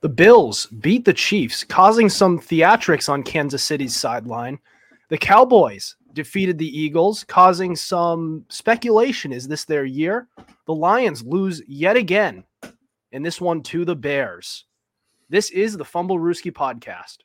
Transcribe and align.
The 0.00 0.08
Bills 0.08 0.66
beat 0.66 1.04
the 1.04 1.14
Chiefs, 1.14 1.64
causing 1.64 2.08
some 2.08 2.38
theatrics 2.38 3.08
on 3.08 3.22
Kansas 3.22 3.62
City's 3.62 3.96
sideline. 3.96 4.58
The 5.08 5.18
Cowboys 5.18 5.96
defeated 6.12 6.58
the 6.58 6.78
Eagles, 6.78 7.24
causing 7.24 7.74
some 7.74 8.44
speculation. 8.48 9.32
Is 9.32 9.48
this 9.48 9.64
their 9.64 9.84
year? 9.84 10.28
The 10.66 10.74
Lions 10.74 11.22
lose 11.24 11.62
yet 11.66 11.96
again, 11.96 12.44
and 13.12 13.24
this 13.24 13.40
one 13.40 13.62
to 13.64 13.84
the 13.84 13.96
Bears. 13.96 14.64
This 15.28 15.50
is 15.50 15.76
the 15.76 15.84
Fumblerooski 15.84 16.52
podcast. 16.52 17.18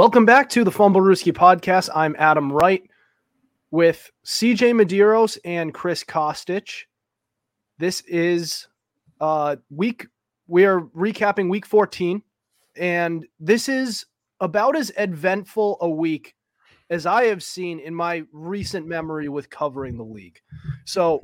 Welcome 0.00 0.24
back 0.24 0.48
to 0.48 0.64
the 0.64 0.70
Fumblerooski 0.70 1.30
podcast. 1.30 1.90
I'm 1.94 2.16
Adam 2.18 2.50
Wright 2.50 2.82
with 3.70 4.10
CJ 4.24 4.72
Medeiros 4.72 5.36
and 5.44 5.74
Chris 5.74 6.04
Costich. 6.04 6.84
This 7.76 8.00
is 8.08 8.66
uh 9.20 9.56
week 9.68 10.06
we 10.46 10.64
are 10.64 10.80
recapping 10.96 11.50
week 11.50 11.66
14 11.66 12.22
and 12.76 13.26
this 13.38 13.68
is 13.68 14.06
about 14.40 14.74
as 14.74 14.90
eventful 14.96 15.76
a 15.82 15.90
week 15.90 16.34
as 16.88 17.04
I 17.04 17.24
have 17.24 17.42
seen 17.42 17.78
in 17.78 17.94
my 17.94 18.22
recent 18.32 18.86
memory 18.86 19.28
with 19.28 19.50
covering 19.50 19.98
the 19.98 20.02
league. 20.02 20.40
So 20.86 21.20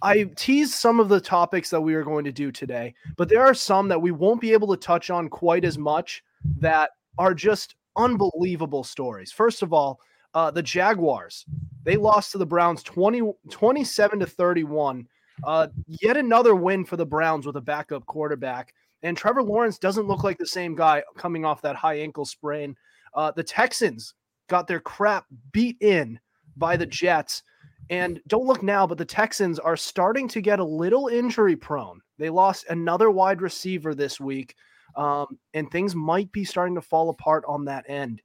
I 0.00 0.30
teased 0.34 0.72
some 0.72 0.98
of 0.98 1.10
the 1.10 1.20
topics 1.20 1.68
that 1.68 1.82
we 1.82 1.94
are 1.94 2.04
going 2.04 2.24
to 2.24 2.32
do 2.32 2.52
today, 2.52 2.94
but 3.18 3.28
there 3.28 3.44
are 3.44 3.52
some 3.52 3.86
that 3.88 4.00
we 4.00 4.12
won't 4.12 4.40
be 4.40 4.54
able 4.54 4.68
to 4.68 4.78
touch 4.78 5.10
on 5.10 5.28
quite 5.28 5.66
as 5.66 5.76
much 5.76 6.24
that 6.58 6.92
are 7.18 7.34
just 7.34 7.74
unbelievable 7.98 8.84
stories. 8.84 9.32
First 9.32 9.62
of 9.62 9.72
all, 9.72 10.00
uh, 10.34 10.50
the 10.50 10.62
Jaguars, 10.62 11.44
they 11.84 11.96
lost 11.96 12.32
to 12.32 12.38
the 12.38 12.46
Browns 12.46 12.82
20, 12.82 13.32
27 13.50 14.20
to 14.20 14.26
31. 14.26 15.06
Uh, 15.44 15.68
yet 15.86 16.16
another 16.16 16.54
win 16.54 16.84
for 16.84 16.96
the 16.96 17.06
Browns 17.06 17.46
with 17.46 17.56
a 17.56 17.60
backup 17.60 18.04
quarterback. 18.06 18.74
And 19.02 19.16
Trevor 19.16 19.42
Lawrence 19.42 19.78
doesn't 19.78 20.08
look 20.08 20.24
like 20.24 20.38
the 20.38 20.46
same 20.46 20.74
guy 20.74 21.02
coming 21.16 21.44
off 21.44 21.62
that 21.62 21.76
high 21.76 21.98
ankle 21.98 22.24
sprain. 22.24 22.76
Uh, 23.14 23.30
the 23.30 23.44
Texans 23.44 24.14
got 24.48 24.66
their 24.66 24.80
crap 24.80 25.26
beat 25.52 25.76
in 25.80 26.18
by 26.56 26.76
the 26.76 26.86
Jets. 26.86 27.42
And 27.90 28.20
don't 28.26 28.46
look 28.46 28.62
now, 28.62 28.86
but 28.86 28.98
the 28.98 29.04
Texans 29.04 29.58
are 29.58 29.76
starting 29.76 30.28
to 30.28 30.40
get 30.40 30.58
a 30.58 30.64
little 30.64 31.08
injury 31.08 31.56
prone. 31.56 32.00
They 32.18 32.28
lost 32.28 32.66
another 32.68 33.10
wide 33.10 33.40
receiver 33.40 33.94
this 33.94 34.20
week, 34.20 34.56
um, 34.98 35.38
and 35.54 35.70
things 35.70 35.94
might 35.94 36.30
be 36.32 36.44
starting 36.44 36.74
to 36.74 36.82
fall 36.82 37.08
apart 37.08 37.44
on 37.46 37.64
that 37.64 37.88
end. 37.88 38.20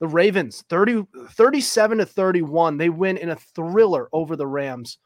The 0.00 0.06
Ravens, 0.06 0.62
30, 0.68 1.06
37 1.30 1.98
to 1.98 2.06
31, 2.06 2.76
they 2.76 2.90
win 2.90 3.16
in 3.16 3.30
a 3.30 3.36
thriller 3.36 4.08
over 4.12 4.36
the 4.36 4.46
Rams. 4.46 4.98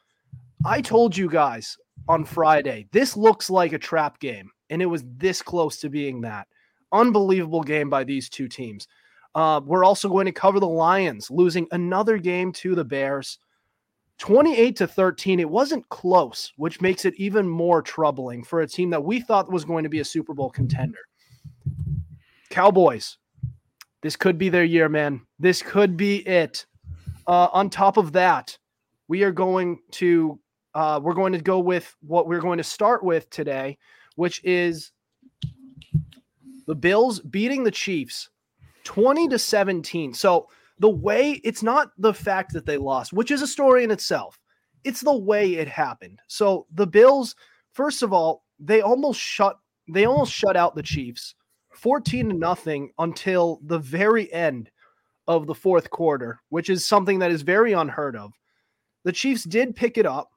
I 0.64 0.80
told 0.80 1.16
you 1.16 1.30
guys 1.30 1.76
on 2.08 2.24
Friday, 2.24 2.88
this 2.90 3.16
looks 3.16 3.48
like 3.48 3.72
a 3.72 3.78
trap 3.78 4.18
game, 4.18 4.50
and 4.70 4.82
it 4.82 4.86
was 4.86 5.04
this 5.16 5.40
close 5.40 5.78
to 5.80 5.88
being 5.88 6.20
that. 6.22 6.48
Unbelievable 6.90 7.62
game 7.62 7.88
by 7.88 8.02
these 8.02 8.28
two 8.28 8.48
teams. 8.48 8.88
Uh, 9.36 9.60
we're 9.64 9.84
also 9.84 10.08
going 10.08 10.26
to 10.26 10.32
cover 10.32 10.58
the 10.58 10.66
Lions 10.66 11.30
losing 11.30 11.68
another 11.70 12.18
game 12.18 12.50
to 12.50 12.74
the 12.74 12.84
Bears. 12.84 13.38
28 14.18 14.76
to 14.76 14.86
13. 14.86 15.40
It 15.40 15.48
wasn't 15.48 15.88
close, 15.88 16.52
which 16.56 16.80
makes 16.80 17.04
it 17.04 17.14
even 17.16 17.48
more 17.48 17.80
troubling 17.82 18.44
for 18.44 18.60
a 18.60 18.66
team 18.66 18.90
that 18.90 19.02
we 19.02 19.20
thought 19.20 19.50
was 19.50 19.64
going 19.64 19.84
to 19.84 19.88
be 19.88 20.00
a 20.00 20.04
Super 20.04 20.34
Bowl 20.34 20.50
contender. 20.50 20.98
Cowboys, 22.50 23.18
this 24.02 24.16
could 24.16 24.38
be 24.38 24.48
their 24.48 24.64
year, 24.64 24.88
man. 24.88 25.20
This 25.38 25.62
could 25.62 25.96
be 25.96 26.26
it. 26.26 26.66
Uh, 27.26 27.48
on 27.52 27.70
top 27.70 27.96
of 27.96 28.12
that, 28.12 28.56
we 29.06 29.22
are 29.22 29.32
going 29.32 29.78
to 29.92 30.38
uh, 30.74 31.00
we're 31.02 31.14
going 31.14 31.32
to 31.32 31.40
go 31.40 31.58
with 31.58 31.94
what 32.02 32.28
we're 32.28 32.40
going 32.40 32.58
to 32.58 32.64
start 32.64 33.02
with 33.02 33.28
today, 33.30 33.76
which 34.16 34.40
is 34.44 34.92
the 36.66 36.74
Bills 36.74 37.20
beating 37.20 37.64
the 37.64 37.70
Chiefs 37.70 38.30
20 38.84 39.28
to 39.28 39.38
17. 39.38 40.14
So 40.14 40.48
the 40.78 40.90
way 40.90 41.40
it's 41.44 41.62
not 41.62 41.90
the 41.98 42.14
fact 42.14 42.52
that 42.52 42.66
they 42.66 42.76
lost, 42.76 43.12
which 43.12 43.30
is 43.30 43.42
a 43.42 43.46
story 43.46 43.84
in 43.84 43.90
itself. 43.90 44.38
It's 44.84 45.00
the 45.00 45.16
way 45.16 45.54
it 45.54 45.68
happened. 45.68 46.20
So 46.28 46.66
the 46.72 46.86
Bills, 46.86 47.34
first 47.72 48.02
of 48.02 48.12
all, 48.12 48.44
they 48.58 48.80
almost 48.80 49.20
shut 49.20 49.58
they 49.90 50.04
almost 50.04 50.32
shut 50.32 50.56
out 50.56 50.74
the 50.74 50.82
Chiefs 50.82 51.34
14 51.74 52.28
to 52.28 52.34
nothing 52.34 52.90
until 52.98 53.60
the 53.64 53.78
very 53.78 54.32
end 54.32 54.70
of 55.26 55.46
the 55.46 55.54
fourth 55.54 55.90
quarter, 55.90 56.40
which 56.48 56.70
is 56.70 56.84
something 56.84 57.18
that 57.20 57.30
is 57.30 57.42
very 57.42 57.72
unheard 57.72 58.16
of. 58.16 58.32
The 59.04 59.12
Chiefs 59.12 59.44
did 59.44 59.76
pick 59.76 59.96
it 59.98 60.06
up 60.06 60.30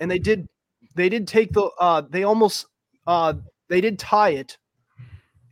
and 0.00 0.10
they 0.10 0.18
did 0.18 0.48
they 0.94 1.08
did 1.08 1.26
take 1.26 1.52
the 1.52 1.70
uh 1.80 2.02
they 2.10 2.24
almost 2.24 2.66
uh 3.06 3.34
they 3.68 3.80
did 3.80 3.98
tie 3.98 4.30
it 4.30 4.58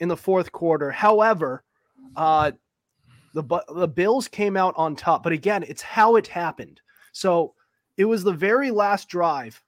in 0.00 0.08
the 0.08 0.16
fourth 0.16 0.52
quarter. 0.52 0.90
However, 0.90 1.64
uh 2.16 2.52
the 3.34 3.64
the 3.74 3.88
Bills 3.88 4.28
came 4.28 4.56
out 4.56 4.74
on 4.76 4.96
top, 4.96 5.22
but 5.22 5.32
again, 5.32 5.64
it's 5.66 5.82
how 5.82 6.16
it 6.16 6.26
happened. 6.26 6.80
So 7.12 7.54
it 7.96 8.04
was 8.04 8.24
the 8.24 8.32
very 8.32 8.70
last 8.70 9.08
drive 9.08 9.62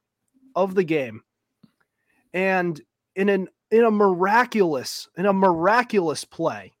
of 0.55 0.75
the 0.75 0.83
game, 0.83 1.21
and 2.33 2.79
in 3.15 3.29
an 3.29 3.47
in 3.71 3.83
a 3.83 3.91
miraculous 3.91 5.07
in 5.17 5.25
a 5.25 5.33
miraculous 5.33 6.23
play. 6.23 6.73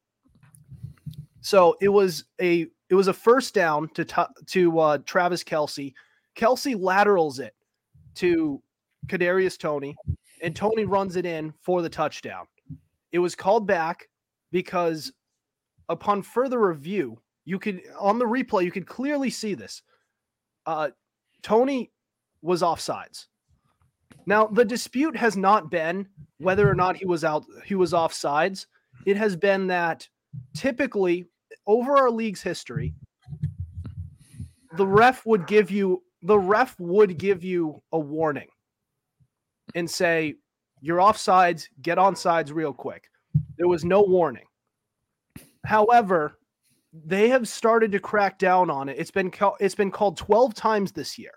So 1.41 1.75
it 1.81 1.89
was 1.89 2.25
a 2.41 2.67
it 2.89 2.95
was 2.95 3.07
a 3.07 3.13
first 3.13 3.53
down 3.53 3.89
to 3.89 4.05
to 4.47 4.79
uh, 4.79 4.97
Travis 5.05 5.43
Kelce. 5.43 5.93
Kelce 6.35 6.79
laterals 6.79 7.39
it 7.39 7.55
to 8.15 8.61
Kadarius 9.07 9.57
Toney, 9.57 9.95
and 10.41 10.55
Toney 10.55 10.85
runs 10.85 11.15
it 11.15 11.25
in 11.25 11.53
for 11.61 11.81
the 11.81 11.89
touchdown. 11.89 12.45
It 13.11 13.19
was 13.19 13.35
called 13.35 13.67
back 13.67 14.09
because 14.51 15.11
upon 15.89 16.21
further 16.21 16.59
review, 16.67 17.19
you 17.45 17.59
could 17.59 17.81
on 17.99 18.19
the 18.19 18.25
replay, 18.25 18.63
you 18.63 18.71
could 18.71 18.87
clearly 18.87 19.29
see 19.29 19.53
this. 19.53 19.81
Uh, 20.65 20.89
Toney 21.41 21.91
was 22.41 22.61
offsides. 22.61 23.27
Now, 24.25 24.47
the 24.47 24.65
dispute 24.65 25.15
has 25.15 25.37
not 25.37 25.69
been 25.69 26.07
whether 26.39 26.69
or 26.69 26.73
not 26.73 26.97
he 26.97 27.05
was 27.05 27.23
out, 27.23 27.45
he 27.65 27.75
was 27.75 27.93
offsides. 27.93 28.65
It 29.05 29.17
has 29.17 29.35
been 29.35 29.67
that 29.67 30.07
typically 30.55 31.27
over 31.67 31.97
our 31.97 32.09
league's 32.09 32.41
history, 32.41 32.93
the 34.77 34.87
ref 34.87 35.25
would 35.25 35.47
give 35.47 35.69
you 35.71 36.01
the 36.23 36.37
ref 36.37 36.75
would 36.79 37.17
give 37.17 37.43
you 37.43 37.81
a 37.91 37.99
warning 37.99 38.47
and 39.75 39.89
say, 39.89 40.35
You're 40.81 40.97
offsides, 40.97 41.67
get 41.81 41.99
on 41.99 42.15
sides 42.15 42.51
real 42.51 42.73
quick. 42.73 43.03
There 43.57 43.67
was 43.67 43.85
no 43.85 44.01
warning. 44.01 44.45
However, 45.65 46.37
they 46.93 47.29
have 47.29 47.47
started 47.47 47.91
to 47.91 47.99
crack 47.99 48.39
down 48.39 48.69
on 48.69 48.87
it. 48.89 48.97
It's 48.97 49.11
been 49.11 49.31
it's 49.59 49.75
been 49.75 49.91
called 49.91 50.17
12 50.17 50.53
times 50.53 50.91
this 50.91 51.17
year. 51.17 51.33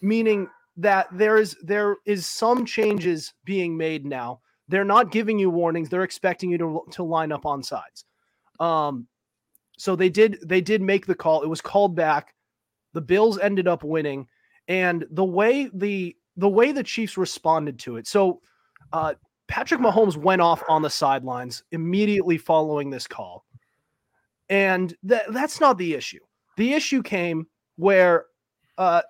Meaning 0.00 0.48
that 0.76 1.08
there 1.12 1.36
is 1.36 1.56
there 1.62 1.96
is 2.06 2.26
some 2.26 2.64
changes 2.64 3.34
being 3.44 3.76
made 3.76 4.04
now. 4.04 4.40
They're 4.68 4.84
not 4.84 5.10
giving 5.10 5.38
you 5.38 5.50
warnings. 5.50 5.88
They're 5.88 6.04
expecting 6.04 6.50
you 6.50 6.58
to 6.58 6.82
to 6.92 7.02
line 7.02 7.32
up 7.32 7.46
on 7.46 7.62
sides. 7.62 8.04
Um 8.60 9.08
so 9.78 9.96
they 9.96 10.08
did 10.08 10.38
they 10.44 10.60
did 10.60 10.82
make 10.82 11.06
the 11.06 11.14
call. 11.14 11.42
It 11.42 11.48
was 11.48 11.60
called 11.60 11.96
back. 11.96 12.34
The 12.92 13.00
Bills 13.00 13.38
ended 13.38 13.66
up 13.66 13.82
winning 13.82 14.28
and 14.68 15.04
the 15.10 15.24
way 15.24 15.68
the 15.72 16.16
the 16.36 16.48
way 16.48 16.72
the 16.72 16.84
Chiefs 16.84 17.16
responded 17.16 17.78
to 17.80 17.96
it. 17.96 18.06
So 18.06 18.40
uh 18.92 19.14
Patrick 19.52 19.82
Mahomes 19.82 20.16
went 20.16 20.40
off 20.40 20.62
on 20.66 20.80
the 20.80 20.88
sidelines 20.88 21.62
immediately 21.72 22.38
following 22.38 22.88
this 22.88 23.06
call. 23.06 23.44
And 24.48 24.96
th- 25.06 25.28
that's 25.28 25.60
not 25.60 25.76
the 25.76 25.92
issue. 25.92 26.20
The 26.56 26.72
issue 26.72 27.02
came 27.02 27.46
where 27.76 28.24
uh, 28.78 29.02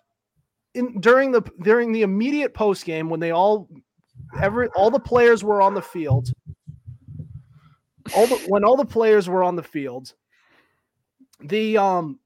in 0.75 1.01
during 1.01 1.31
the 1.31 1.43
during 1.63 1.93
the 1.93 2.03
immediate 2.03 2.55
post 2.55 2.85
game 2.85 3.09
when 3.09 3.21
they 3.21 3.31
all 3.31 3.69
every 4.41 4.67
all 4.75 4.91
the 4.91 4.99
players 4.99 5.45
were 5.45 5.63
on 5.63 5.75
the 5.75 5.83
field 5.83 6.33
all 8.17 8.27
the 8.27 8.35
when 8.49 8.65
all 8.65 8.77
the 8.77 8.85
players 8.85 9.29
were 9.29 9.45
on 9.45 9.55
the 9.55 9.63
field 9.63 10.13
the 11.45 11.77
um 11.77 12.19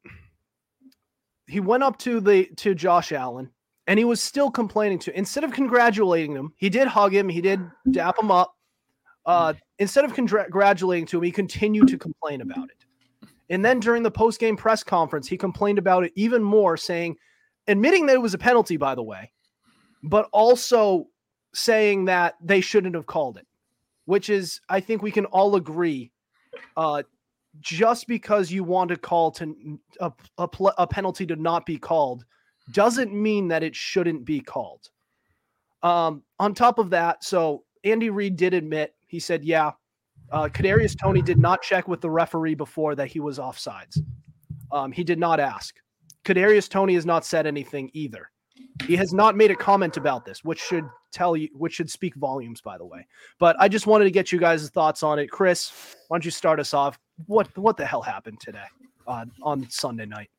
he 1.47 1.61
went 1.61 1.83
up 1.83 1.99
to 1.99 2.21
the 2.21 2.47
to 2.57 2.75
Josh 2.75 3.13
Allen 3.13 3.51
and 3.87 3.99
he 3.99 4.05
was 4.05 4.23
still 4.23 4.51
complaining 4.51 4.99
to 4.99 5.17
instead 5.17 5.45
of 5.45 5.53
congratulating 5.53 6.35
him 6.35 6.53
he 6.57 6.69
did 6.69 6.89
hug 6.89 7.15
him 7.15 7.29
he 7.29 7.41
did 7.41 7.61
dap 7.91 8.19
him 8.19 8.31
up. 8.31 8.55
Uh 9.25 9.55
instead 9.79 10.05
of 10.05 10.15
congratulating 10.15 11.07
to 11.07 11.19
him 11.19 11.23
he 11.23 11.33
continued 11.33 11.89
to 11.89 11.99
complain 11.99 12.41
about 12.41 12.71
it. 12.71 13.29
And 13.51 13.65
then 13.65 13.79
during 13.81 14.03
the 14.03 14.11
post 14.11 14.41
game 14.41 14.57
press 14.57 14.83
conference 14.83 15.27
he 15.29 15.37
complained 15.37 15.79
about 15.79 16.05
it 16.05 16.13
even 16.15 16.43
more 16.43 16.77
saying 16.77 17.17
admitting 17.69 18.07
that 18.07 18.15
it 18.15 18.23
was 18.23 18.35
a 18.35 18.39
penalty, 18.39 18.77
by 18.77 18.95
the 18.95 19.03
way, 19.03 19.33
but 20.03 20.29
also 20.33 21.07
saying 21.55 22.05
that 22.07 22.35
they 22.43 22.61
shouldn't 22.61 22.95
have 22.95 23.07
called 23.07 23.39
it, 23.39 23.47
which 24.05 24.31
is, 24.31 24.61
I 24.69 24.81
think 24.81 25.03
we 25.03 25.11
can 25.11 25.25
all 25.27 25.57
agree, 25.57 26.13
uh, 26.77 27.03
just 27.61 28.07
because 28.07 28.51
you 28.51 28.63
want 28.65 28.91
to 28.91 28.97
call 28.97 29.31
to 29.33 29.79
a, 30.01 30.13
a, 30.39 30.49
a, 30.79 30.87
penalty 30.87 31.25
to 31.27 31.37
not 31.37 31.65
be 31.65 31.79
called 31.79 32.25
doesn't 32.73 33.13
mean 33.13 33.49
that 33.49 33.63
it 33.63 33.75
shouldn't 33.75 34.25
be 34.25 34.41
called. 34.41 34.91
Um, 35.83 36.23
on 36.39 36.55
top 36.55 36.79
of 36.79 36.91
that, 36.91 37.23
so 37.23 37.65
Andy 37.85 38.11
Reid 38.11 38.37
did 38.37 38.55
admit 38.55 38.95
he 39.07 39.21
said, 39.21 39.45
"Yeah, 39.45 39.73
uh, 40.31 40.49
Kadarius 40.49 40.99
Toney 40.99 41.23
did 41.23 41.39
not 41.39 41.63
check 41.63 41.87
with 41.89 42.01
the 42.01 42.11
referee 42.11 42.55
before 42.55 42.95
that 42.95 43.09
he 43.09 43.21
was 43.21 43.39
offsides. 43.39 43.99
Um, 44.73 44.91
he 44.91 45.05
did 45.05 45.19
not 45.19 45.39
ask. 45.39 45.77
Kadarius 46.25 46.69
Toney 46.69 46.95
has 46.95 47.07
not 47.07 47.25
said 47.25 47.47
anything 47.47 47.91
either. 47.93 48.31
He 48.85 48.97
has 48.97 49.13
not 49.13 49.37
made 49.37 49.51
a 49.51 49.57
comment 49.57 49.97
about 49.97 50.25
this, 50.25 50.45
which 50.45 50.61
should 50.61 50.85
tell 51.13 51.37
you, 51.37 51.49
which 51.53 51.75
should 51.75 51.91
speak 51.91 52.15
volumes, 52.17 52.61
by 52.61 52.77
the 52.77 52.85
way. 52.85 53.07
But 53.39 53.57
I 53.59 53.69
just 53.69 53.87
wanted 53.87 54.05
to 54.05 54.11
get 54.11 54.33
you 54.33 54.39
guys' 54.39 54.69
thoughts 54.71 55.03
on 55.03 55.19
it. 55.19 55.31
Chris, 55.31 55.97
why 56.09 56.17
don't 56.17 56.25
you 56.25 56.31
start 56.31 56.59
us 56.59 56.75
off? 56.75 56.99
What 57.27 57.57
what 57.57 57.77
the 57.77 57.87
hell 57.87 58.03
happened 58.03 58.41
today 58.41 58.65
uh, 59.07 59.27
on 59.43 59.69
Sunday 59.71 60.07
night? 60.07 60.31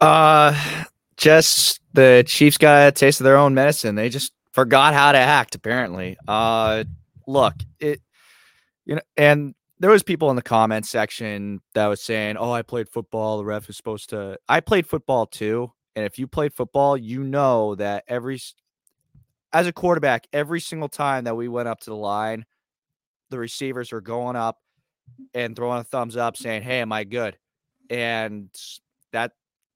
Uh, 0.00 0.84
just 1.20 1.80
the 1.92 2.24
Chiefs 2.26 2.56
got 2.56 2.88
a 2.88 2.92
taste 2.92 3.20
of 3.20 3.24
their 3.24 3.36
own 3.36 3.52
medicine. 3.54 3.94
They 3.94 4.08
just 4.08 4.32
forgot 4.52 4.94
how 4.94 5.12
to 5.12 5.18
act. 5.18 5.54
Apparently, 5.54 6.16
uh, 6.26 6.84
look, 7.26 7.54
it 7.78 8.00
you 8.86 8.96
know, 8.96 9.02
and 9.16 9.54
there 9.78 9.90
was 9.90 10.02
people 10.02 10.30
in 10.30 10.36
the 10.36 10.42
comment 10.42 10.86
section 10.86 11.60
that 11.74 11.86
was 11.86 12.02
saying, 12.02 12.38
"Oh, 12.38 12.52
I 12.52 12.62
played 12.62 12.88
football. 12.88 13.38
The 13.38 13.44
ref 13.44 13.68
is 13.68 13.76
supposed 13.76 14.10
to." 14.10 14.38
I 14.48 14.60
played 14.60 14.86
football 14.86 15.26
too, 15.26 15.70
and 15.94 16.06
if 16.06 16.18
you 16.18 16.26
played 16.26 16.54
football, 16.54 16.96
you 16.96 17.22
know 17.22 17.74
that 17.74 18.04
every 18.08 18.40
as 19.52 19.66
a 19.66 19.72
quarterback, 19.72 20.26
every 20.32 20.60
single 20.60 20.88
time 20.88 21.24
that 21.24 21.36
we 21.36 21.48
went 21.48 21.68
up 21.68 21.80
to 21.80 21.90
the 21.90 21.96
line, 21.96 22.46
the 23.28 23.38
receivers 23.38 23.92
were 23.92 24.00
going 24.00 24.36
up 24.36 24.58
and 25.34 25.54
throwing 25.54 25.80
a 25.80 25.84
thumbs 25.84 26.16
up, 26.16 26.38
saying, 26.38 26.62
"Hey, 26.62 26.80
am 26.80 26.92
I 26.92 27.04
good?" 27.04 27.36
And 27.90 28.48
that 29.12 29.32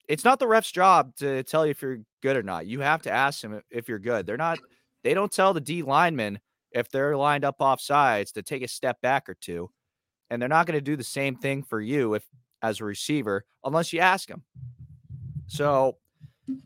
it's 0.08 0.24
not 0.24 0.38
the 0.38 0.46
ref's 0.46 0.70
job 0.70 1.14
to 1.16 1.42
tell 1.44 1.64
you 1.64 1.70
if 1.70 1.82
you're 1.82 1.98
good 2.22 2.36
or 2.36 2.42
not. 2.42 2.66
You 2.66 2.80
have 2.80 3.02
to 3.02 3.10
ask 3.10 3.40
them 3.40 3.60
if 3.70 3.88
you're 3.88 3.98
good. 3.98 4.26
They're 4.26 4.36
not. 4.36 4.58
They 5.02 5.14
don't 5.14 5.32
tell 5.32 5.52
the 5.52 5.60
D 5.60 5.82
linemen 5.82 6.40
if 6.70 6.88
they're 6.88 7.16
lined 7.16 7.44
up 7.44 7.60
off 7.60 7.80
sides 7.80 8.32
to 8.32 8.42
take 8.42 8.62
a 8.62 8.68
step 8.68 9.00
back 9.00 9.28
or 9.28 9.34
two 9.34 9.70
and 10.30 10.40
they're 10.40 10.48
not 10.48 10.66
going 10.66 10.78
to 10.78 10.84
do 10.84 10.96
the 10.96 11.04
same 11.04 11.36
thing 11.36 11.62
for 11.62 11.80
you 11.80 12.14
if 12.14 12.24
as 12.62 12.80
a 12.80 12.84
receiver 12.84 13.44
unless 13.64 13.92
you 13.92 14.00
ask 14.00 14.28
them. 14.28 14.42
So, 15.46 15.98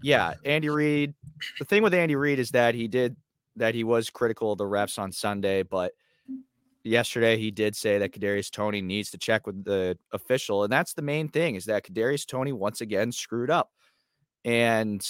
yeah, 0.02 0.34
Andy 0.44 0.68
Reid. 0.68 1.14
The 1.58 1.64
thing 1.64 1.82
with 1.82 1.94
Andy 1.94 2.16
Reid 2.16 2.38
is 2.38 2.50
that 2.52 2.74
he 2.74 2.88
did 2.88 3.16
that 3.56 3.74
he 3.74 3.84
was 3.84 4.08
critical 4.08 4.52
of 4.52 4.58
the 4.58 4.64
refs 4.64 4.98
on 4.98 5.10
Sunday, 5.10 5.62
but 5.62 5.92
yesterday 6.84 7.36
he 7.36 7.50
did 7.50 7.76
say 7.76 7.98
that 7.98 8.12
Kadarius 8.12 8.50
Toney 8.50 8.80
needs 8.80 9.10
to 9.10 9.18
check 9.18 9.46
with 9.46 9.64
the 9.64 9.98
official, 10.12 10.64
and 10.64 10.72
that's 10.72 10.94
the 10.94 11.02
main 11.02 11.28
thing 11.28 11.54
is 11.54 11.66
that 11.66 11.84
Kadarius 11.84 12.26
Toney 12.26 12.52
once 12.52 12.80
again 12.80 13.12
screwed 13.12 13.50
up, 13.50 13.70
and 14.44 15.06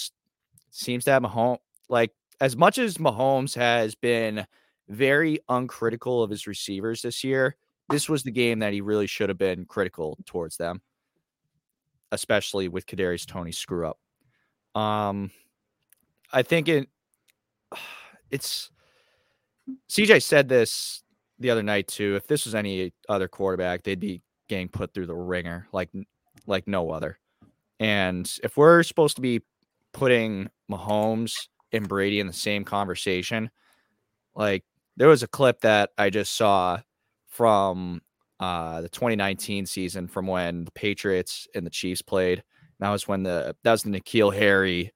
seems 0.70 1.04
to 1.04 1.10
have 1.12 1.22
Mahomes 1.22 1.58
like 1.88 2.12
as 2.40 2.56
much 2.56 2.78
as 2.78 2.98
Mahomes 2.98 3.54
has 3.54 3.94
been 3.94 4.46
very 4.88 5.40
uncritical 5.48 6.22
of 6.22 6.30
his 6.30 6.46
receivers 6.46 7.02
this 7.02 7.24
year 7.24 7.56
this 7.88 8.08
was 8.08 8.22
the 8.22 8.30
game 8.30 8.58
that 8.58 8.72
he 8.72 8.80
really 8.80 9.06
should 9.06 9.28
have 9.28 9.38
been 9.38 9.64
critical 9.64 10.18
towards 10.26 10.56
them, 10.56 10.82
especially 12.12 12.68
with 12.68 12.86
Kadarius 12.86 13.26
Toney 13.26 13.52
screw 13.52 13.88
up. 13.88 13.98
Um, 14.80 15.30
I 16.32 16.42
think 16.42 16.68
it 16.68 16.88
it's 18.30 18.70
CJ 19.90 20.22
said 20.22 20.48
this 20.48 21.02
the 21.38 21.50
other 21.50 21.62
night 21.62 21.88
too. 21.88 22.16
If 22.16 22.26
this 22.26 22.44
was 22.44 22.54
any 22.54 22.92
other 23.08 23.28
quarterback, 23.28 23.82
they'd 23.82 24.00
be 24.00 24.22
getting 24.48 24.68
put 24.68 24.94
through 24.94 25.06
the 25.06 25.14
ringer 25.14 25.68
like 25.72 25.90
like 26.46 26.66
no 26.66 26.90
other. 26.90 27.18
And 27.80 28.30
if 28.42 28.56
we're 28.56 28.82
supposed 28.82 29.16
to 29.16 29.22
be 29.22 29.42
putting 29.92 30.48
Mahomes 30.70 31.32
and 31.72 31.88
Brady 31.88 32.20
in 32.20 32.26
the 32.26 32.32
same 32.32 32.64
conversation, 32.64 33.50
like 34.34 34.64
there 34.96 35.08
was 35.08 35.22
a 35.22 35.28
clip 35.28 35.60
that 35.60 35.90
I 35.96 36.10
just 36.10 36.36
saw 36.36 36.80
from 37.28 38.02
uh, 38.40 38.80
the 38.80 38.88
2019 38.88 39.66
season 39.66 40.08
from 40.08 40.26
when 40.26 40.64
the 40.64 40.72
Patriots 40.72 41.46
and 41.54 41.64
the 41.64 41.70
Chiefs 41.70 42.02
played. 42.02 42.42
That 42.80 42.90
was 42.90 43.08
when 43.08 43.22
the 43.22 43.56
that 43.64 43.72
was 43.72 43.82
the 43.82 43.90
N'Keal 43.90 44.34
Harry 44.34 44.92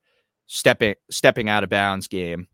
stepping 0.46 0.94
stepping 1.10 1.48
out 1.48 1.64
of 1.64 1.70
bounds 1.70 2.08
game 2.08 2.46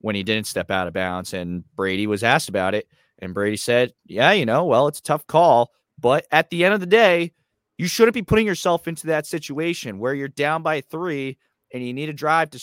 when 0.00 0.14
he 0.14 0.22
didn't 0.22 0.46
step 0.46 0.70
out 0.70 0.86
of 0.86 0.94
bounds 0.94 1.32
and 1.32 1.64
Brady 1.74 2.06
was 2.06 2.22
asked 2.22 2.48
about 2.48 2.74
it 2.74 2.86
and 3.18 3.34
Brady 3.34 3.56
said, 3.56 3.94
"Yeah, 4.04 4.32
you 4.32 4.46
know, 4.46 4.64
well, 4.64 4.88
it's 4.88 4.98
a 4.98 5.02
tough 5.02 5.26
call, 5.26 5.72
but 5.98 6.26
at 6.30 6.50
the 6.50 6.64
end 6.64 6.74
of 6.74 6.80
the 6.80 6.86
day, 6.86 7.32
you 7.78 7.86
shouldn't 7.88 8.14
be 8.14 8.22
putting 8.22 8.46
yourself 8.46 8.88
into 8.88 9.06
that 9.08 9.26
situation 9.26 9.98
where 9.98 10.14
you're 10.14 10.28
down 10.28 10.62
by 10.62 10.80
3 10.80 11.36
and 11.72 11.86
you 11.86 11.92
need 11.92 12.08
a 12.08 12.12
drive 12.12 12.50
to 12.50 12.60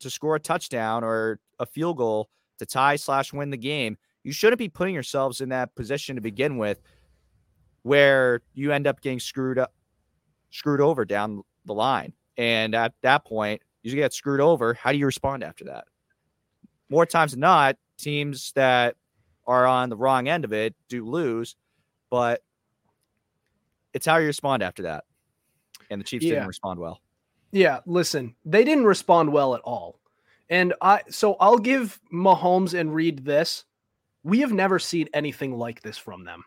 to 0.00 0.10
score 0.10 0.36
a 0.36 0.40
touchdown 0.40 1.02
or 1.02 1.40
a 1.58 1.66
field 1.66 1.96
goal 1.96 2.28
to 2.58 2.66
tie 2.66 2.96
slash 2.96 3.32
win 3.32 3.50
the 3.50 3.56
game. 3.56 3.96
You 4.22 4.32
shouldn't 4.32 4.58
be 4.58 4.68
putting 4.68 4.94
yourselves 4.94 5.40
in 5.40 5.48
that 5.50 5.74
position 5.74 6.16
to 6.16 6.22
begin 6.22 6.58
with 6.58 6.80
where 7.82 8.40
you 8.54 8.72
end 8.72 8.86
up 8.86 9.00
getting 9.00 9.20
screwed 9.20 9.58
up 9.58 9.72
screwed 10.50 10.80
over 10.80 11.04
down 11.04 11.42
the 11.64 11.74
line. 11.74 12.12
And 12.36 12.74
at 12.74 12.94
that 13.02 13.24
point 13.24 13.62
you 13.82 13.94
get 13.94 14.12
screwed 14.12 14.40
over. 14.40 14.74
How 14.74 14.92
do 14.92 14.98
you 14.98 15.06
respond 15.06 15.42
after 15.42 15.64
that? 15.64 15.84
More 16.88 17.06
times 17.06 17.32
than 17.32 17.40
not 17.40 17.76
teams 17.98 18.52
that 18.52 18.96
are 19.46 19.66
on 19.66 19.88
the 19.88 19.96
wrong 19.96 20.28
end 20.28 20.44
of 20.44 20.52
it 20.52 20.74
do 20.88 21.04
lose 21.04 21.56
but 22.10 22.42
it's 23.92 24.06
how 24.06 24.16
you 24.16 24.26
respond 24.26 24.62
after 24.62 24.82
that 24.82 25.04
and 25.90 26.00
the 26.00 26.04
chiefs 26.04 26.24
yeah. 26.24 26.34
didn't 26.34 26.48
respond 26.48 26.80
well 26.80 27.00
yeah 27.52 27.80
listen 27.86 28.34
they 28.44 28.64
didn't 28.64 28.84
respond 28.84 29.30
well 29.30 29.54
at 29.54 29.60
all 29.62 29.98
and 30.50 30.74
i 30.80 31.00
so 31.08 31.34
i'll 31.40 31.58
give 31.58 32.00
mahomes 32.12 32.78
and 32.78 32.94
reid 32.94 33.24
this 33.24 33.64
we 34.24 34.40
have 34.40 34.52
never 34.52 34.78
seen 34.78 35.08
anything 35.14 35.56
like 35.56 35.82
this 35.82 35.98
from 35.98 36.24
them. 36.24 36.42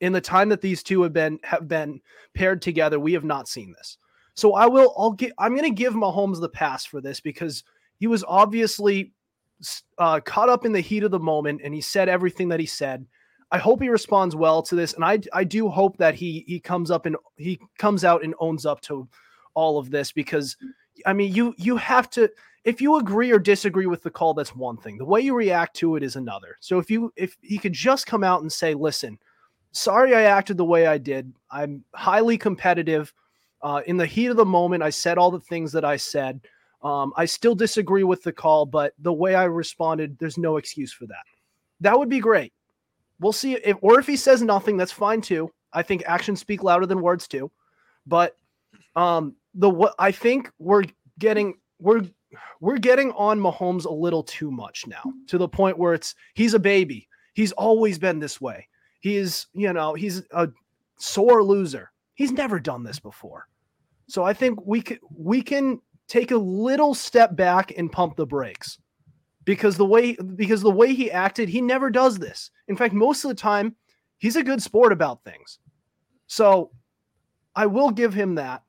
In 0.00 0.12
the 0.12 0.20
time 0.20 0.48
that 0.50 0.60
these 0.60 0.82
two 0.82 1.02
have 1.02 1.12
been 1.12 1.38
have 1.44 1.68
been 1.68 2.00
paired 2.34 2.60
together, 2.60 2.98
we 2.98 3.12
have 3.12 3.24
not 3.24 3.48
seen 3.48 3.72
this. 3.72 3.96
So 4.34 4.54
I 4.54 4.66
will 4.66 4.92
I'll 4.98 5.12
get 5.12 5.32
I'm 5.38 5.56
going 5.56 5.70
to 5.70 5.74
give 5.74 5.94
Mahomes 5.94 6.40
the 6.40 6.48
pass 6.48 6.84
for 6.84 7.00
this 7.00 7.20
because 7.20 7.62
he 7.98 8.08
was 8.08 8.24
obviously 8.26 9.12
uh, 9.98 10.20
caught 10.20 10.48
up 10.48 10.64
in 10.64 10.72
the 10.72 10.80
heat 10.80 11.04
of 11.04 11.10
the 11.10 11.18
moment 11.18 11.60
and 11.64 11.74
he 11.74 11.80
said 11.80 12.08
everything 12.08 12.48
that 12.48 12.60
he 12.60 12.66
said. 12.66 13.06
I 13.50 13.58
hope 13.58 13.82
he 13.82 13.90
responds 13.90 14.34
well 14.34 14.62
to 14.62 14.74
this, 14.74 14.94
and 14.94 15.04
I 15.04 15.18
I 15.32 15.44
do 15.44 15.68
hope 15.68 15.98
that 15.98 16.14
he 16.14 16.42
he 16.46 16.58
comes 16.58 16.90
up 16.90 17.04
and 17.04 17.16
he 17.36 17.60
comes 17.78 18.02
out 18.02 18.24
and 18.24 18.34
owns 18.40 18.64
up 18.64 18.80
to 18.82 19.06
all 19.54 19.78
of 19.78 19.90
this 19.90 20.10
because 20.10 20.56
I 21.04 21.12
mean 21.12 21.34
you 21.34 21.54
you 21.58 21.76
have 21.76 22.08
to 22.10 22.30
if 22.64 22.80
you 22.80 22.96
agree 22.96 23.30
or 23.30 23.38
disagree 23.38 23.86
with 23.86 24.02
the 24.02 24.10
call, 24.10 24.34
that's 24.34 24.54
one 24.54 24.76
thing. 24.78 24.96
The 24.96 25.04
way 25.04 25.20
you 25.20 25.34
react 25.34 25.76
to 25.76 25.96
it 25.96 26.02
is 26.02 26.16
another. 26.16 26.56
So 26.60 26.78
if 26.78 26.90
you 26.90 27.12
if 27.16 27.36
he 27.42 27.58
could 27.58 27.74
just 27.74 28.06
come 28.06 28.24
out 28.24 28.40
and 28.40 28.50
say, 28.50 28.72
"Listen, 28.72 29.18
sorry 29.72 30.14
I 30.14 30.22
acted 30.22 30.56
the 30.56 30.64
way 30.64 30.86
I 30.86 30.98
did. 30.98 31.32
I'm 31.50 31.84
highly 31.94 32.38
competitive. 32.38 33.12
Uh, 33.62 33.80
in 33.86 33.96
the 33.96 34.06
heat 34.06 34.26
of 34.26 34.36
the 34.36 34.44
moment, 34.44 34.82
I 34.82 34.90
said 34.90 35.18
all 35.18 35.30
the 35.30 35.40
things 35.40 35.72
that 35.72 35.84
I 35.84 35.96
said. 35.96 36.40
Um, 36.82 37.12
I 37.16 37.24
still 37.26 37.54
disagree 37.54 38.04
with 38.04 38.22
the 38.22 38.32
call, 38.32 38.66
but 38.66 38.94
the 38.98 39.12
way 39.12 39.34
I 39.34 39.44
responded, 39.44 40.18
there's 40.18 40.38
no 40.38 40.56
excuse 40.56 40.92
for 40.92 41.06
that. 41.06 41.24
That 41.80 41.98
would 41.98 42.08
be 42.08 42.20
great. 42.20 42.52
We'll 43.20 43.32
see 43.32 43.54
if, 43.54 43.76
or 43.80 44.00
if 44.00 44.06
he 44.06 44.16
says 44.16 44.42
nothing, 44.42 44.76
that's 44.76 44.92
fine 44.92 45.20
too. 45.20 45.50
I 45.72 45.82
think 45.82 46.02
actions 46.06 46.40
speak 46.40 46.62
louder 46.62 46.86
than 46.86 47.00
words 47.00 47.28
too. 47.28 47.50
But 48.06 48.36
um, 48.96 49.36
the 49.54 49.70
what 49.70 49.94
I 49.98 50.10
think 50.10 50.50
we're 50.58 50.84
getting 51.18 51.54
we're 51.78 52.02
we're 52.60 52.78
getting 52.78 53.12
on 53.12 53.38
Mahomes 53.38 53.84
a 53.84 53.92
little 53.92 54.22
too 54.22 54.50
much 54.50 54.86
now 54.86 55.02
to 55.28 55.38
the 55.38 55.48
point 55.48 55.78
where 55.78 55.94
it's 55.94 56.14
he's 56.34 56.54
a 56.54 56.58
baby. 56.58 57.08
He's 57.34 57.52
always 57.52 57.98
been 57.98 58.18
this 58.18 58.40
way. 58.40 58.68
He's, 59.00 59.46
you 59.52 59.72
know, 59.72 59.94
he's 59.94 60.22
a 60.32 60.48
sore 60.98 61.42
loser. 61.42 61.90
He's 62.14 62.32
never 62.32 62.60
done 62.60 62.84
this 62.84 63.00
before. 63.00 63.48
So 64.06 64.22
I 64.22 64.32
think 64.32 64.64
we 64.64 64.82
can 64.82 64.98
we 65.16 65.42
can 65.42 65.80
take 66.08 66.30
a 66.30 66.36
little 66.36 66.94
step 66.94 67.36
back 67.36 67.72
and 67.76 67.90
pump 67.90 68.16
the 68.16 68.26
brakes 68.26 68.78
because 69.44 69.76
the 69.76 69.84
way 69.84 70.16
because 70.36 70.62
the 70.62 70.70
way 70.70 70.94
he 70.94 71.10
acted, 71.10 71.48
he 71.48 71.60
never 71.60 71.90
does 71.90 72.18
this. 72.18 72.50
In 72.68 72.76
fact, 72.76 72.94
most 72.94 73.24
of 73.24 73.28
the 73.28 73.34
time, 73.34 73.76
he's 74.18 74.36
a 74.36 74.42
good 74.42 74.62
sport 74.62 74.92
about 74.92 75.24
things. 75.24 75.58
So 76.26 76.70
I 77.54 77.66
will 77.66 77.90
give 77.90 78.14
him 78.14 78.36
that. 78.36 78.62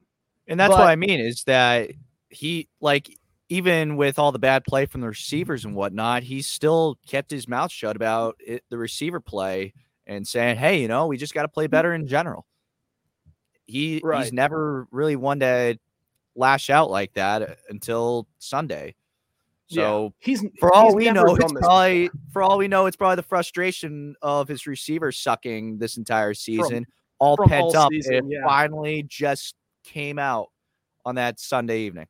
And 0.47 0.59
that's 0.59 0.71
But- 0.71 0.79
what 0.79 0.89
I 0.89 0.95
mean 0.95 1.19
is 1.19 1.43
that 1.45 1.91
he 2.29 2.67
like 2.81 3.09
even 3.49 3.97
with 3.97 4.17
all 4.17 4.31
the 4.31 4.39
bad 4.39 4.63
play 4.63 4.85
from 4.85 5.01
the 5.01 5.07
receivers 5.07 5.63
and 5.63 5.75
whatnot, 5.75 6.23
he 6.23 6.41
still 6.41 6.97
kept 7.07 7.29
his 7.29 7.47
mouth 7.47 7.71
shut 7.71 7.95
about 7.95 8.35
it, 8.39 8.63
the 8.69 8.77
receiver 8.77 9.19
play 9.19 9.73
and 10.07 10.27
saying, 10.27 10.57
"Hey, 10.57 10.81
you 10.81 10.87
know, 10.87 11.07
we 11.07 11.17
just 11.17 11.33
got 11.33 11.43
to 11.43 11.47
play 11.47 11.65
hmm. 11.65 11.71
better 11.71 11.93
in 11.93 12.07
general." 12.07 12.47
He 13.65 14.01
Right. 14.03 14.23
he's 14.23 14.33
never 14.33 14.87
really 14.91 15.15
one 15.15 15.39
to 15.39 15.77
lash 16.35 16.69
out 16.69 16.89
like 16.89 17.13
that 17.13 17.41
uh, 17.41 17.55
until 17.69 18.27
Sunday. 18.39 18.95
So 19.67 20.13
he's 20.19 20.45
for 20.59 20.73
all 20.73 20.87
he's 20.87 20.95
we 20.95 21.11
know, 21.11 21.35
it's 21.35 21.51
probably 21.53 22.07
before. 22.07 22.21
for 22.31 22.43
all 22.43 22.57
we 22.57 22.67
know, 22.67 22.85
it's 22.85 22.97
probably 22.97 23.15
the 23.15 23.23
frustration 23.23 24.15
of 24.21 24.47
his 24.47 24.67
receivers 24.67 25.17
sucking 25.17 25.79
this 25.79 25.97
entire 25.97 26.33
season, 26.33 26.85
all 27.17 27.35
from 27.35 27.49
pent 27.49 27.63
all 27.63 27.77
up. 27.77 27.91
season, 27.91 28.15
it 28.15 28.23
yeah. 28.27 28.45
finally 28.45 29.03
just 29.03 29.55
came 29.83 30.19
out 30.19 30.49
on 31.05 31.15
that 31.15 31.39
Sunday 31.39 31.81
evening. 31.81 32.07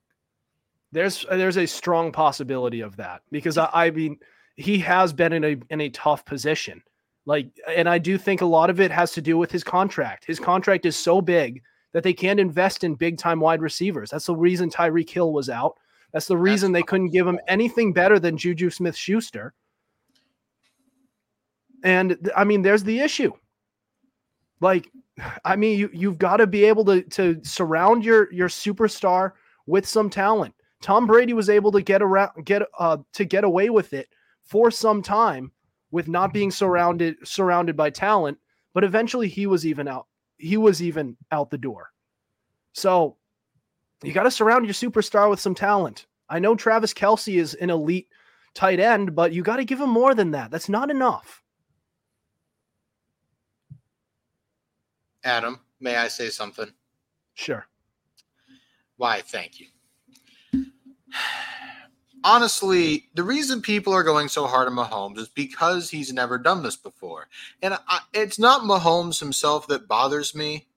There's 0.92 1.26
uh, 1.30 1.38
there's 1.38 1.58
a 1.58 1.66
strong 1.66 2.12
possibility 2.12 2.82
of 2.82 2.98
that 2.98 3.22
because 3.32 3.58
I, 3.58 3.70
I 3.72 3.92
mean 3.92 4.18
he 4.56 4.80
has 4.80 5.14
been 5.14 5.34
in 5.34 5.44
a 5.44 5.56
in 5.70 5.82
a 5.82 5.90
tough 5.90 6.26
position. 6.26 6.82
Like 7.26 7.48
and 7.68 7.88
I 7.88 7.98
do 7.98 8.18
think 8.18 8.42
a 8.42 8.46
lot 8.46 8.70
of 8.70 8.82
it 8.82 8.92
has 8.92 9.14
to 9.14 9.22
do 9.22 9.38
with 9.38 9.52
his 9.52 9.64
contract. 9.64 10.26
His 10.26 10.40
contract 10.40 10.86
is 10.86 10.96
so 10.96 11.22
big 11.22 11.62
that 11.94 12.04
they 12.04 12.14
can't 12.14 12.40
invest 12.40 12.84
in 12.84 12.96
big 12.96 13.18
time 13.18 13.40
wide 13.40 13.62
receivers. 13.62 14.10
That's 14.10 14.26
the 14.26 14.36
reason 14.36 14.70
Tyreek 14.70 15.10
Hill 15.10 15.32
was 15.32 15.50
out. 15.50 15.78
That's 16.12 16.28
the 16.28 16.38
reason 16.38 16.72
they 16.72 16.84
couldn't 16.84 17.10
give 17.10 17.26
him 17.26 17.40
anything 17.48 17.94
better 17.94 18.20
than 18.20 18.38
Juju 18.38 18.70
Smith 18.70 18.96
Schuster. 18.96 19.54
And 21.84 22.30
I 22.36 22.44
mean, 22.44 22.62
there's 22.62 22.84
the 22.84 23.00
issue. 23.00 23.32
Like, 24.60 24.90
I 25.46 25.56
mean, 25.56 25.80
you 25.80 25.90
you've 25.94 26.18
got 26.18 26.38
to 26.38 26.48
be 26.48 26.66
able 26.66 26.86
to 26.86 27.04
to 27.04 27.40
surround 27.44 28.04
your 28.04 28.32
your 28.34 28.50
superstar 28.50 29.32
with 29.66 29.88
some 29.88 30.10
talent. 30.10 30.54
Tom 30.82 31.08
Brady 31.08 31.34
was 31.34 31.50
able 31.50 31.72
to 31.72 31.82
get 31.82 32.02
around 32.02 32.46
get 32.46 32.64
uh 32.78 32.98
to 33.14 33.24
get 33.24 33.44
away 33.44 33.70
with 33.70 33.94
it 33.94 34.10
for 34.44 34.70
some 34.72 35.02
time 35.02 35.52
with 35.92 36.08
not 36.08 36.34
being 36.34 36.52
surrounded 36.52 37.16
surrounded 37.24 37.78
by 37.78 37.90
talent, 37.90 38.38
but 38.74 38.84
eventually 38.84 39.28
he 39.28 39.46
was 39.46 39.66
even 39.66 39.88
out 39.88 40.08
he 40.44 40.58
was 40.58 40.82
even 40.82 41.16
out 41.32 41.50
the 41.50 41.58
door. 41.58 41.92
So 42.74 43.18
you 44.04 44.12
got 44.12 44.24
to 44.24 44.32
surround 44.32 44.66
your 44.66 44.74
superstar 44.74 45.30
with 45.30 45.40
some 45.40 45.56
talent. 45.56 46.06
I 46.30 46.40
know 46.40 46.56
Travis 46.56 46.94
Kelce 46.94 47.40
is 47.40 47.54
an 47.56 47.70
elite 47.70 48.10
tight 48.54 48.80
end, 48.80 49.16
but 49.16 49.32
you 49.32 49.42
got 49.42 49.58
to 49.58 49.66
give 49.66 49.80
him 49.80 49.90
more 49.90 50.14
than 50.14 50.32
that. 50.32 50.52
That's 50.52 50.70
not 50.70 50.92
enough. 50.92 51.42
Adam, 55.24 55.62
may 55.80 55.96
I 55.96 56.10
say 56.10 56.30
something? 56.30 56.72
Sure. 57.36 57.66
Why, 58.98 59.22
thank 59.22 59.60
you. 59.60 59.68
Honestly, 62.24 63.10
the 63.16 63.24
reason 63.24 63.62
people 63.62 63.94
are 63.94 64.04
going 64.04 64.30
so 64.30 64.48
hard 64.48 64.68
on 64.68 64.76
Mahomes 64.76 65.18
is 65.18 65.28
because 65.28 65.90
he's 65.90 66.14
never 66.14 66.38
done 66.38 66.64
this 66.64 66.78
before. 66.78 67.28
And 67.62 67.78
I, 67.88 68.00
it's 68.14 68.40
not 68.40 68.62
Mahomes 68.62 69.20
himself 69.20 69.68
that 69.68 69.88
bothers 69.88 70.34
me. 70.34 70.68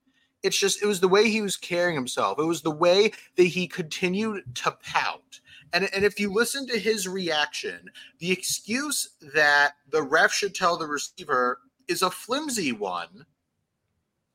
It's 0.42 0.58
just, 0.58 0.82
it 0.82 0.86
was 0.86 1.00
the 1.00 1.08
way 1.08 1.28
he 1.28 1.40
was 1.40 1.56
carrying 1.56 1.96
himself. 1.96 2.38
It 2.38 2.44
was 2.44 2.62
the 2.62 2.70
way 2.70 3.12
that 3.36 3.44
he 3.44 3.68
continued 3.68 4.56
to 4.56 4.76
pout. 4.82 5.40
And, 5.72 5.88
and 5.94 6.04
if 6.04 6.18
you 6.18 6.32
listen 6.32 6.66
to 6.68 6.78
his 6.78 7.08
reaction, 7.08 7.90
the 8.18 8.32
excuse 8.32 9.10
that 9.34 9.74
the 9.90 10.02
ref 10.02 10.32
should 10.32 10.54
tell 10.54 10.76
the 10.76 10.86
receiver 10.86 11.60
is 11.88 12.02
a 12.02 12.10
flimsy 12.10 12.72
one 12.72 13.26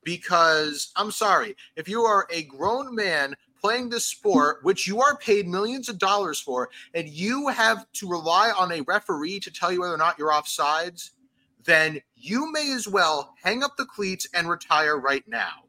because 0.04 0.92
I'm 0.96 1.12
sorry, 1.12 1.56
if 1.76 1.88
you 1.88 2.02
are 2.02 2.28
a 2.32 2.44
grown 2.44 2.96
man 2.96 3.36
playing 3.62 3.90
this 3.90 4.06
sport, 4.06 4.58
which 4.64 4.88
you 4.88 5.02
are 5.02 5.16
paid 5.18 5.48
millions 5.48 5.88
of 5.88 6.00
dollars 6.00 6.40
for, 6.40 6.70
and 6.94 7.08
you 7.08 7.48
have 7.48 7.86
to 7.94 8.10
rely 8.10 8.52
on 8.58 8.72
a 8.72 8.82
referee 8.82 9.40
to 9.40 9.52
tell 9.52 9.72
you 9.72 9.82
whether 9.82 9.94
or 9.94 9.98
not 9.98 10.18
you're 10.18 10.32
off 10.32 10.48
sides, 10.48 11.12
then 11.64 12.02
you 12.16 12.52
may 12.52 12.74
as 12.74 12.88
well 12.88 13.36
hang 13.44 13.64
up 13.64 13.78
the 13.78 13.86
cleats 13.86 14.28
and 14.34 14.50
retire 14.50 14.98
right 14.98 15.28
now. 15.28 15.64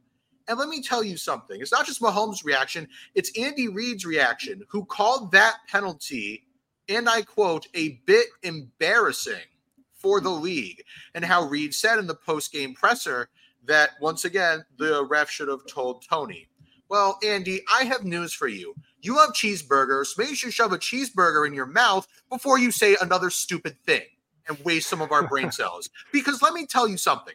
And 0.48 0.58
let 0.58 0.68
me 0.68 0.82
tell 0.82 1.04
you 1.04 1.16
something. 1.16 1.60
It's 1.60 1.70
not 1.70 1.86
just 1.86 2.00
Mahomes' 2.00 2.44
reaction, 2.44 2.88
it's 3.14 3.38
Andy 3.38 3.68
Reid's 3.68 4.06
reaction, 4.06 4.62
who 4.68 4.84
called 4.84 5.30
that 5.32 5.56
penalty, 5.68 6.46
and 6.88 7.08
I 7.08 7.22
quote, 7.22 7.68
a 7.74 8.00
bit 8.06 8.26
embarrassing 8.42 9.44
for 9.92 10.20
the 10.20 10.30
league. 10.30 10.82
And 11.14 11.24
how 11.24 11.44
Reid 11.44 11.74
said 11.74 11.98
in 11.98 12.06
the 12.06 12.14
post-game 12.14 12.74
presser 12.74 13.28
that 13.64 13.90
once 14.00 14.24
again 14.24 14.64
the 14.78 15.04
ref 15.04 15.30
should 15.30 15.48
have 15.48 15.66
told 15.68 16.04
Toney. 16.08 16.48
Well, 16.92 17.18
Andy, 17.24 17.62
I 17.74 17.84
have 17.84 18.04
news 18.04 18.34
for 18.34 18.48
you. 18.48 18.74
You 19.00 19.16
love 19.16 19.30
cheeseburgers, 19.30 20.18
maybe 20.18 20.28
you 20.28 20.36
should 20.36 20.52
shove 20.52 20.74
a 20.74 20.78
cheeseburger 20.78 21.46
in 21.46 21.54
your 21.54 21.64
mouth 21.64 22.06
before 22.28 22.58
you 22.58 22.70
say 22.70 22.98
another 23.00 23.30
stupid 23.30 23.78
thing 23.86 24.02
and 24.46 24.62
waste 24.62 24.90
some 24.90 25.00
of 25.00 25.10
our 25.10 25.26
brain 25.26 25.50
cells. 25.52 25.88
Because 26.12 26.42
let 26.42 26.52
me 26.52 26.66
tell 26.66 26.86
you 26.86 26.98
something. 26.98 27.32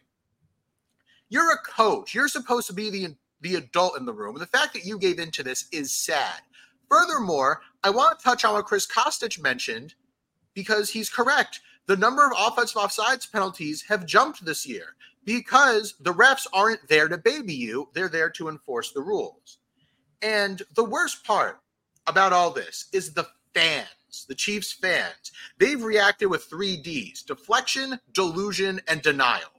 You're 1.28 1.52
a 1.52 1.58
coach. 1.58 2.14
You're 2.14 2.28
supposed 2.28 2.68
to 2.68 2.72
be 2.72 2.88
the 2.88 3.16
the 3.40 3.56
adult 3.56 3.98
in 3.98 4.06
the 4.06 4.12
room. 4.12 4.36
And 4.36 4.42
the 4.42 4.46
fact 4.46 4.74
that 4.74 4.84
you 4.84 4.96
gave 4.96 5.18
into 5.18 5.42
this 5.42 5.66
is 5.72 5.92
sad. 5.92 6.40
Furthermore, 6.88 7.60
I 7.82 7.90
want 7.90 8.16
to 8.16 8.24
touch 8.24 8.44
on 8.44 8.54
what 8.54 8.64
Chris 8.64 8.86
Costich 8.86 9.42
mentioned 9.42 9.96
because 10.54 10.90
he's 10.90 11.10
correct. 11.10 11.62
The 11.86 11.96
number 11.96 12.24
of 12.24 12.32
offensive 12.38 12.80
offsides 12.80 13.30
penalties 13.30 13.82
have 13.88 14.06
jumped 14.06 14.44
this 14.44 14.64
year 14.64 14.94
because 15.28 15.94
the 16.00 16.14
refs 16.14 16.46
aren't 16.54 16.88
there 16.88 17.06
to 17.06 17.18
baby 17.18 17.52
you, 17.52 17.90
they're 17.92 18.08
there 18.08 18.30
to 18.30 18.48
enforce 18.48 18.92
the 18.92 19.02
rules. 19.02 19.58
And 20.22 20.62
the 20.74 20.84
worst 20.84 21.22
part 21.22 21.60
about 22.06 22.32
all 22.32 22.50
this 22.50 22.86
is 22.94 23.12
the 23.12 23.26
fans, 23.52 24.24
the 24.26 24.34
Chiefs 24.34 24.72
fans. 24.72 25.32
They've 25.58 25.82
reacted 25.82 26.30
with 26.30 26.44
three 26.44 26.78
D's 26.78 27.22
deflection, 27.22 28.00
delusion, 28.14 28.80
and 28.88 29.02
denial. 29.02 29.50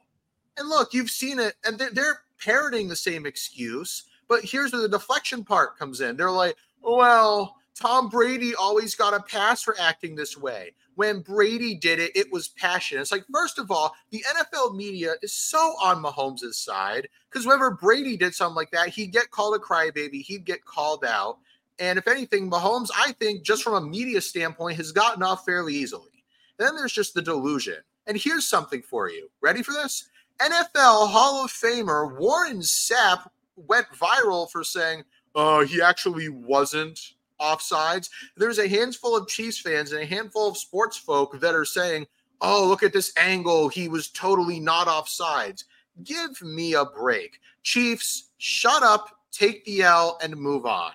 And 0.57 0.67
look, 0.67 0.91
you've 0.91 1.11
seen 1.11 1.37
it, 1.37 1.53
and 1.63 1.77
they're, 1.77 1.91
they're 1.91 2.21
parroting 2.43 2.87
the 2.87 2.95
same 2.95 3.27
excuse, 3.27 4.05
but 4.27 4.43
here's 4.43 4.73
where 4.73 4.81
the 4.81 4.89
deflection 4.89 5.43
part 5.43 5.77
comes 5.77 6.01
in. 6.01 6.17
They're 6.17 6.31
like, 6.31 6.55
well, 6.81 7.57
Tom 7.79 8.09
Brady 8.09 8.53
always 8.55 8.93
got 8.95 9.13
a 9.13 9.21
pass 9.21 9.63
for 9.63 9.75
acting 9.79 10.15
this 10.15 10.37
way. 10.37 10.73
When 10.95 11.21
Brady 11.21 11.75
did 11.75 11.99
it, 11.99 12.11
it 12.13 12.29
was 12.29 12.49
passion. 12.49 12.99
It's 12.99 13.11
like, 13.11 13.23
first 13.31 13.57
of 13.57 13.71
all, 13.71 13.95
the 14.11 14.21
NFL 14.35 14.75
media 14.75 15.13
is 15.21 15.31
so 15.31 15.75
on 15.81 16.03
Mahomes' 16.03 16.55
side 16.55 17.07
because 17.29 17.45
whenever 17.45 17.71
Brady 17.71 18.17
did 18.17 18.35
something 18.35 18.55
like 18.55 18.71
that, 18.71 18.89
he'd 18.89 19.13
get 19.13 19.31
called 19.31 19.55
a 19.55 19.59
crybaby, 19.59 20.21
he'd 20.21 20.43
get 20.43 20.65
called 20.65 21.05
out. 21.05 21.37
And 21.79 21.97
if 21.97 22.07
anything, 22.09 22.51
Mahomes, 22.51 22.89
I 22.93 23.13
think, 23.13 23.43
just 23.43 23.63
from 23.63 23.75
a 23.75 23.81
media 23.81 24.19
standpoint, 24.19 24.75
has 24.75 24.91
gotten 24.91 25.23
off 25.23 25.45
fairly 25.45 25.73
easily. 25.73 26.25
Then 26.57 26.75
there's 26.75 26.91
just 26.91 27.13
the 27.13 27.21
delusion. 27.21 27.77
And 28.07 28.17
here's 28.17 28.45
something 28.45 28.81
for 28.81 29.09
you. 29.09 29.29
Ready 29.39 29.63
for 29.63 29.71
this? 29.71 30.09
NFL 30.41 31.09
Hall 31.09 31.45
of 31.45 31.51
Famer 31.51 32.19
Warren 32.19 32.59
Sapp 32.59 33.29
went 33.55 33.87
viral 33.91 34.51
for 34.51 34.65
saying, 34.65 35.03
uh, 35.35 35.63
he 35.63 35.81
actually 35.81 36.27
wasn't 36.27 37.13
offsides. 37.39 38.09
There's 38.37 38.59
a 38.59 38.67
handful 38.67 39.15
of 39.15 39.27
Chiefs 39.27 39.59
fans 39.59 39.91
and 39.91 40.01
a 40.01 40.05
handful 40.05 40.47
of 40.47 40.57
sports 40.57 40.97
folk 40.97 41.39
that 41.39 41.55
are 41.55 41.65
saying, 41.65 42.07
oh, 42.41 42.67
look 42.67 42.83
at 42.83 42.93
this 42.93 43.11
angle. 43.17 43.69
He 43.69 43.87
was 43.87 44.09
totally 44.09 44.59
not 44.59 44.87
offsides. 44.87 45.63
Give 46.03 46.41
me 46.41 46.73
a 46.73 46.85
break. 46.85 47.39
Chiefs, 47.63 48.29
shut 48.37 48.83
up, 48.83 49.09
take 49.31 49.65
the 49.65 49.81
L, 49.81 50.17
and 50.21 50.35
move 50.35 50.65
on. 50.65 50.91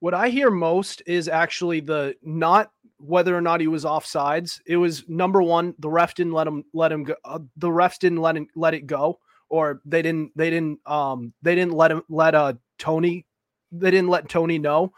What 0.00 0.14
I 0.14 0.28
hear 0.28 0.50
most 0.50 1.02
is 1.06 1.28
actually 1.28 1.80
the 1.80 2.14
not 2.22 2.70
whether 2.98 3.36
or 3.36 3.40
not 3.40 3.60
he 3.60 3.66
was 3.66 3.84
offsides. 3.84 4.60
It 4.66 4.76
was 4.76 5.08
number 5.08 5.42
one, 5.42 5.74
the 5.78 5.90
ref 5.90 6.14
didn't 6.14 6.32
let 6.32 6.46
him 6.46 6.64
let 6.72 6.92
him 6.92 7.04
go. 7.04 7.14
Uh, 7.24 7.40
the 7.56 7.68
refs 7.68 7.98
didn't 7.98 8.20
let 8.20 8.36
him 8.36 8.48
let 8.54 8.74
it 8.74 8.86
go, 8.86 9.18
or 9.48 9.80
they 9.84 10.02
didn't 10.02 10.32
they 10.36 10.50
didn't 10.50 10.80
um 10.86 11.32
they 11.42 11.54
didn't 11.54 11.74
let 11.74 11.90
him 11.90 12.02
let 12.08 12.34
uh 12.34 12.54
Toney 12.78 13.26
they 13.72 13.90
didn't 13.90 14.08
let 14.08 14.28
Toney 14.28 14.58
know. 14.58 14.92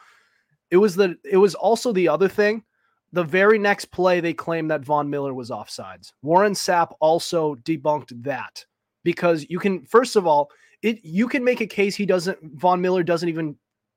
It 0.77 0.79
was 0.79 0.95
the 0.95 1.17
it 1.25 1.39
was 1.39 1.55
also 1.55 1.91
the 1.91 2.07
other 2.07 2.29
thing. 2.29 2.63
The 3.11 3.25
very 3.25 3.59
next 3.59 3.87
play, 3.87 4.21
they 4.21 4.35
claimed 4.35 4.71
that 4.71 4.85
Von 4.85 5.09
Miller 5.09 5.33
was 5.33 5.49
offsides. 5.49 6.13
Warren 6.21 6.53
Sapp 6.53 6.93
also 7.01 7.55
debunked 7.55 8.13
that 8.25 8.63
because 9.03 9.47
you 9.49 9.59
can 9.59 9.87
first 9.87 10.17
of 10.17 10.27
all, 10.27 10.51
it 10.83 11.03
you 11.03 11.29
can 11.29 11.43
make 11.43 11.63
a 11.63 11.67
case 11.67 11.97
he 11.97 12.05
doesn't 12.05 12.37
Von 12.61 12.83
Miller 12.83 13.03
doesn't 13.03 13.31
even 13.31 13.57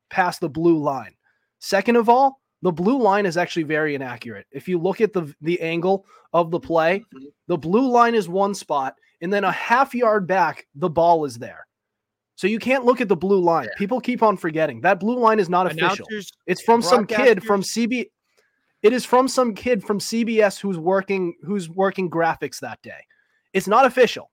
pass 0.09 0.39
the 0.39 0.48
blue 0.48 0.77
line. 0.77 1.13
Second 1.59 1.98
of 1.98 2.07
all, 2.07 2.39
the 2.62 2.71
blue 2.71 2.98
line 2.98 3.25
is 3.25 3.36
actually 3.36 3.63
very 3.63 3.93
inaccurate. 3.93 4.48
If 4.53 4.69
you 4.69 4.79
look 4.79 5.01
at 5.01 5.12
the 5.12 5.36
the 5.41 5.59
angle 5.59 6.05
of 6.31 6.50
the 6.50 6.62
play, 6.62 7.00
mm-hmm. 7.00 7.25
the 7.48 7.57
blue 7.57 7.91
line 7.91 8.15
is 8.15 8.29
one 8.29 8.55
spot, 8.55 8.95
and 9.19 9.33
then 9.33 9.43
a 9.43 9.51
half 9.51 9.93
yard 9.93 10.27
back, 10.27 10.65
the 10.75 10.89
ball 10.89 11.25
is 11.25 11.38
there. 11.38 11.67
So 12.39 12.48
you 12.48 12.58
can't 12.58 12.86
look 12.86 13.01
at 13.01 13.10
the 13.10 13.17
blue 13.17 13.41
line. 13.41 13.65
Yeah. 13.65 13.77
People 13.77 14.00
keep 14.00 14.24
on 14.24 14.38
forgetting 14.38 14.79
that 14.79 15.01
blue 15.01 15.19
line 15.19 15.39
is 15.39 15.50
not 15.50 15.69
official. 15.69 16.08
It's 16.48 16.62
from 16.62 16.81
some 16.81 17.05
kid 17.05 17.43
from 17.43 17.62
CB. 17.62 18.05
It 18.81 18.93
is 18.93 19.03
from 19.03 19.27
some 19.27 19.53
kid 19.53 19.84
from 19.84 20.00
CBS 20.00 20.58
who's 20.58 20.77
working 20.77 21.36
who's 21.43 21.69
working 21.69 22.10
graphics 22.10 22.62
that 22.62 22.81
day. 22.81 23.01
It's 23.51 23.67
not 23.67 23.86
official. 23.86 24.31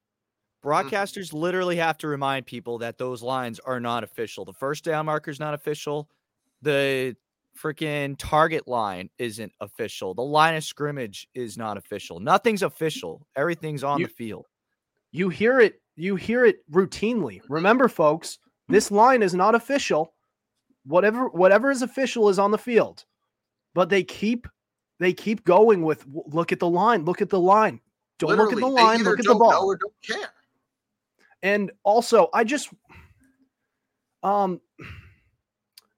Mm-hmm. 0.65 0.89
broadcasters 0.89 1.33
literally 1.33 1.75
have 1.79 1.99
to 1.99 2.07
remind 2.07 2.47
people 2.47 2.79
that 2.79 2.97
those 2.97 3.25
lines 3.25 3.59
are 3.59 3.81
not 3.81 4.05
official. 4.05 4.45
The 4.45 4.53
first 4.53 4.85
down 4.85 5.07
marker 5.07 5.33
is 5.33 5.41
not 5.41 5.55
official. 5.55 6.09
The 6.63 7.17
freaking 7.61 8.15
target 8.19 8.69
line 8.69 9.11
isn't 9.19 9.51
official. 9.61 10.15
The 10.15 10.23
line 10.23 10.55
of 10.55 10.63
scrimmage 10.63 11.27
is 11.35 11.59
not 11.59 11.77
official. 11.77 12.21
Nothing's 12.21 12.63
official. 12.63 13.27
Everything's 13.35 13.83
on 13.83 13.99
You- 13.99 14.07
the 14.07 14.13
field. 14.13 14.47
You 15.11 15.29
hear 15.29 15.59
it. 15.59 15.81
You 15.97 16.17
hear 16.17 16.45
it 16.45 16.59
routinely. 16.71 17.41
Remember, 17.49 17.89
folks, 17.89 18.39
this 18.69 18.91
line 18.91 19.23
is 19.23 19.35
not 19.35 19.55
official. 19.55 20.13
Whatever 20.85 21.29
whatever 21.29 21.71
is 21.71 21.83
official 21.83 22.29
is 22.29 22.39
on 22.39 22.51
the 22.51 22.59
field, 22.59 23.05
but 23.75 23.89
they 23.89 24.05
keep 24.05 24.47
they 25.01 25.13
keep 25.13 25.45
going 25.45 25.83
with 25.83 26.05
look 26.07 26.53
at 26.53 26.61
the 26.61 26.69
line. 26.69 27.05
Look 27.05 27.21
at 27.23 27.31
the 27.31 27.41
line. 27.41 27.81
Don't 28.19 28.37
look 28.37 28.53
at 28.53 28.59
the 28.59 28.67
line. 28.67 29.03
Look 29.03 29.19
at 29.19 29.27
the 29.27 29.35
ball. 29.35 29.67
or 29.67 29.77
don't 29.77 29.95
care. 30.03 30.29
And 31.43 31.73
also, 31.83 32.29
I 32.33 32.45
just 32.45 32.71
um 34.23 34.61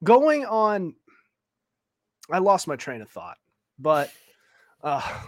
going 0.02 0.47
on 0.47 0.95
I 2.31 2.38
lost 2.38 2.67
my 2.69 2.76
train 2.76 3.00
of 3.02 3.11
thought, 3.11 3.38
but 3.78 4.11
uh 4.83 5.25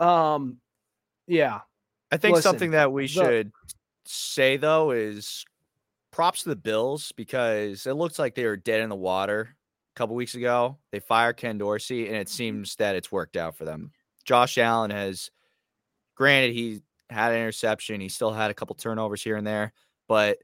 um 0.00 0.58
yeah, 1.26 1.60
I 2.12 2.18
think 2.18 2.36
Listen, 2.36 2.50
something 2.50 2.70
that 2.72 2.92
we 2.92 3.04
the- 3.04 3.08
should 3.08 3.52
say 4.04 4.58
though 4.58 4.90
is 4.90 5.44
props 6.10 6.42
to 6.42 6.50
the 6.50 6.56
Bills 6.56 7.12
because 7.16 7.86
it 7.86 7.94
looks 7.94 8.18
like 8.18 8.34
they 8.34 8.44
were 8.44 8.56
dead 8.56 8.82
in 8.82 8.90
the 8.90 8.94
water 8.94 9.56
a 9.94 9.96
couple 9.96 10.14
weeks 10.14 10.34
ago. 10.34 10.76
They 10.92 11.00
fired 11.00 11.38
Ken 11.38 11.56
Dorsey, 11.56 12.08
and 12.08 12.16
it 12.16 12.28
seems 12.28 12.76
that 12.76 12.96
it's 12.96 13.10
worked 13.10 13.36
out 13.36 13.56
for 13.56 13.64
them. 13.64 13.92
Josh 14.24 14.58
Allen 14.58 14.90
has, 14.90 15.30
granted, 16.14 16.52
he 16.52 16.82
had 17.08 17.32
an 17.32 17.38
interception. 17.38 18.00
He 18.00 18.10
still 18.10 18.30
had 18.32 18.50
a 18.50 18.54
couple 18.54 18.76
turnovers 18.76 19.22
here 19.22 19.36
and 19.36 19.46
there, 19.46 19.72
but 20.06 20.38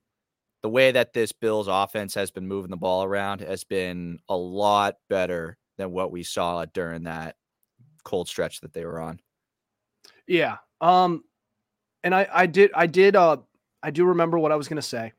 the 0.62 0.70
way 0.70 0.90
that 0.90 1.12
this 1.12 1.32
Bills 1.32 1.68
offense 1.68 2.14
has 2.14 2.30
been 2.30 2.48
moving 2.48 2.70
the 2.70 2.76
ball 2.76 3.04
around 3.04 3.40
has 3.42 3.62
been 3.62 4.18
a 4.28 4.36
lot 4.36 4.96
better 5.10 5.58
than 5.76 5.92
what 5.92 6.10
we 6.10 6.22
saw 6.22 6.64
during 6.72 7.04
that 7.04 7.36
cold 8.04 8.26
stretch 8.28 8.60
that 8.62 8.72
they 8.72 8.84
were 8.86 9.00
on. 9.00 9.20
yeah. 10.26 10.56
Um 10.80 11.24
and 12.04 12.14
I 12.14 12.26
I 12.32 12.46
did 12.46 12.70
I 12.74 12.86
did 12.86 13.16
uh 13.16 13.38
I 13.82 13.90
do 13.90 14.04
remember 14.04 14.38
what 14.38 14.52
I 14.52 14.56
was 14.56 14.68
going 14.68 14.76
to 14.76 14.82
say. 14.82 15.12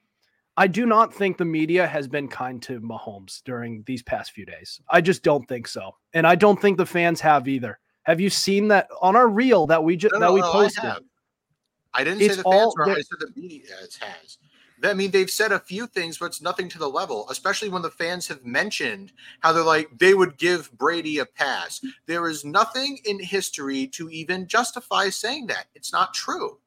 I 0.58 0.68
do 0.68 0.86
not 0.86 1.14
think 1.14 1.38
the 1.38 1.46
media 1.46 1.88
has 1.88 2.08
been 2.10 2.28
kind 2.28 2.62
to 2.64 2.82
Mahomes 2.82 3.42
during 3.46 3.84
these 3.88 4.04
past 4.04 4.32
few 4.32 4.46
days. 4.46 4.82
I 4.90 5.00
just 5.00 5.24
don't 5.24 5.48
think 5.48 5.68
so. 5.68 5.96
And 6.14 6.28
I 6.28 6.36
don't 6.36 6.62
think 6.62 6.78
the 6.78 6.86
fans 6.86 7.22
have 7.22 7.48
either. 7.48 7.80
Have 8.04 8.20
you 8.20 8.30
seen 8.30 8.68
that 8.70 8.90
on 9.02 9.16
our 9.16 9.30
reel 9.30 9.68
that 9.68 9.82
we 9.84 9.96
just 9.96 10.14
No, 10.16 10.20
that 10.20 10.26
no, 10.26 10.34
we 10.34 10.42
no, 10.42 10.52
posted? 10.52 10.84
I. 10.84 10.98
I 11.94 12.04
didn't 12.04 12.22
It's 12.22 12.34
say 12.36 12.38
the 12.42 12.44
fans 12.44 12.56
all- 12.56 12.74
they're- 12.86 12.96
I 12.96 13.02
said 13.02 13.20
the 13.20 13.32
media 13.36 13.74
has. 14.02 14.38
I 14.84 14.94
mean, 14.94 15.12
they've 15.12 15.30
said 15.30 15.52
a 15.52 15.60
few 15.60 15.88
things, 15.88 16.18
but 16.18 16.28
it's 16.28 16.42
nothing 16.42 16.70
to 16.70 16.78
the 16.80 16.90
level. 16.90 17.30
Especially 17.30 17.68
when 17.70 17.82
the 17.82 17.92
fans 17.92 18.28
have 18.28 18.46
mentioned 18.46 19.12
how 19.42 19.52
they're 19.54 19.64
like 19.64 19.90
they 19.98 20.14
would 20.14 20.38
give 20.38 20.72
Brady 20.78 21.20
a 21.20 21.26
pass. 21.26 21.82
There 22.06 22.28
is 22.30 22.44
nothing 22.46 23.00
in 23.06 23.20
history 23.20 23.88
to 23.88 24.10
even 24.10 24.48
justify 24.48 25.10
saying 25.10 25.48
that. 25.48 25.66
It's 25.76 25.92
not 25.94 26.14
true. 26.14 26.60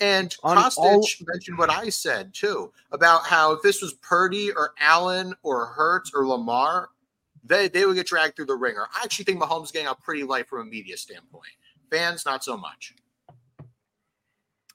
And 0.00 0.34
On 0.42 0.56
Costich 0.56 0.78
all- 0.78 1.06
mentioned 1.26 1.58
what 1.58 1.70
I 1.70 1.88
said 1.88 2.32
too 2.34 2.72
about 2.92 3.24
how 3.24 3.52
if 3.52 3.62
this 3.62 3.82
was 3.82 3.94
Purdy 3.94 4.50
or 4.52 4.72
Allen 4.80 5.34
or 5.42 5.66
Hurts 5.66 6.10
or 6.14 6.26
Lamar, 6.26 6.88
they, 7.44 7.68
they 7.68 7.84
would 7.84 7.96
get 7.96 8.06
dragged 8.06 8.36
through 8.36 8.46
the 8.46 8.54
ringer. 8.54 8.86
I 8.94 9.02
actually 9.04 9.24
think 9.26 9.40
Mahomes 9.40 9.64
is 9.64 9.72
getting 9.72 9.88
out 9.88 10.00
pretty 10.02 10.22
light 10.22 10.48
from 10.48 10.60
a 10.60 10.64
media 10.64 10.96
standpoint. 10.96 11.52
Fans, 11.90 12.24
not 12.24 12.42
so 12.42 12.56
much. 12.56 12.94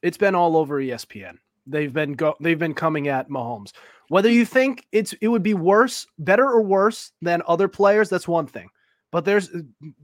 It's 0.03 0.17
been 0.17 0.35
all 0.35 0.55
over 0.55 0.79
ESPN. 0.79 1.37
They've 1.65 1.91
been 1.91 2.13
go 2.13 2.35
they've 2.39 2.59
been 2.59 2.73
coming 2.73 3.07
at 3.07 3.29
Mahomes. 3.29 3.71
Whether 4.09 4.29
you 4.29 4.45
think 4.45 4.85
it's 4.91 5.13
it 5.13 5.27
would 5.27 5.43
be 5.43 5.53
worse, 5.53 6.07
better 6.19 6.45
or 6.45 6.61
worse 6.61 7.11
than 7.21 7.41
other 7.47 7.67
players, 7.67 8.09
that's 8.09 8.27
one 8.27 8.47
thing. 8.47 8.69
But 9.11 9.25
there's 9.25 9.49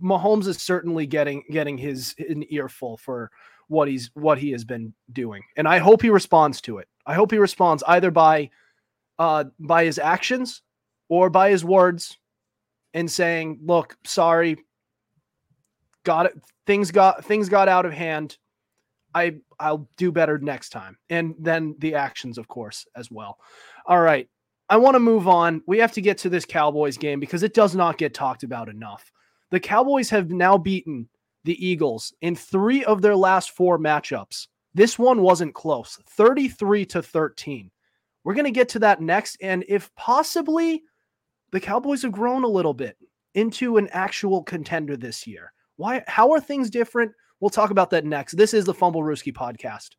Mahomes 0.01 0.47
is 0.47 0.57
certainly 0.57 1.05
getting 1.05 1.43
getting 1.51 1.77
his 1.77 2.15
an 2.17 2.43
earful 2.49 2.97
for 2.97 3.31
what 3.73 3.87
he's 3.87 4.09
what 4.13 4.37
he 4.37 4.51
has 4.51 4.63
been 4.63 4.93
doing. 5.11 5.43
And 5.57 5.67
I 5.67 5.79
hope 5.79 6.01
he 6.01 6.09
responds 6.09 6.61
to 6.61 6.77
it. 6.77 6.87
I 7.05 7.13
hope 7.15 7.31
he 7.31 7.37
responds 7.37 7.83
either 7.87 8.11
by 8.11 8.49
uh 9.19 9.45
by 9.59 9.85
his 9.85 9.99
actions 9.99 10.61
or 11.09 11.29
by 11.29 11.49
his 11.49 11.65
words 11.65 12.17
and 12.93 13.11
saying, 13.11 13.59
"Look, 13.65 13.97
sorry. 14.05 14.57
Got 16.03 16.27
it. 16.27 16.33
Things 16.65 16.91
got 16.91 17.25
things 17.25 17.49
got 17.49 17.67
out 17.67 17.85
of 17.85 17.93
hand. 17.93 18.37
I 19.13 19.35
I'll 19.59 19.89
do 19.97 20.11
better 20.11 20.37
next 20.37 20.69
time. 20.69 20.97
And 21.09 21.35
then 21.39 21.75
the 21.79 21.95
actions, 21.95 22.37
of 22.37 22.47
course, 22.47 22.85
as 22.95 23.11
well. 23.11 23.37
All 23.85 24.01
right. 24.01 24.27
I 24.69 24.77
want 24.77 24.95
to 24.95 24.99
move 24.99 25.27
on. 25.27 25.61
We 25.67 25.77
have 25.79 25.91
to 25.93 26.01
get 26.01 26.17
to 26.19 26.29
this 26.29 26.45
Cowboys 26.45 26.97
game 26.97 27.19
because 27.19 27.43
it 27.43 27.53
does 27.53 27.75
not 27.75 27.97
get 27.97 28.13
talked 28.13 28.43
about 28.43 28.69
enough. 28.69 29.11
The 29.51 29.59
Cowboys 29.59 30.09
have 30.09 30.31
now 30.31 30.57
beaten 30.57 31.09
the 31.43 31.65
Eagles 31.65 32.13
in 32.21 32.35
three 32.35 32.83
of 32.85 33.01
their 33.01 33.15
last 33.15 33.51
four 33.51 33.77
matchups. 33.77 34.47
This 34.73 34.97
one 34.97 35.21
wasn't 35.21 35.53
close 35.53 35.99
33 36.09 36.85
to 36.87 37.01
13. 37.01 37.69
We're 38.23 38.33
going 38.33 38.45
to 38.45 38.51
get 38.51 38.69
to 38.69 38.79
that 38.79 39.01
next. 39.01 39.37
And 39.41 39.63
if 39.67 39.93
possibly 39.95 40.83
the 41.51 41.59
Cowboys 41.59 42.01
have 42.01 42.11
grown 42.11 42.43
a 42.43 42.47
little 42.47 42.73
bit 42.73 42.97
into 43.35 43.77
an 43.77 43.87
actual 43.91 44.43
contender 44.43 44.97
this 44.97 45.27
year. 45.27 45.53
Why? 45.75 46.03
How 46.07 46.31
are 46.31 46.39
things 46.39 46.69
different? 46.69 47.11
We'll 47.39 47.49
talk 47.49 47.71
about 47.71 47.89
that 47.91 48.05
next. 48.05 48.37
This 48.37 48.53
is 48.53 48.65
the 48.65 48.73
Fumblerooski 48.73 49.33
podcast. 49.33 49.89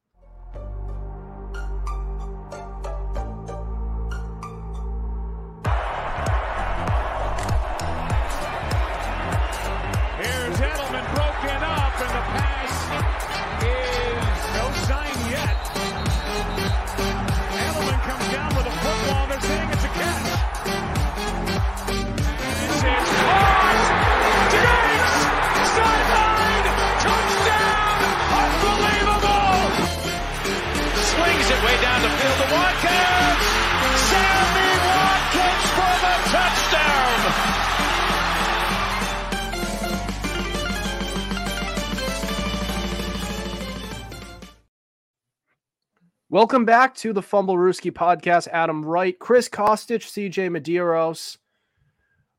Welcome 46.35 46.65
back 46.65 46.97
to 46.97 47.13
the 47.13 47.23
Fumblerooski 47.23 47.93
podcast. 47.93 48.49
Adam 48.49 48.85
Wright, 48.85 49.17
Chris 49.21 49.49
Costich, 49.49 50.03
CJ 50.03 50.51
Medeiros. 50.51 51.39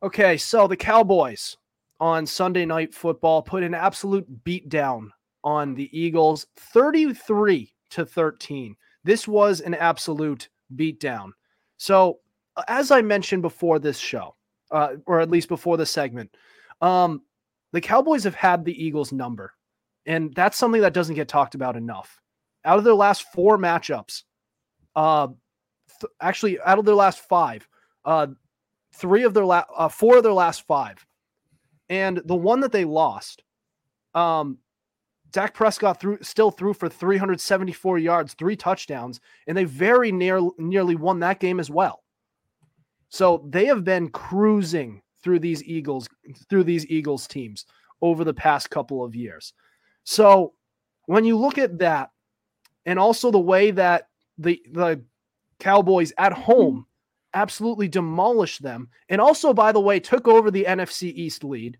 Okay, 0.03 0.35
so 0.35 0.67
the 0.67 0.75
Cowboys 0.75 1.55
on 2.01 2.25
Sunday 2.25 2.65
Night 2.65 2.93
Football 2.93 3.41
put 3.41 3.63
an 3.63 3.73
absolute 3.73 4.43
beat 4.43 4.67
down 4.67 5.13
on 5.45 5.75
the 5.75 5.89
Eagles, 5.97 6.45
33 6.57 7.73
to 7.91 8.05
13. 8.05 8.75
This 9.05 9.29
was 9.29 9.61
an 9.61 9.73
absolute 9.73 10.49
beatdown. 10.75 11.29
So, 11.77 12.19
uh, 12.57 12.63
as 12.67 12.91
I 12.91 13.01
mentioned 13.01 13.43
before 13.43 13.79
this 13.79 13.97
show, 13.97 14.35
uh, 14.71 14.95
or 15.05 15.21
at 15.21 15.31
least 15.31 15.47
before 15.47 15.77
the 15.77 15.85
segment, 15.85 16.35
um, 16.81 17.21
the 17.71 17.79
Cowboys 17.79 18.25
have 18.25 18.35
had 18.35 18.65
the 18.65 18.75
Eagles 18.75 19.13
number, 19.13 19.53
and 20.05 20.35
that's 20.35 20.57
something 20.57 20.81
that 20.81 20.93
doesn't 20.93 21.15
get 21.15 21.29
talked 21.29 21.55
about 21.55 21.77
enough 21.77 22.19
out 22.65 22.77
of 22.77 22.83
their 22.83 22.93
last 22.93 23.31
four 23.31 23.57
matchups, 23.57 24.23
uh, 24.95 25.27
th- 26.01 26.11
actually 26.19 26.59
out 26.61 26.79
of 26.79 26.85
their 26.85 26.95
last 26.95 27.19
five, 27.19 27.67
uh, 28.03 28.27
three 28.93 29.23
of 29.23 29.33
their 29.33 29.45
last, 29.45 29.67
uh, 29.75 29.87
four 29.87 30.17
of 30.17 30.23
their 30.23 30.33
last 30.33 30.65
five, 30.67 31.05
and 31.89 32.21
the 32.25 32.35
one 32.35 32.59
that 32.61 32.71
they 32.71 32.85
lost, 32.85 33.43
um, 34.13 34.57
Dak 35.31 35.53
Prescott 35.53 35.99
threw 35.99 36.17
still 36.21 36.49
threw 36.49 36.73
for 36.73 36.87
374 36.87 37.99
yards, 37.99 38.33
three 38.33 38.55
touchdowns, 38.55 39.19
and 39.47 39.57
they 39.57 39.65
very 39.65 40.11
near 40.11 40.41
nearly 40.57 40.95
won 40.95 41.19
that 41.19 41.39
game 41.39 41.59
as 41.59 41.69
well. 41.69 42.03
So 43.09 43.45
they 43.49 43.65
have 43.65 43.83
been 43.83 44.09
cruising 44.09 45.01
through 45.21 45.39
these 45.39 45.63
Eagles 45.63 46.07
through 46.49 46.63
these 46.63 46.87
Eagles 46.87 47.27
teams 47.27 47.65
over 48.01 48.23
the 48.23 48.33
past 48.33 48.69
couple 48.69 49.03
of 49.03 49.13
years. 49.13 49.53
So 50.05 50.53
when 51.07 51.25
you 51.25 51.37
look 51.37 51.57
at 51.57 51.79
that 51.79 52.11
and 52.85 52.99
also 52.99 53.31
the 53.31 53.39
way 53.39 53.71
that 53.71 54.09
the 54.37 54.61
the 54.71 55.01
Cowboys 55.59 56.11
at 56.17 56.31
mm-hmm. 56.31 56.41
home 56.41 56.85
absolutely 57.33 57.87
demolished 57.87 58.63
them, 58.63 58.89
and 59.09 59.19
also, 59.19 59.53
by 59.53 59.71
the 59.71 59.79
way, 59.79 59.99
took 59.99 60.27
over 60.27 60.49
the 60.51 60.65
NFC 60.65 61.13
East 61.13 61.43
lead. 61.43 61.77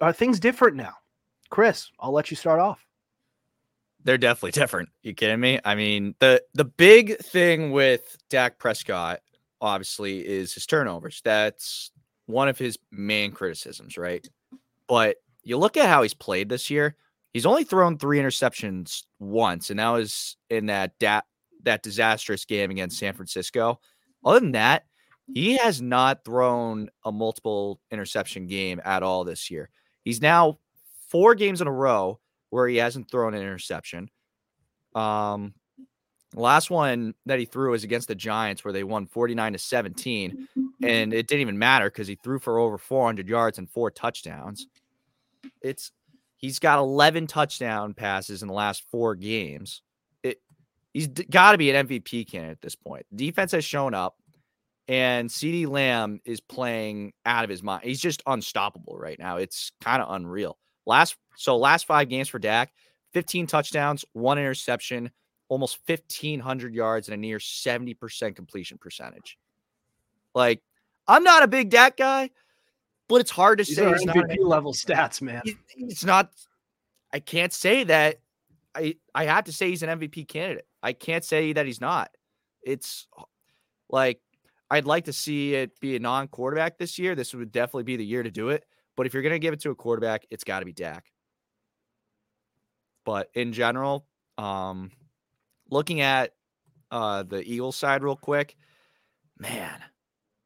Are 0.00 0.12
things 0.12 0.40
different 0.40 0.76
now? 0.76 0.94
Chris, 1.50 1.90
I'll 1.98 2.12
let 2.12 2.30
you 2.30 2.36
start 2.36 2.60
off. 2.60 2.84
They're 4.02 4.18
definitely 4.18 4.52
different. 4.52 4.90
You 5.02 5.14
kidding 5.14 5.40
me? 5.40 5.60
I 5.64 5.74
mean, 5.74 6.14
the 6.18 6.42
the 6.54 6.64
big 6.64 7.18
thing 7.18 7.70
with 7.70 8.16
Dak 8.28 8.58
Prescott, 8.58 9.20
obviously, 9.60 10.26
is 10.26 10.52
his 10.52 10.66
turnovers. 10.66 11.22
That's 11.24 11.90
one 12.26 12.48
of 12.48 12.58
his 12.58 12.78
main 12.90 13.32
criticisms, 13.32 13.96
right? 13.96 14.26
But 14.88 15.16
you 15.42 15.58
look 15.58 15.76
at 15.76 15.88
how 15.88 16.02
he's 16.02 16.14
played 16.14 16.48
this 16.48 16.70
year. 16.70 16.96
He's 17.34 17.46
only 17.46 17.64
thrown 17.64 17.98
three 17.98 18.20
interceptions 18.20 19.02
once, 19.18 19.70
and 19.70 19.80
that 19.80 19.90
was 19.90 20.36
in 20.50 20.66
that 20.66 20.98
da- 21.00 21.22
that 21.64 21.82
disastrous 21.82 22.44
game 22.44 22.70
against 22.70 22.98
San 22.98 23.12
Francisco. 23.12 23.80
Other 24.24 24.40
than 24.40 24.52
that, 24.52 24.84
he 25.34 25.56
has 25.56 25.82
not 25.82 26.24
thrown 26.24 26.90
a 27.04 27.10
multiple 27.10 27.80
interception 27.90 28.46
game 28.46 28.80
at 28.84 29.02
all 29.02 29.24
this 29.24 29.50
year. 29.50 29.68
He's 30.04 30.22
now 30.22 30.58
four 31.08 31.34
games 31.34 31.60
in 31.60 31.66
a 31.66 31.72
row 31.72 32.20
where 32.50 32.68
he 32.68 32.76
hasn't 32.76 33.10
thrown 33.10 33.34
an 33.34 33.42
interception. 33.42 34.10
Um, 34.94 35.54
last 36.34 36.70
one 36.70 37.14
that 37.26 37.38
he 37.38 37.46
threw 37.46 37.72
was 37.72 37.82
against 37.84 38.06
the 38.06 38.14
Giants, 38.14 38.64
where 38.64 38.72
they 38.72 38.84
won 38.84 39.06
49 39.06 39.54
to 39.54 39.58
17. 39.58 40.48
And 40.82 41.14
it 41.14 41.26
didn't 41.26 41.40
even 41.40 41.58
matter 41.58 41.90
because 41.90 42.06
he 42.06 42.14
threw 42.16 42.38
for 42.38 42.58
over 42.58 42.78
400 42.78 43.28
yards 43.28 43.58
and 43.58 43.68
four 43.68 43.90
touchdowns. 43.90 44.68
It's 45.62 45.90
he's 46.36 46.58
got 46.58 46.78
11 46.78 47.26
touchdown 47.26 47.94
passes 47.94 48.42
in 48.42 48.48
the 48.48 48.54
last 48.54 48.84
four 48.90 49.14
games. 49.14 49.82
It 50.22 50.40
he's 50.92 51.08
got 51.08 51.52
to 51.52 51.58
be 51.58 51.70
an 51.70 51.86
MVP 51.86 52.30
candidate 52.30 52.52
at 52.52 52.62
this 52.62 52.76
point. 52.76 53.06
Defense 53.14 53.52
has 53.52 53.64
shown 53.64 53.94
up, 53.94 54.16
and 54.88 55.28
CeeDee 55.28 55.68
Lamb 55.68 56.20
is 56.24 56.40
playing 56.40 57.12
out 57.24 57.44
of 57.44 57.50
his 57.50 57.62
mind. 57.62 57.84
He's 57.84 58.00
just 58.00 58.22
unstoppable 58.26 58.96
right 58.96 59.18
now. 59.18 59.36
It's 59.36 59.72
kind 59.80 60.02
of 60.02 60.14
unreal. 60.14 60.58
Last 60.86 61.16
so 61.36 61.56
last 61.56 61.86
five 61.86 62.08
games 62.08 62.28
for 62.28 62.38
Dak, 62.38 62.72
15 63.14 63.46
touchdowns, 63.46 64.04
one 64.12 64.38
interception, 64.38 65.10
almost 65.48 65.78
1500 65.86 66.74
yards, 66.74 67.08
and 67.08 67.14
a 67.14 67.16
near 67.16 67.38
70% 67.38 68.36
completion 68.36 68.78
percentage. 68.78 69.38
Like, 70.34 70.62
I'm 71.06 71.22
not 71.22 71.42
a 71.42 71.48
big 71.48 71.70
Dak 71.70 71.96
guy, 71.96 72.30
but 73.08 73.20
it's 73.20 73.30
hard 73.30 73.58
to 73.58 73.64
These 73.64 73.76
say 73.76 73.84
are 73.86 73.94
he's 73.94 74.04
not 74.04 74.38
level 74.40 74.72
stats, 74.72 75.20
man. 75.22 75.42
it's 75.76 76.04
not 76.04 76.30
I 77.12 77.20
can't 77.20 77.52
say 77.52 77.84
that 77.84 78.20
I 78.74 78.96
I 79.14 79.24
have 79.24 79.44
to 79.44 79.52
say 79.52 79.68
he's 79.70 79.82
an 79.82 79.98
MVP 80.00 80.26
candidate. 80.28 80.66
I 80.82 80.92
can't 80.92 81.24
say 81.24 81.52
that 81.52 81.66
he's 81.66 81.80
not. 81.80 82.10
It's 82.62 83.06
like 83.88 84.20
I'd 84.70 84.86
like 84.86 85.04
to 85.04 85.12
see 85.12 85.54
it 85.54 85.78
be 85.80 85.94
a 85.96 86.00
non-quarterback 86.00 86.78
this 86.78 86.98
year. 86.98 87.14
This 87.14 87.34
would 87.34 87.52
definitely 87.52 87.84
be 87.84 87.96
the 87.96 88.04
year 88.04 88.22
to 88.22 88.30
do 88.30 88.48
it. 88.48 88.64
But 88.96 89.06
if 89.06 89.14
you're 89.14 89.22
going 89.22 89.32
to 89.34 89.38
give 89.38 89.52
it 89.52 89.60
to 89.60 89.70
a 89.70 89.74
quarterback, 89.74 90.24
it's 90.30 90.44
got 90.44 90.60
to 90.60 90.64
be 90.64 90.72
Dak. 90.72 91.04
But 93.04 93.28
in 93.34 93.52
general, 93.52 94.06
um 94.38 94.90
looking 95.70 96.00
at 96.00 96.32
uh 96.90 97.22
the 97.22 97.42
Eagles 97.42 97.76
side 97.76 98.02
real 98.02 98.16
quick, 98.16 98.56
man, 99.38 99.80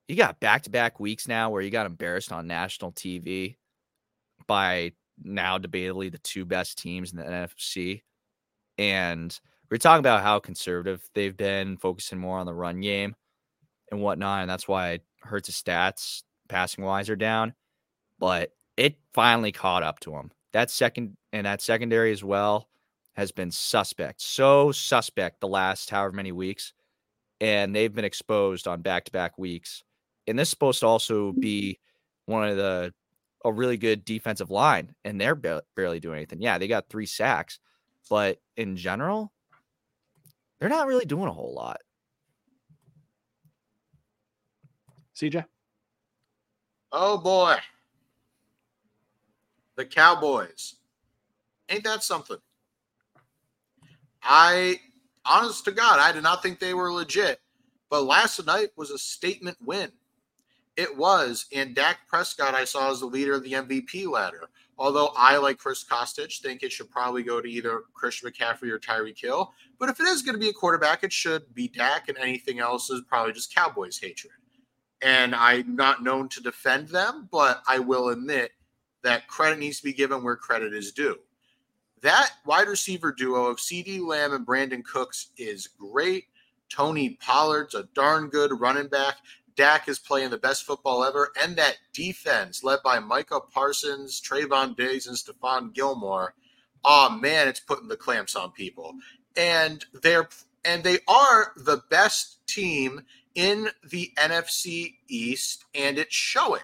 you 0.09 0.16
got 0.16 0.40
back-to-back 0.40 0.99
weeks 0.99 1.29
now 1.29 1.51
where 1.51 1.62
you 1.62 1.71
got 1.71 1.87
embarrassed 1.87 2.33
on 2.33 2.47
national 2.47 2.92
TV 2.92 3.57
by 4.47 4.92
now 5.23 5.59
debatably 5.59 6.11
the 6.11 6.18
two 6.18 6.47
best 6.47 6.79
teams 6.79 7.12
in 7.12 7.18
the 7.18 7.25
NFC. 7.25 8.03
And 8.79 9.38
we're 9.71 9.77
talking 9.77 10.01
about 10.01 10.23
how 10.23 10.38
conservative 10.38 11.07
they've 11.14 11.37
been, 11.37 11.77
focusing 11.77 12.18
more 12.18 12.38
on 12.38 12.47
the 12.47 12.55
run 12.55 12.81
game 12.81 13.14
and 13.90 14.01
whatnot. 14.01 14.40
And 14.40 14.51
that's 14.51 14.66
why 14.66 15.01
hurts 15.21 15.49
his 15.49 15.61
stats 15.61 16.23
passing 16.49 16.85
wise 16.85 17.11
are 17.11 17.16
down. 17.16 17.53
But 18.18 18.53
it 18.79 18.97
finally 19.12 19.53
caught 19.53 19.83
up 19.83 20.01
to 20.01 20.14
him. 20.14 20.31
That 20.55 20.71
second 20.71 21.16
and 21.35 21.44
that 21.47 21.61
secondary 21.61 22.12
as 22.12 22.25
well 22.25 22.68
has 23.14 23.31
been 23.31 23.51
suspect. 23.51 24.23
So 24.23 24.73
suspect 24.73 25.40
the 25.40 25.49
last 25.49 25.90
however 25.90 26.12
many 26.12 26.33
weeks. 26.33 26.73
And 27.40 27.77
they've 27.77 27.94
been 27.94 28.07
exposed 28.07 28.66
on 28.66 28.81
back 28.81 29.05
to 29.05 29.12
back 29.12 29.37
weeks. 29.37 29.83
And 30.28 30.38
this 30.38 30.48
is 30.48 30.50
supposed 30.50 30.80
to 30.80 30.86
also 30.86 31.32
be 31.32 31.78
one 32.26 32.48
of 32.48 32.56
the 32.56 32.92
a 33.44 33.52
really 33.52 33.76
good 33.76 34.04
defensive 34.04 34.50
line, 34.50 34.94
and 35.04 35.20
they're 35.20 35.36
ba- 35.36 35.62
barely 35.76 36.00
doing 36.00 36.16
anything. 36.16 36.42
Yeah, 36.42 36.58
they 36.58 36.68
got 36.68 36.88
three 36.88 37.06
sacks, 37.06 37.60
but 38.10 38.38
in 38.56 38.76
general, 38.76 39.32
they're 40.58 40.68
not 40.68 40.88
really 40.88 41.04
doing 41.04 41.28
a 41.28 41.32
whole 41.32 41.54
lot. 41.54 41.80
CJ, 45.14 45.44
Oh 46.92 47.18
boy. 47.18 47.56
The 49.76 49.84
Cowboys. 49.84 50.76
Ain't 51.68 51.84
that 51.84 52.02
something? 52.02 52.38
I, 54.22 54.80
honest 55.24 55.64
to 55.66 55.72
God, 55.72 56.00
I 56.00 56.12
did 56.12 56.22
not 56.22 56.42
think 56.42 56.58
they 56.58 56.74
were 56.74 56.92
legit. 56.92 57.40
But 57.90 58.04
last 58.04 58.44
night 58.44 58.70
was 58.76 58.90
a 58.90 58.98
statement 58.98 59.56
win. 59.60 59.90
It 60.78 60.96
was. 60.96 61.46
And 61.52 61.74
Dak 61.74 62.06
Prescott, 62.06 62.54
I 62.54 62.64
saw 62.64 62.92
as 62.92 63.00
the 63.00 63.06
leader 63.06 63.34
of 63.34 63.42
the 63.42 63.54
MVP 63.54 64.08
ladder. 64.08 64.48
Although 64.78 65.10
I, 65.16 65.36
like 65.36 65.58
Chris 65.58 65.82
Costich, 65.84 66.40
think 66.40 66.62
it 66.62 66.70
should 66.70 66.88
probably 66.88 67.24
go 67.24 67.40
to 67.40 67.50
either 67.50 67.82
Christian 67.94 68.30
McCaffrey 68.30 68.70
or 68.70 68.78
Tyreek 68.78 69.20
Hill. 69.20 69.52
But 69.80 69.88
if 69.88 69.98
it 69.98 70.06
is 70.06 70.22
going 70.22 70.36
to 70.36 70.40
be 70.40 70.50
a 70.50 70.52
quarterback, 70.52 71.02
it 71.02 71.12
should 71.12 71.52
be 71.52 71.66
Dak, 71.66 72.08
and 72.08 72.16
anything 72.16 72.60
else 72.60 72.90
is 72.90 73.02
probably 73.08 73.32
just 73.32 73.52
Cowboys 73.52 73.98
hatred. 73.98 74.34
And 75.02 75.34
I'm 75.34 75.64
mm-hmm. 75.64 75.74
not 75.74 76.04
known 76.04 76.28
to 76.28 76.40
defend 76.40 76.88
them, 76.90 77.28
but 77.32 77.60
I 77.66 77.80
will 77.80 78.10
admit 78.10 78.52
that 79.02 79.26
credit 79.26 79.58
needs 79.58 79.78
to 79.78 79.84
be 79.84 79.92
given 79.92 80.22
where 80.22 80.36
credit 80.36 80.72
is 80.72 80.92
due. 80.92 81.18
That 82.02 82.30
wide 82.46 82.68
receiver 82.68 83.10
duo 83.10 83.46
of 83.46 83.56
CeeDee 83.56 84.06
Lamb 84.06 84.32
and 84.32 84.46
Brandin 84.46 84.84
Cooks 84.84 85.30
is 85.36 85.66
great. 85.66 86.26
Tony 86.70 87.18
Pollard's 87.20 87.74
a 87.74 87.88
darn 87.94 88.28
good 88.28 88.60
running 88.60 88.86
back. 88.86 89.16
Dak 89.59 89.88
is 89.88 89.99
playing 89.99 90.31
the 90.31 90.38
best 90.38 90.64
football 90.64 91.05
ever. 91.05 91.33
And 91.42 91.57
that 91.57 91.79
defense, 91.92 92.62
led 92.62 92.79
by 92.85 93.01
Micah 93.01 93.40
Parsons, 93.40 94.23
Trevon 94.23 94.77
Diggs, 94.77 95.09
and 95.09 95.16
Stephon 95.16 95.75
Gilmore, 95.75 96.35
oh 96.85 97.11
man, 97.11 97.49
it's 97.49 97.59
putting 97.59 97.88
the 97.88 97.97
clamps 97.97 98.37
on 98.37 98.53
people. 98.53 98.94
And 99.37 99.85
they're 100.03 100.29
and 100.64 100.85
they 100.85 100.99
are 101.09 101.53
the 101.57 101.83
best 101.90 102.47
team 102.47 103.03
in 103.35 103.71
the 103.88 104.12
NFC 104.16 104.94
East, 105.09 105.64
and 105.75 105.99
it's 105.99 106.14
showing. 106.14 106.62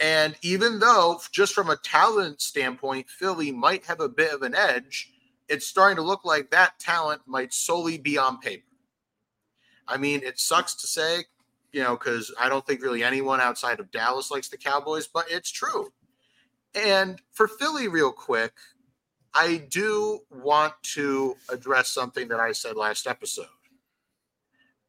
And 0.00 0.34
even 0.42 0.80
though, 0.80 1.20
just 1.30 1.54
from 1.54 1.70
a 1.70 1.76
talent 1.76 2.40
standpoint, 2.40 3.08
Philly 3.08 3.52
might 3.52 3.84
have 3.86 4.00
a 4.00 4.08
bit 4.08 4.32
of 4.32 4.42
an 4.42 4.54
edge, 4.54 5.12
it's 5.48 5.66
starting 5.66 5.96
to 5.96 6.02
look 6.02 6.24
like 6.24 6.50
that 6.50 6.78
talent 6.80 7.22
might 7.26 7.52
solely 7.52 7.98
be 7.98 8.18
on 8.18 8.40
paper. 8.40 8.64
I 9.86 9.98
mean, 9.98 10.22
it 10.24 10.40
sucks 10.40 10.74
to 10.76 10.86
say, 10.86 11.24
you 11.72 11.82
know, 11.82 11.96
because 11.96 12.32
I 12.38 12.48
don't 12.48 12.66
think 12.66 12.82
really 12.82 13.02
anyone 13.02 13.40
outside 13.40 13.80
of 13.80 13.90
Dallas 13.90 14.30
likes 14.30 14.48
the 14.48 14.56
Cowboys, 14.56 15.06
but 15.06 15.26
it's 15.30 15.50
true. 15.50 15.92
And 16.74 17.20
for 17.32 17.48
Philly, 17.48 17.88
real 17.88 18.12
quick, 18.12 18.52
I 19.34 19.64
do 19.70 20.20
want 20.30 20.74
to 20.94 21.36
address 21.48 21.88
something 21.88 22.28
that 22.28 22.40
I 22.40 22.52
said 22.52 22.76
last 22.76 23.06
episode. 23.06 23.46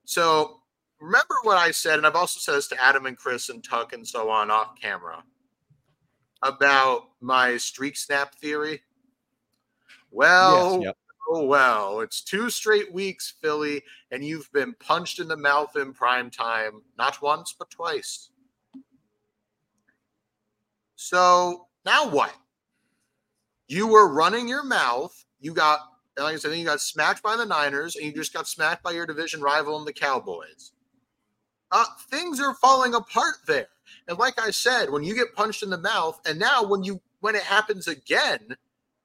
So 0.06 0.60
remember 1.00 1.36
what 1.44 1.58
I 1.58 1.72
said, 1.72 1.98
and 1.98 2.06
I've 2.06 2.16
also 2.16 2.40
said 2.40 2.58
this 2.58 2.68
to 2.70 2.84
Adam 2.84 3.06
and 3.06 3.18
Chris 3.18 3.50
and 3.50 3.64
Tuck 3.64 3.94
and 3.94 4.08
so 4.08 4.30
on 4.30 4.52
off 4.52 4.76
camera 4.80 5.24
about 6.42 7.10
my 7.22 7.56
streak 7.58 7.96
snap 7.96 8.36
theory. 8.36 8.82
Well, 10.12 10.82
yep. 10.84 10.98
Oh 11.30 11.46
well, 11.46 12.02
it's 12.02 12.22
two 12.22 12.50
straight 12.50 12.94
weeks, 12.94 13.34
Philly, 13.42 13.82
and 14.12 14.24
you've 14.24 14.52
been 14.52 14.74
punched 14.80 15.20
in 15.20 15.28
the 15.28 15.38
mouth 15.38 15.76
in 15.76 15.94
prime 15.94 16.30
time, 16.30 16.82
not 16.98 17.22
once, 17.22 17.56
but 17.58 17.70
twice. 17.70 18.30
So 20.96 21.68
now 21.86 22.10
what? 22.10 22.34
You 23.68 23.88
were 23.88 24.14
running 24.14 24.48
your 24.48 24.64
mouth. 24.64 25.26
You 25.40 25.54
got, 25.54 25.80
like 26.18 26.36
I 26.36 26.38
said, 26.38 26.56
you 26.58 26.66
got 26.66 26.82
smacked 26.82 27.24
by 27.24 27.36
the 27.36 27.46
Niners, 27.46 27.96
and 27.96 28.06
you 28.06 28.14
just 28.14 28.34
got 28.34 28.48
smacked 28.48 28.84
by 28.84 28.92
your 28.92 29.06
division 29.06 29.42
rival 29.42 29.78
in 29.80 29.86
the 29.86 29.94
Cowboys. 29.94 30.72
Uh, 31.72 31.86
things 32.10 32.40
are 32.40 32.54
falling 32.54 32.94
apart 32.94 33.36
there. 33.48 33.68
And 34.08 34.18
like 34.18 34.40
I 34.40 34.52
said, 34.52 34.90
when 34.90 35.04
you 35.04 35.16
get 35.16 35.34
punched 35.34 35.64
in 35.64 35.70
the 35.70 35.78
mouth, 35.78 36.22
and 36.26 36.40
now 36.40 36.64
when 36.64 36.84
you 36.84 37.02
when 37.22 37.36
it 37.36 37.44
happens 37.44 37.88
again, 37.88 38.56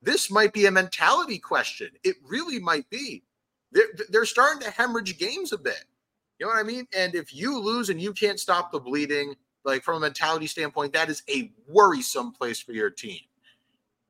this 0.02 0.30
might 0.30 0.52
be 0.52 0.66
a 0.66 0.70
mentality 0.70 1.38
question. 1.38 1.90
It 2.04 2.16
really 2.26 2.58
might 2.58 2.88
be. 2.90 3.24
They're, 3.72 3.88
they're 4.08 4.24
starting 4.24 4.62
to 4.62 4.70
hemorrhage 4.70 5.18
games 5.18 5.52
a 5.52 5.58
bit. 5.58 5.84
You 6.38 6.46
know 6.46 6.52
what 6.52 6.61
I 6.61 6.62
mean? 6.62 6.87
And 6.96 7.14
if 7.14 7.34
you 7.34 7.58
lose 7.58 7.90
and 7.90 8.00
you 8.00 8.12
can't 8.12 8.38
stop 8.38 8.70
the 8.70 8.78
bleeding, 8.78 9.34
like 9.64 9.82
from 9.82 9.96
a 9.96 10.00
mentality 10.00 10.46
standpoint, 10.46 10.92
that 10.92 11.11
is 11.11 11.22
a 11.28 11.52
worrisome 11.66 12.32
place 12.32 12.61
for 12.61 12.72
your 12.72 12.90
team. 12.90 13.20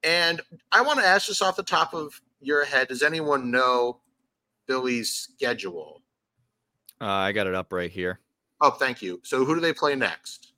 And 0.04 0.40
I 0.70 0.82
want 0.82 1.00
to 1.00 1.06
ask 1.06 1.26
this 1.26 1.42
off 1.42 1.56
the 1.56 1.62
top 1.62 1.94
of 1.94 2.20
your 2.40 2.64
head 2.64 2.88
Does 2.88 3.02
anyone 3.02 3.50
know 3.50 4.00
Philly's 4.68 5.10
schedule. 5.10 6.02
Uh, 7.00 7.06
I 7.06 7.32
got 7.32 7.46
it 7.46 7.54
up 7.54 7.72
right 7.72 7.90
here. 7.90 8.20
Oh, 8.60 8.70
thank 8.70 9.02
you. 9.02 9.20
So 9.24 9.44
who 9.44 9.54
do 9.54 9.60
they 9.60 9.72
play 9.72 9.94
next? 9.96 10.52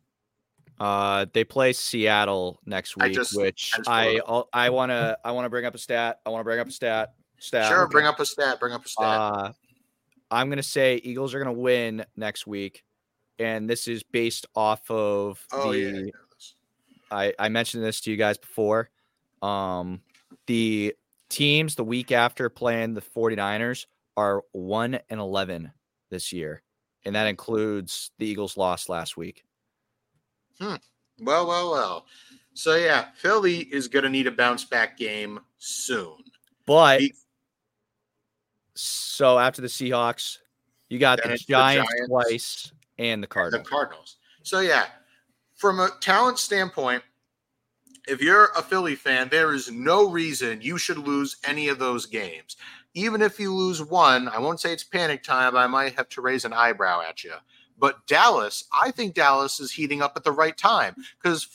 Uh, 0.80 1.26
they 1.34 1.44
play 1.44 1.74
Seattle 1.74 2.58
next 2.64 2.96
week, 2.96 3.10
which 3.10 3.18
I 3.18 4.14
just 4.14 4.26
pulled 4.26 4.48
I 4.54 4.66
I, 4.66 4.68
to 4.68 5.18
I 5.24 5.30
want 5.32 5.44
to 5.44 5.50
bring 5.50 5.66
up 5.66 5.74
a 5.74 5.78
stat. 5.78 6.20
I 6.24 6.30
want 6.30 6.40
to 6.40 6.44
bring 6.44 6.58
up 6.58 6.68
a 6.68 6.72
stat. 6.72 7.12
Stat. 7.38 7.68
Sure, 7.68 7.86
bring 7.86 8.06
up 8.06 8.18
a 8.18 8.24
stat. 8.26 8.58
Bring 8.58 8.72
up 8.72 8.86
a 8.86 8.88
stat. 8.88 9.06
Uh, 9.06 9.52
I'm 10.30 10.48
gonna 10.48 10.62
say 10.62 10.96
Eagles 10.96 11.34
are 11.34 11.38
gonna 11.38 11.52
win 11.52 12.04
next 12.16 12.46
week, 12.46 12.82
and 13.38 13.68
this 13.68 13.88
is 13.88 14.02
based 14.02 14.46
off 14.56 14.90
of 14.90 15.46
oh 15.52 15.70
the. 15.70 15.78
yeah, 15.78 16.00
I. 16.00 16.10
I, 17.12 17.34
I 17.38 17.48
mentioned 17.48 17.84
this 17.84 18.00
to 18.02 18.10
you 18.10 18.16
guys 18.16 18.38
before. 18.38 18.88
Um, 19.42 20.00
the 20.46 20.94
teams 21.28 21.74
the 21.74 21.84
week 21.84 22.12
after 22.12 22.48
playing 22.48 22.94
the 22.94 23.00
49ers 23.00 23.86
are 24.16 24.42
1 24.52 24.98
and 25.08 25.20
11 25.20 25.72
this 26.10 26.32
year. 26.32 26.62
And 27.04 27.14
that 27.14 27.26
includes 27.26 28.10
the 28.18 28.26
Eagles 28.26 28.56
loss 28.56 28.88
last 28.88 29.16
week. 29.16 29.44
Hmm. 30.58 30.76
Well, 31.20 31.46
well, 31.46 31.70
well. 31.70 32.06
So 32.54 32.76
yeah, 32.76 33.06
Philly 33.16 33.58
is 33.58 33.88
going 33.88 34.02
to 34.04 34.08
need 34.08 34.26
a 34.26 34.30
bounce 34.32 34.64
back 34.64 34.98
game 34.98 35.40
soon. 35.58 36.16
But 36.66 37.02
so 38.74 39.38
after 39.38 39.62
the 39.62 39.68
Seahawks, 39.68 40.38
you 40.88 40.98
got 40.98 41.22
the 41.22 41.32
it's 41.32 41.44
the 41.46 41.52
Giants, 41.52 41.90
Giants 41.90 42.08
twice 42.08 42.72
and 42.98 43.22
the 43.22 43.26
Cardinals. 43.26 43.64
The. 43.64 43.70
Cardinals. 43.70 44.16
So 44.42 44.60
yeah, 44.60 44.86
from 45.54 45.80
a 45.80 45.90
talent 46.00 46.38
standpoint, 46.38 47.02
if 48.08 48.20
you're 48.20 48.50
a 48.56 48.62
Philly 48.62 48.94
fan, 48.94 49.28
there 49.28 49.52
is 49.52 49.70
no 49.70 50.08
reason 50.08 50.60
you 50.62 50.78
should 50.78 50.98
lose 50.98 51.36
any 51.44 51.68
of 51.68 51.78
those 51.78 52.06
games. 52.06 52.56
Even 52.94 53.22
if 53.22 53.38
you 53.38 53.54
lose 53.54 53.82
one, 53.82 54.28
I 54.28 54.38
won't 54.38 54.58
say 54.58 54.72
it's 54.72 54.82
panic 54.82 55.22
time. 55.22 55.56
I 55.56 55.66
might 55.66 55.94
have 55.94 56.08
to 56.10 56.20
raise 56.20 56.44
an 56.44 56.52
eyebrow 56.52 57.02
at 57.08 57.22
you. 57.22 57.34
But 57.80 58.06
Dallas, 58.06 58.64
I 58.72 58.90
think 58.90 59.14
Dallas 59.14 59.58
is 59.58 59.72
heating 59.72 60.02
up 60.02 60.12
at 60.14 60.22
the 60.22 60.32
right 60.32 60.56
time 60.56 60.94
because 61.20 61.48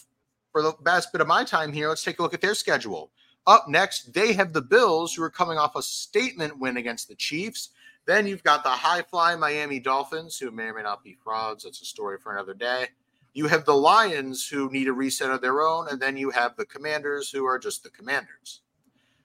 for 0.51 0.63
the 0.63 0.73
best 0.81 1.11
bit 1.11 1.21
of 1.21 1.27
my 1.27 1.43
time 1.43 1.71
here, 1.71 1.87
let's 1.87 2.03
take 2.03 2.17
a 2.17 2.21
look 2.23 2.33
at 2.33 2.41
their 2.41 2.55
schedule. 2.55 3.11
Up 3.45 3.69
next, 3.69 4.11
they 4.13 4.33
have 4.33 4.51
the 4.51 4.61
Bills, 4.61 5.13
who 5.13 5.21
are 5.21 5.29
coming 5.29 5.59
off 5.59 5.75
a 5.75 5.83
statement 5.83 6.57
win 6.57 6.77
against 6.77 7.07
the 7.07 7.15
Chiefs. 7.15 7.69
Then 8.07 8.25
you've 8.25 8.43
got 8.43 8.63
the 8.63 8.69
high 8.69 9.03
fly 9.03 9.35
Miami 9.35 9.79
Dolphins, 9.79 10.39
who 10.39 10.49
may 10.49 10.63
or 10.63 10.73
may 10.73 10.81
not 10.81 11.03
be 11.03 11.17
frauds. 11.23 11.63
That's 11.63 11.81
a 11.81 11.85
story 11.85 12.17
for 12.17 12.33
another 12.33 12.55
day. 12.55 12.87
You 13.33 13.47
have 13.47 13.65
the 13.65 13.75
Lions, 13.75 14.47
who 14.47 14.71
need 14.71 14.87
a 14.87 14.93
reset 14.93 15.29
of 15.29 15.41
their 15.41 15.61
own. 15.61 15.89
And 15.89 16.01
then 16.01 16.17
you 16.17 16.31
have 16.31 16.55
the 16.55 16.65
Commanders, 16.65 17.29
who 17.29 17.45
are 17.45 17.59
just 17.59 17.83
the 17.83 17.89
Commanders. 17.91 18.61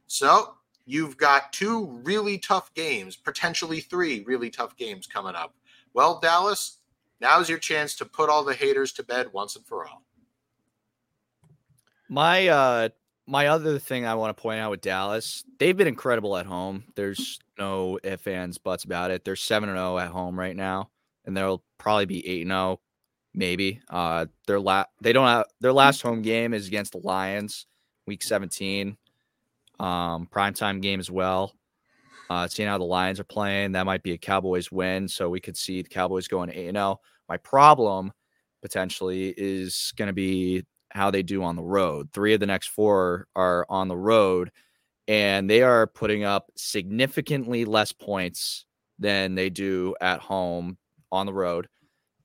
So 0.06 0.54
you've 0.84 1.16
got 1.16 1.52
two 1.52 1.86
really 2.02 2.36
tough 2.36 2.74
games, 2.74 3.16
potentially 3.16 3.80
three 3.80 4.24
really 4.24 4.50
tough 4.50 4.76
games 4.76 5.06
coming 5.06 5.34
up. 5.34 5.54
Well, 5.94 6.18
Dallas, 6.20 6.79
now's 7.20 7.48
your 7.48 7.59
chance 7.59 7.94
to 7.96 8.04
put 8.04 8.30
all 8.30 8.44
the 8.44 8.54
haters 8.54 8.92
to 8.92 9.02
bed 9.02 9.33
once 9.33 9.56
and 9.56 9.64
for 9.66 9.87
all. 9.87 10.02
My 12.09 12.48
uh 12.48 12.88
my 13.26 13.46
other 13.46 13.78
thing 13.78 14.04
I 14.04 14.14
want 14.14 14.37
to 14.37 14.42
point 14.42 14.59
out 14.61 14.72
with 14.72 14.80
Dallas, 14.80 15.44
they've 15.59 15.76
been 15.76 15.87
incredible 15.87 16.37
at 16.37 16.46
home. 16.46 16.83
There's 16.96 17.38
no 17.59 18.00
ifs, 18.02 18.26
ands, 18.26 18.59
buts 18.59 18.83
about 18.83 19.12
it. 19.12 19.24
They're 19.24 19.37
7 19.37 19.68
and 19.68 19.78
0 19.78 19.98
at 19.98 20.09
home 20.09 20.37
right 20.37 20.56
now, 20.56 20.90
and 21.24 21.37
they'll 21.37 21.62
probably 21.78 22.06
be 22.06 22.26
8 22.26 22.42
and 22.42 22.50
0, 22.50 22.80
maybe. 23.35 23.80
Uh 23.88 24.26
their 24.46 24.59
la- 24.59 24.87
they 25.00 25.12
don't 25.12 25.28
have 25.28 25.46
their 25.61 25.72
last 25.72 26.02
home 26.02 26.22
game 26.22 26.52
is 26.52 26.66
against 26.66 26.92
the 26.92 26.98
Lions, 26.98 27.66
week 28.06 28.22
17. 28.22 28.96
Um 29.78 30.26
primetime 30.26 30.83
game 30.83 30.98
as 30.98 31.11
well. 31.11 31.54
Uh 32.30 32.48
seeing 32.48 32.68
how 32.68 32.78
the 32.78 32.84
Lions 32.84 33.20
are 33.20 33.24
playing, 33.24 33.72
that 33.72 33.86
might 33.86 34.02
be 34.02 34.12
a 34.12 34.18
Cowboys 34.18 34.72
win, 34.72 35.08
so 35.08 35.28
we 35.28 35.40
could 35.40 35.56
see 35.56 35.82
the 35.82 35.88
Cowboys 35.90 36.28
going 36.28 36.50
8 36.50 36.68
and 36.68 36.76
0. 36.76 37.00
My 37.28 37.36
problem 37.38 38.12
potentially 38.62 39.34
is 39.36 39.92
going 39.96 40.08
to 40.08 40.14
be 40.14 40.64
how 40.90 41.10
they 41.10 41.22
do 41.22 41.42
on 41.42 41.56
the 41.56 41.62
road. 41.62 42.08
Three 42.12 42.34
of 42.34 42.40
the 42.40 42.46
next 42.46 42.68
four 42.68 43.26
are 43.36 43.66
on 43.68 43.88
the 43.88 43.96
road, 43.96 44.50
and 45.08 45.48
they 45.50 45.62
are 45.62 45.86
putting 45.86 46.24
up 46.24 46.50
significantly 46.56 47.64
less 47.64 47.92
points 47.92 48.66
than 48.98 49.34
they 49.34 49.50
do 49.50 49.94
at 50.00 50.20
home 50.20 50.78
on 51.12 51.26
the 51.26 51.32
road. 51.32 51.68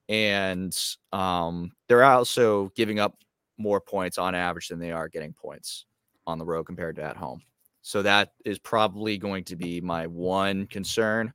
And 0.08 0.76
um, 1.12 1.72
they're 1.88 2.04
also 2.04 2.70
giving 2.76 3.00
up 3.00 3.16
more 3.58 3.80
points 3.80 4.18
on 4.18 4.34
average 4.34 4.68
than 4.68 4.78
they 4.78 4.92
are 4.92 5.08
getting 5.08 5.32
points 5.32 5.86
on 6.26 6.38
the 6.38 6.44
road 6.44 6.64
compared 6.64 6.96
to 6.96 7.02
at 7.02 7.16
home. 7.16 7.42
So 7.86 8.02
that 8.02 8.32
is 8.44 8.58
probably 8.58 9.16
going 9.16 9.44
to 9.44 9.54
be 9.54 9.80
my 9.80 10.08
one 10.08 10.66
concern. 10.66 11.32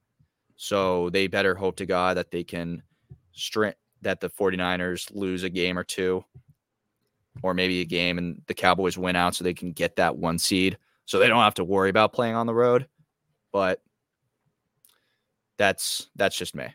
So 0.57 1.09
they 1.09 1.27
better 1.27 1.55
hope 1.55 1.77
to 1.77 1.85
God 1.85 2.17
that 2.17 2.29
they 2.29 2.43
can 2.43 2.83
string 3.31 3.73
that 4.01 4.19
the 4.19 4.29
49ers 4.29 5.15
lose 5.15 5.43
a 5.43 5.49
game 5.49 5.79
or 5.79 5.85
two 5.85 6.25
or 7.41 7.53
maybe 7.53 7.79
a 7.79 7.85
game 7.85 8.17
and 8.17 8.41
the 8.47 8.53
Cowboys 8.53 8.97
win 8.97 9.15
out 9.15 9.33
so 9.33 9.45
they 9.45 9.53
can 9.53 9.71
get 9.71 9.95
that 9.95 10.17
one 10.17 10.37
seed 10.37 10.77
so 11.05 11.19
they 11.19 11.29
don't 11.29 11.39
have 11.39 11.53
to 11.53 11.63
worry 11.63 11.89
about 11.89 12.11
playing 12.11 12.35
on 12.35 12.47
the 12.47 12.53
road. 12.53 12.85
But 13.53 13.81
that's 15.57 16.09
that's 16.17 16.35
just 16.35 16.53
me. 16.53 16.67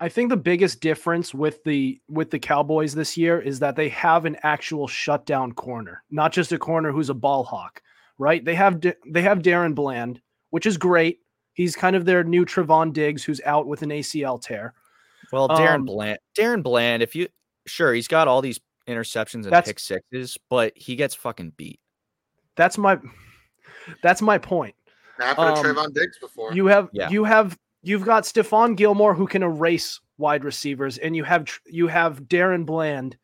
I 0.00 0.08
think 0.08 0.30
the 0.30 0.36
biggest 0.36 0.80
difference 0.80 1.32
with 1.32 1.62
the 1.62 2.00
with 2.08 2.32
the 2.32 2.40
Cowboys 2.40 2.96
this 2.96 3.16
year 3.16 3.40
is 3.40 3.60
that 3.60 3.76
they 3.76 3.90
have 3.90 4.24
an 4.24 4.36
actual 4.42 4.88
shutdown 4.88 5.52
corner, 5.52 6.02
not 6.10 6.32
just 6.32 6.50
a 6.50 6.58
corner 6.58 6.90
who's 6.90 7.10
a 7.10 7.14
ball 7.14 7.44
hawk, 7.44 7.80
right? 8.18 8.44
They 8.44 8.54
have 8.54 8.80
they 9.06 9.22
have 9.22 9.38
DaRon 9.40 9.74
Bland, 9.74 10.20
which 10.50 10.66
is 10.66 10.76
great. 10.76 11.20
He's 11.54 11.76
kind 11.76 11.94
of 11.96 12.04
their 12.04 12.24
new 12.24 12.44
Trevon 12.44 12.92
Diggs, 12.92 13.22
who's 13.24 13.40
out 13.44 13.66
with 13.66 13.82
an 13.82 13.90
ACL 13.90 14.40
tear. 14.40 14.74
Well, 15.32 15.48
DaRon 15.48 15.74
Um, 15.76 15.84
Bland, 15.84 16.18
DaRon 16.36 16.62
Bland, 16.62 17.02
if 17.02 17.14
you 17.14 17.28
sure 17.66 17.92
he's 17.94 18.08
got 18.08 18.28
all 18.28 18.42
these 18.42 18.60
interceptions 18.88 19.46
and 19.46 19.64
pick 19.64 19.78
sixes, 19.78 20.36
but 20.50 20.72
he 20.76 20.96
gets 20.96 21.14
fucking 21.14 21.52
beat. 21.56 21.80
That's 22.56 22.76
my 22.78 22.98
that's 24.02 24.22
my 24.22 24.38
point. 24.38 24.74
Happened 25.18 25.56
to 25.56 25.60
Um, 25.60 25.76
Trevon 25.76 25.94
Diggs 25.94 26.18
before. 26.18 26.52
You 26.52 26.66
have 26.66 26.88
Yeah. 26.92 27.08
you 27.10 27.24
have 27.24 27.58
you've 27.82 28.04
got 28.04 28.24
Stephon 28.24 28.76
Gilmore 28.76 29.14
who 29.14 29.26
can 29.26 29.42
erase 29.42 30.00
wide 30.18 30.44
receivers, 30.44 30.98
and 30.98 31.14
you 31.16 31.24
have 31.24 31.46
you 31.66 31.86
have 31.88 32.22
DaRon 32.22 32.66
Bland 32.66 33.16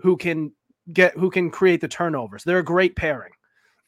who 0.00 0.16
can 0.16 0.52
get 0.92 1.16
who 1.16 1.30
can 1.30 1.50
create 1.50 1.80
the 1.80 1.88
turnovers. 1.88 2.44
They're 2.44 2.58
a 2.58 2.64
great 2.64 2.96
pairing. 2.96 3.32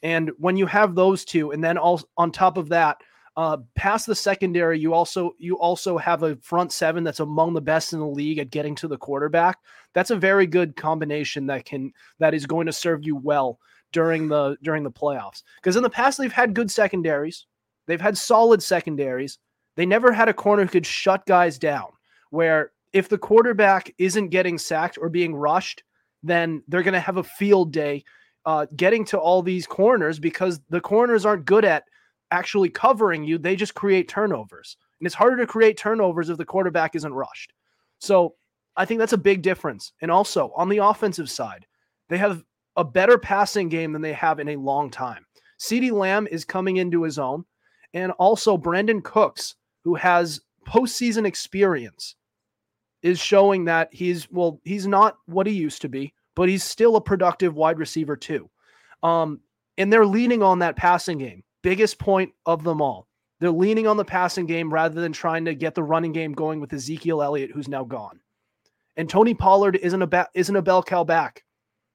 And 0.03 0.31
when 0.39 0.57
you 0.57 0.67
have 0.67 0.95
those 0.95 1.25
two, 1.25 1.53
and 1.53 1.63
then 1.63 1.79
all 1.79 2.03
on 2.17 2.31
top 2.31 2.59
of 2.59 2.69
that, 2.69 2.99
uh, 3.37 3.59
past 3.75 4.07
the 4.07 4.15
secondary, 4.15 4.79
you 4.79 4.95
also 4.95 5.35
you 5.39 5.59
also 5.59 5.99
have 5.99 6.23
a 6.23 6.37
front 6.37 6.73
seven 6.73 7.05
that's 7.05 7.21
among 7.21 7.53
the 7.53 7.61
best 7.61 7.93
in 7.93 7.99
the 7.99 8.07
league 8.07 8.39
at 8.39 8.51
getting 8.51 8.75
to 8.77 8.89
the 8.89 8.97
quarterback. 8.97 9.59
That's 9.93 10.11
a 10.11 10.17
very 10.17 10.47
good 10.47 10.75
combination 10.75 11.47
that 11.47 11.67
can 11.67 11.93
that 12.19 12.35
is 12.35 12.47
going 12.47 12.67
to 12.67 12.73
serve 12.73 13.05
you 13.05 13.17
well 13.17 13.59
during 13.93 14.29
the 14.29 14.57
during 14.63 14.83
the 14.83 14.91
playoffs. 14.91 15.43
Because 15.57 15.77
in 15.77 15.83
the 15.83 15.91
past 15.91 16.19
they've 16.19 16.33
had 16.33 16.55
good 16.55 16.71
secondaries, 16.71 17.47
they've 17.87 18.01
had 18.01 18.17
solid 18.17 18.63
secondaries. 18.63 19.39
They 19.77 19.85
never 19.85 20.13
had 20.13 20.31
a 20.31 20.35
corner 20.35 20.63
who 20.63 20.71
could 20.71 20.87
shut 20.87 21.27
guys 21.27 21.59
down. 21.59 21.89
Where 22.31 22.73
if 22.95 23.11
the 23.11 23.19
quarterback 23.19 23.93
isn't 23.99 24.31
getting 24.31 24.57
sacked 24.57 24.97
or 24.99 25.11
being 25.11 25.35
rushed, 25.35 25.83
then 26.23 26.63
they're 26.69 26.83
going 26.83 26.95
to 26.95 27.01
have 27.01 27.19
a 27.19 27.23
field 27.23 27.71
day 27.71 28.05
uh, 28.47 28.67
getting 28.77 29.05
to 29.05 29.19
all 29.19 29.43
these 29.43 29.67
corners 29.67 30.19
because 30.19 30.61
the 30.71 30.81
corners 30.81 31.27
aren't 31.27 31.45
good 31.45 31.65
at 31.65 31.85
actually 32.31 32.71
covering 32.71 33.25
you. 33.25 33.39
They 33.39 33.57
just 33.57 33.75
create 33.75 34.09
turnovers. 34.09 34.77
And 35.01 35.07
it's 35.07 35.15
harder 35.15 35.37
to 35.39 35.47
create 35.47 35.77
turnovers 35.77 36.31
if 36.31 36.39
the 36.39 36.45
quarterback 36.45 36.95
isn't 36.95 37.13
rushed. 37.13 37.53
So 37.99 38.37
I 38.77 38.85
think 38.85 39.01
that's 39.01 39.13
a 39.13 39.19
big 39.19 39.43
difference. 39.43 39.93
And 40.01 40.11
also 40.11 40.53
on 40.57 40.69
the 40.69 40.79
offensive 40.79 41.29
side, 41.29 41.67
they 42.09 42.19
have 42.19 42.45
a 42.77 42.85
better 42.85 43.19
passing 43.19 43.69
game 43.69 43.93
than 43.93 44.03
they 44.03 44.13
have 44.13 44.39
in 44.39 44.51
a 44.51 44.57
long 44.57 44.91
time. 44.91 45.27
CeeDee 45.59 45.93
Lamb 45.93 46.29
is 46.31 46.45
coming 46.45 46.77
into 46.77 47.03
his 47.03 47.19
own. 47.19 47.45
And 47.95 48.13
also 48.13 48.57
Brandin 48.57 49.03
Cooks, 49.03 49.57
who 49.83 49.95
has 49.95 50.41
postseason 50.69 51.27
experience, 51.27 52.15
is 53.03 53.19
showing 53.19 53.65
that 53.65 53.89
he's 53.93 54.31
well, 54.31 54.61
he's 54.65 54.87
not 54.87 55.17
what 55.27 55.47
he 55.47 55.53
used 55.53 55.83
to 55.83 55.89
be, 55.89 56.13
but 56.37 56.49
he's 56.49 56.63
still 56.63 56.95
a 56.95 57.01
productive 57.01 57.55
wide 57.57 57.81
receiver 57.81 58.15
too. 58.17 58.49
Um, 59.03 59.41
and 59.77 59.93
they're 59.93 60.07
leaning 60.07 60.43
on 60.43 60.61
that 60.61 60.77
passing 60.77 61.19
game. 61.19 61.43
Biggest 61.63 61.99
point 61.99 62.33
of 62.45 62.63
them 62.63 62.81
all. 62.81 63.09
They're 63.41 63.51
leaning 63.51 63.87
on 63.87 63.97
the 63.97 64.05
passing 64.05 64.47
game 64.47 64.73
rather 64.73 65.01
than 65.01 65.13
trying 65.13 65.45
to 65.47 65.55
get 65.55 65.75
the 65.75 65.83
running 65.83 66.13
game 66.13 66.33
going 66.33 66.61
with 66.61 66.73
Ezekiel 66.73 67.23
Elliott, 67.23 67.51
who's 67.51 67.69
now 67.69 67.85
gone. 67.85 68.21
And 68.97 69.11
Tony 69.11 69.35
Pollard 69.35 69.77
isn't 69.77 70.01
a 70.01 70.07
ba- 70.07 70.29
isn't 70.35 70.57
a 70.57 70.63
bell 70.63 70.83
cow 70.83 71.05
back. 71.05 71.45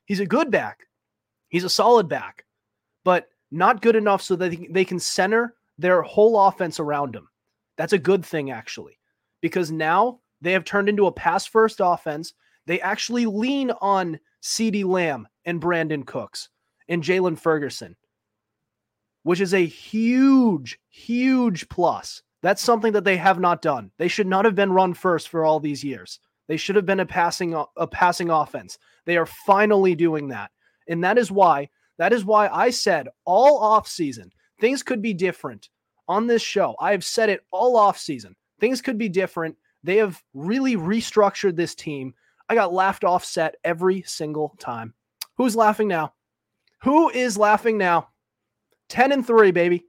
He's 0.06 0.19
a 0.19 0.25
good 0.25 0.51
back. 0.51 0.82
He's 1.49 1.63
a 1.63 1.69
solid 1.69 2.08
back, 2.08 2.45
but 3.04 3.30
not 3.49 3.82
good 3.82 3.95
enough 3.95 4.21
so 4.21 4.36
that 4.36 4.49
they 4.49 4.56
can- 4.56 4.73
they 4.73 4.86
can 4.86 4.99
center 4.99 5.56
their 5.77 6.01
whole 6.04 6.39
offense 6.39 6.80
around 6.80 7.15
him. 7.15 7.27
That's 7.77 7.93
a 7.93 7.97
good 7.97 8.23
thing 8.23 8.51
actually, 8.51 8.99
because 9.41 9.71
now 9.71 10.19
they 10.41 10.51
have 10.51 10.63
turned 10.63 10.89
into 10.89 11.08
a 11.08 11.12
pass 11.12 11.45
first 11.47 11.80
offense. 11.84 12.34
They 12.67 12.80
actually 12.82 13.25
lean 13.25 13.71
on 13.82 14.19
CeeDee 14.41 14.86
Lamb 14.86 15.27
and 15.45 15.62
Brandin 15.62 16.06
Cooks 16.06 16.49
and 16.89 17.04
Jalen 17.04 17.38
Ferguson. 17.39 17.95
which 19.23 19.41
is 19.41 19.54
a 19.54 19.65
huge, 19.65 20.80
huge 20.89 21.69
plus. 21.69 22.23
That's 22.41 22.62
something 22.62 22.93
that 22.93 23.04
they 23.04 23.17
have 23.17 23.39
not 23.39 23.62
done. 23.62 23.91
They 23.97 24.08
should 24.08 24.27
not 24.27 24.45
have 24.45 24.56
been 24.56 24.71
run 24.73 24.93
first 24.93 25.30
for 25.30 25.45
all 25.45 25.60
these 25.60 25.84
years. 25.84 26.19
They 26.47 26.58
should 26.58 26.75
have 26.75 26.86
been 26.86 26.99
a 26.99 27.06
passing 27.06 27.54
a 27.77 27.88
passing 27.88 28.30
offense. 28.30 28.77
They 29.06 29.17
are 29.17 29.25
finally 29.27 29.95
doing 29.95 30.30
that. 30.30 30.51
And 30.88 31.04
that 31.04 31.17
is 31.17 31.32
why 31.32 31.69
that 31.97 32.13
is 32.13 32.25
why 32.25 32.47
I 32.49 32.71
said 32.71 33.08
all 33.25 33.60
off 33.60 33.88
season 33.88 34.32
things 34.60 34.84
could 34.84 35.01
be 35.01 35.13
different 35.13 35.69
on 36.08 36.27
this 36.27 36.41
show. 36.41 36.75
I 36.80 36.91
have 36.91 37.04
said 37.04 37.30
it 37.30 37.41
all 37.51 37.77
off 37.77 37.97
season. 37.97 38.36
Things 38.60 38.82
could 38.82 38.97
be 38.97 39.10
different. 39.10 39.56
They 39.84 39.97
have 39.97 40.21
really 40.34 40.75
restructured 40.75 41.56
this 41.56 41.75
team. 41.75 42.13
I 42.52 42.54
got 42.54 42.74
laughed 42.74 43.06
off 43.06 43.24
set 43.24 43.56
every 43.64 44.02
single 44.02 44.58
time. 44.60 44.94
Who's 45.38 45.56
laughing 45.56 45.88
now? 45.88 46.16
Who 46.84 47.10
is 47.10 47.38
laughing 47.38 47.78
now? 47.78 48.10
10 48.90 49.14
and 49.14 49.26
3, 49.26 49.52
baby. 49.52 49.86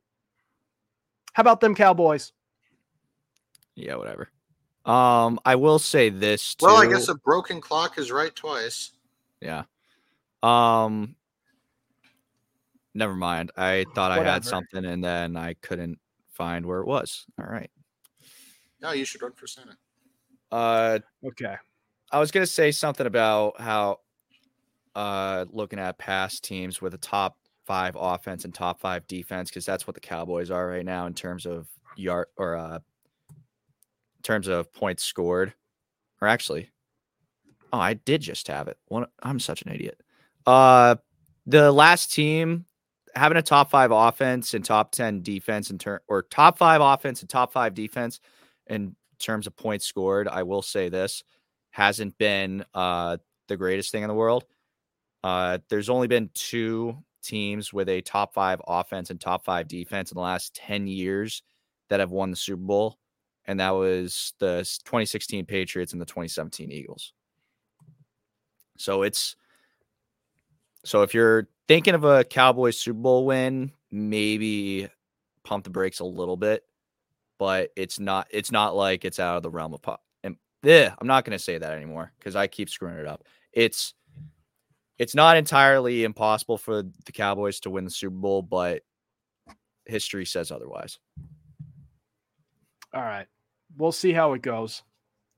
How 1.32 1.40
about 1.40 1.60
them 1.60 1.74
Cowboys? 1.74 2.30
Yeah, 3.74 3.96
whatever. 3.96 4.28
Um, 4.84 5.40
I 5.44 5.56
will 5.56 5.80
say 5.80 6.08
this. 6.08 6.54
Too. 6.54 6.66
Well, 6.66 6.76
I 6.76 6.86
guess 6.86 7.08
a 7.08 7.16
broken 7.16 7.60
clock 7.60 7.98
is 7.98 8.12
right 8.12 8.32
twice. 8.32 8.92
Yeah. 9.40 9.64
Um. 10.44 11.16
Never 12.94 13.16
mind. 13.16 13.50
I 13.56 13.86
thought 13.92 14.10
Whatever. 14.10 14.28
I 14.28 14.32
had 14.34 14.44
something, 14.44 14.84
and 14.84 15.02
then 15.02 15.36
I 15.36 15.54
couldn't 15.54 15.98
find 16.30 16.64
where 16.64 16.78
it 16.78 16.86
was. 16.86 17.26
All 17.40 17.46
right. 17.46 17.70
No, 18.80 18.92
you 18.92 19.04
should 19.04 19.22
run 19.22 19.32
for 19.32 19.48
senate. 19.48 19.76
Uh, 20.52 21.00
Okay. 21.24 21.56
I 22.12 22.20
was 22.20 22.30
gonna 22.30 22.46
say 22.46 22.70
something 22.70 23.06
about 23.06 23.58
how, 23.58 24.00
uh, 24.94 25.46
looking 25.50 25.78
at 25.78 25.96
past 25.96 26.44
teams 26.44 26.82
with 26.82 26.92
a 26.92 26.98
top 26.98 27.38
five 27.64 27.96
offense 27.98 28.44
and 28.44 28.54
top 28.54 28.80
five 28.80 29.06
defense, 29.06 29.48
because 29.48 29.64
that's 29.64 29.86
what 29.86 29.94
the 29.94 30.00
Cowboys 30.00 30.50
are 30.50 30.66
right 30.66 30.84
now 30.84 31.06
in 31.06 31.14
terms 31.14 31.46
of 31.46 31.68
yard 31.96 32.26
or 32.36 32.56
uh, 32.56 32.76
in 32.76 34.22
terms 34.22 34.46
of 34.46 34.70
points 34.72 35.04
scored, 35.04 35.54
or 36.20 36.28
actually, 36.28 36.70
oh, 37.72 37.78
I 37.78 37.94
did 37.94 38.20
just 38.20 38.46
have 38.48 38.68
it. 38.68 38.76
One, 38.88 39.06
I'm 39.22 39.40
such 39.40 39.62
an 39.62 39.72
idiot. 39.72 40.00
Uh, 40.46 40.96
the 41.46 41.72
last 41.72 42.12
team 42.12 42.66
having 43.14 43.38
a 43.38 43.42
top 43.42 43.70
five 43.70 43.90
offense 43.90 44.52
and 44.52 44.64
top 44.64 44.92
ten 44.92 45.22
defense 45.22 45.70
in 45.70 45.78
turn, 45.78 46.00
or 46.08 46.22
top 46.22 46.58
five 46.58 46.82
offense 46.82 47.22
and 47.22 47.30
top 47.30 47.52
five 47.52 47.72
defense 47.72 48.20
in 48.66 48.94
terms 49.18 49.46
of 49.46 49.56
points 49.56 49.86
scored. 49.86 50.28
I 50.28 50.42
will 50.42 50.62
say 50.62 50.90
this 50.90 51.22
hasn't 51.72 52.16
been 52.18 52.64
uh, 52.74 53.16
the 53.48 53.56
greatest 53.56 53.90
thing 53.90 54.02
in 54.02 54.08
the 54.08 54.14
world. 54.14 54.44
Uh, 55.24 55.58
there's 55.68 55.88
only 55.88 56.06
been 56.06 56.30
two 56.34 56.96
teams 57.22 57.72
with 57.72 57.88
a 57.88 58.00
top 58.02 58.34
five 58.34 58.60
offense 58.66 59.10
and 59.10 59.20
top 59.20 59.44
five 59.44 59.68
defense 59.68 60.12
in 60.12 60.16
the 60.16 60.22
last 60.22 60.54
10 60.54 60.86
years 60.86 61.42
that 61.88 62.00
have 62.00 62.10
won 62.10 62.30
the 62.30 62.36
Super 62.36 62.62
Bowl. 62.62 62.98
And 63.46 63.58
that 63.58 63.70
was 63.70 64.34
the 64.38 64.58
2016 64.84 65.46
Patriots 65.46 65.92
and 65.92 66.00
the 66.00 66.06
2017 66.06 66.70
Eagles. 66.70 67.12
So 68.76 69.02
it's 69.02 69.36
so 70.84 71.02
if 71.02 71.14
you're 71.14 71.48
thinking 71.68 71.94
of 71.94 72.04
a 72.04 72.24
Cowboys 72.24 72.78
Super 72.78 72.98
Bowl 72.98 73.24
win, 73.26 73.72
maybe 73.90 74.88
pump 75.44 75.64
the 75.64 75.70
brakes 75.70 76.00
a 76.00 76.04
little 76.04 76.36
bit, 76.36 76.64
but 77.38 77.70
it's 77.76 78.00
not 78.00 78.26
it's 78.30 78.50
not 78.50 78.74
like 78.74 79.04
it's 79.04 79.20
out 79.20 79.36
of 79.36 79.42
the 79.42 79.50
realm 79.50 79.74
of 79.74 79.82
po- 79.82 79.98
yeah, 80.62 80.94
I'm 80.98 81.06
not 81.06 81.24
going 81.24 81.36
to 81.36 81.42
say 81.42 81.58
that 81.58 81.72
anymore 81.72 82.12
because 82.18 82.36
I 82.36 82.46
keep 82.46 82.68
screwing 82.68 82.98
it 82.98 83.06
up. 83.06 83.24
It's 83.52 83.94
it's 84.98 85.14
not 85.14 85.36
entirely 85.36 86.04
impossible 86.04 86.58
for 86.58 86.82
the 86.82 87.12
Cowboys 87.12 87.60
to 87.60 87.70
win 87.70 87.84
the 87.84 87.90
Super 87.90 88.14
Bowl, 88.14 88.42
but 88.42 88.82
history 89.86 90.24
says 90.24 90.52
otherwise. 90.52 90.98
All 92.94 93.02
right. 93.02 93.26
We'll 93.76 93.92
see 93.92 94.12
how 94.12 94.34
it 94.34 94.42
goes. 94.42 94.82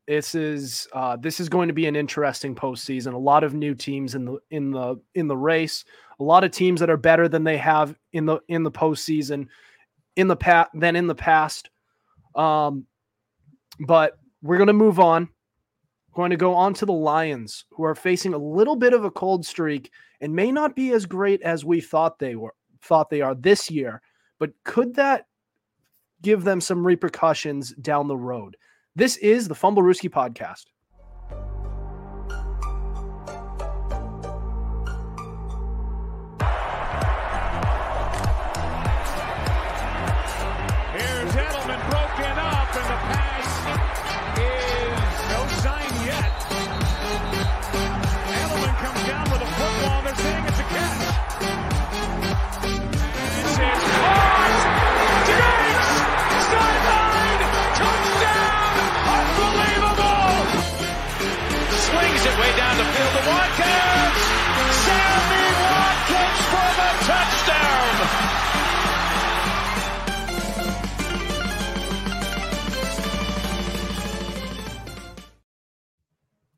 This 0.06 0.34
is 0.34 0.86
uh, 0.92 1.16
this 1.16 1.40
is 1.40 1.48
going 1.48 1.68
to 1.68 1.74
be 1.74 1.86
an 1.86 1.96
interesting 1.96 2.54
postseason. 2.54 3.14
A 3.14 3.18
lot 3.18 3.42
of 3.42 3.54
new 3.54 3.74
teams 3.74 4.14
in 4.14 4.26
the 4.26 4.38
in 4.50 4.70
the 4.70 4.96
in 5.14 5.28
the 5.28 5.36
race. 5.36 5.84
A 6.20 6.22
lot 6.22 6.44
of 6.44 6.50
teams 6.50 6.80
that 6.80 6.90
are 6.90 6.98
better 6.98 7.26
than 7.26 7.42
they 7.42 7.56
have 7.56 7.96
in 8.12 8.26
the 8.26 8.40
in 8.48 8.64
the 8.64 8.70
postseason 8.70 9.46
in 10.16 10.28
the 10.28 10.36
past 10.36 10.70
than 10.74 10.94
in 10.94 11.06
the 11.06 11.14
past. 11.14 11.70
Um, 12.34 12.86
but 13.80 14.18
we're 14.44 14.58
going 14.58 14.66
to 14.66 14.74
move 14.74 15.00
on. 15.00 15.30
We're 16.10 16.22
Going 16.22 16.30
to 16.30 16.36
go 16.36 16.54
on 16.54 16.74
to 16.74 16.86
the 16.86 16.92
Lions, 16.92 17.64
who 17.70 17.82
are 17.84 17.94
facing 17.94 18.34
a 18.34 18.38
little 18.38 18.76
bit 18.76 18.92
of 18.92 19.04
a 19.04 19.10
cold 19.10 19.44
streak 19.46 19.90
and 20.20 20.36
may 20.36 20.52
not 20.52 20.76
be 20.76 20.92
as 20.92 21.06
great 21.06 21.40
as 21.42 21.64
we 21.64 21.80
thought 21.80 22.18
they 22.18 22.36
were 22.36 22.54
thought 22.82 23.08
they 23.08 23.22
are 23.22 23.34
this 23.34 23.70
year. 23.70 24.02
But 24.38 24.52
could 24.64 24.94
that 24.96 25.26
give 26.20 26.44
them 26.44 26.60
some 26.60 26.86
repercussions 26.86 27.72
down 27.76 28.06
the 28.06 28.16
road? 28.16 28.56
This 28.94 29.16
is 29.16 29.48
the 29.48 29.54
Fumblerooski 29.54 30.10
podcast. 30.10 30.66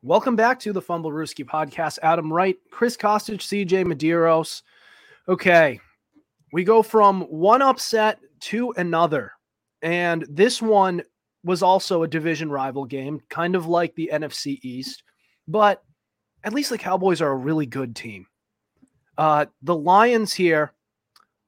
Welcome 0.07 0.37
back 0.37 0.57
to 0.61 0.71
the 0.71 0.81
Fumblerooski 0.81 1.43
podcast. 1.43 1.99
Adam 2.01 2.31
Wright, 2.31 2.55
Chris 2.71 2.95
Costich, 2.95 3.41
CJ 3.41 3.83
Medeiros. 3.83 4.61
Okay, 5.27 5.81
we 6.53 6.63
go 6.63 6.81
from 6.81 7.23
one 7.23 7.61
upset 7.61 8.17
to 8.39 8.71
another. 8.77 9.33
And 9.81 10.25
this 10.29 10.61
one 10.61 11.03
was 11.43 11.61
also 11.61 12.03
a 12.03 12.07
division 12.07 12.49
rival 12.49 12.85
game, 12.85 13.19
kind 13.27 13.53
of 13.53 13.67
like 13.67 13.95
the 13.95 14.09
NFC 14.13 14.59
East. 14.61 15.03
But 15.45 15.83
at 16.45 16.53
least 16.53 16.69
the 16.69 16.77
Cowboys 16.77 17.19
are 17.19 17.33
a 17.33 17.35
really 17.35 17.65
good 17.65 17.93
team. 17.93 18.27
Uh, 19.17 19.47
the 19.61 19.75
Lions 19.75 20.33
here 20.33 20.71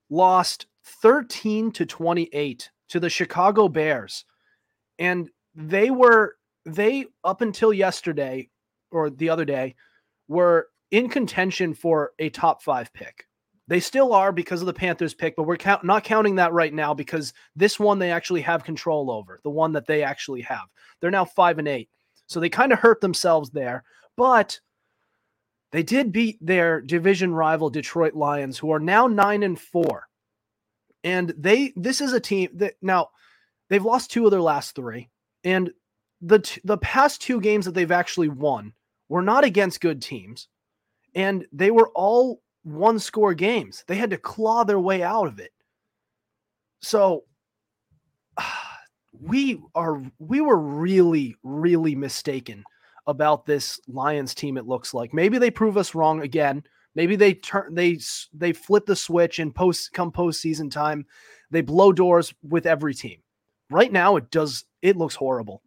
lost 0.09 0.65
13 1.01 1.71
to 1.71 1.85
28 1.85 2.69
to 2.89 2.99
the 2.99 3.09
Chicago 3.09 3.69
Bears. 3.69 4.25
And 4.97 5.29
they 5.55 5.91
were 5.91 6.35
they 6.69 7.05
up 7.23 7.41
until 7.41 7.73
yesterday 7.73 8.49
or 8.91 9.09
the 9.09 9.29
other 9.29 9.45
day 9.45 9.75
were 10.27 10.67
in 10.91 11.09
contention 11.09 11.73
for 11.73 12.13
a 12.19 12.29
top 12.29 12.63
5 12.63 12.93
pick. 12.93 13.25
They 13.67 13.79
still 13.79 14.13
are 14.13 14.31
because 14.31 14.61
of 14.61 14.65
the 14.67 14.73
Panthers 14.73 15.13
pick, 15.13 15.35
but 15.35 15.43
we're 15.43 15.57
count- 15.57 15.83
not 15.83 16.03
counting 16.03 16.35
that 16.35 16.53
right 16.53 16.73
now 16.73 16.93
because 16.93 17.33
this 17.55 17.79
one 17.79 17.99
they 17.99 18.11
actually 18.11 18.41
have 18.41 18.63
control 18.63 19.11
over, 19.11 19.39
the 19.43 19.51
one 19.51 19.73
that 19.73 19.85
they 19.85 20.01
actually 20.01 20.41
have. 20.41 20.65
They're 20.99 21.11
now 21.11 21.25
5 21.25 21.59
and 21.59 21.67
8. 21.67 21.89
So 22.25 22.39
they 22.39 22.49
kind 22.49 22.71
of 22.71 22.79
hurt 22.79 22.99
themselves 22.99 23.51
there, 23.51 23.83
but 24.17 24.59
they 25.71 25.83
did 25.83 26.11
beat 26.11 26.37
their 26.41 26.81
division 26.81 27.31
rival 27.33 27.69
Detroit 27.69 28.15
Lions 28.15 28.57
who 28.57 28.71
are 28.71 28.79
now 28.79 29.07
9 29.07 29.43
and 29.43 29.59
4. 29.59 30.07
And 31.03 31.33
they 31.37 31.71
this 31.75 32.01
is 32.01 32.13
a 32.13 32.19
team 32.19 32.49
that 32.55 32.73
now 32.81 33.09
they've 33.69 33.85
lost 33.85 34.11
two 34.11 34.25
of 34.25 34.31
their 34.31 34.41
last 34.41 34.75
3 34.75 35.09
and 35.43 35.71
the 36.21 36.39
t- 36.39 36.61
the 36.63 36.77
past 36.77 37.21
two 37.21 37.39
games 37.39 37.65
that 37.65 37.73
they've 37.73 37.91
actually 37.91 38.29
won 38.29 38.73
were 39.07 39.21
not 39.21 39.43
against 39.43 39.81
good 39.81 40.01
teams 40.01 40.47
and 41.15 41.45
they 41.51 41.71
were 41.71 41.89
all 41.95 42.41
one 42.63 42.99
score 42.99 43.33
games. 43.33 43.83
They 43.87 43.95
had 43.95 44.11
to 44.11 44.17
claw 44.17 44.63
their 44.63 44.79
way 44.79 45.01
out 45.01 45.27
of 45.27 45.39
it. 45.39 45.51
So 46.81 47.23
we 49.21 49.59
are 49.75 50.01
we 50.19 50.41
were 50.41 50.59
really 50.59 51.35
really 51.43 51.95
mistaken 51.95 52.63
about 53.07 53.45
this 53.45 53.79
lions 53.87 54.35
team 54.35 54.57
it 54.57 54.67
looks 54.67 54.93
like. 54.93 55.13
Maybe 55.13 55.37
they 55.37 55.51
prove 55.51 55.77
us 55.77 55.95
wrong 55.95 56.21
again. 56.21 56.63
Maybe 56.95 57.15
they 57.15 57.33
turn 57.33 57.73
they 57.73 57.99
they 58.33 58.53
flip 58.53 58.85
the 58.85 58.95
switch 58.95 59.39
and 59.39 59.53
post 59.53 59.93
come 59.93 60.11
postseason 60.11 60.69
time. 60.69 61.05
They 61.51 61.61
blow 61.61 61.91
doors 61.91 62.33
with 62.43 62.65
every 62.65 62.93
team. 62.93 63.21
Right 63.71 63.91
now 63.91 64.15
it 64.17 64.29
does 64.31 64.65
it 64.81 64.95
looks 64.95 65.15
horrible 65.15 65.63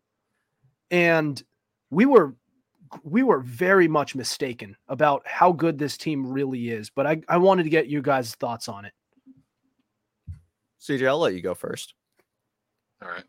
and 0.93 1.43
we 1.91 2.07
were 2.07 2.37
we 3.03 3.25
were 3.25 3.41
very 3.41 3.89
much 3.89 4.15
mistaken 4.15 4.77
about 4.89 5.27
how 5.27 5.51
good 5.51 5.79
this 5.79 5.97
team 5.97 6.25
really 6.31 6.71
is 6.71 6.91
but 6.91 7.07
i, 7.07 7.21
I 7.29 7.39
wanted 7.39 7.65
to 7.65 7.71
get 7.71 7.89
you 7.89 8.01
guys 8.01 8.37
thoughts 8.37 8.69
on 8.69 8.85
it 8.85 8.93
CJ, 10.83 11.07
I'll 11.07 11.19
let 11.19 11.35
you 11.35 11.43
go 11.43 11.55
first. 11.55 11.95
All 13.03 13.09
right. 13.09 13.25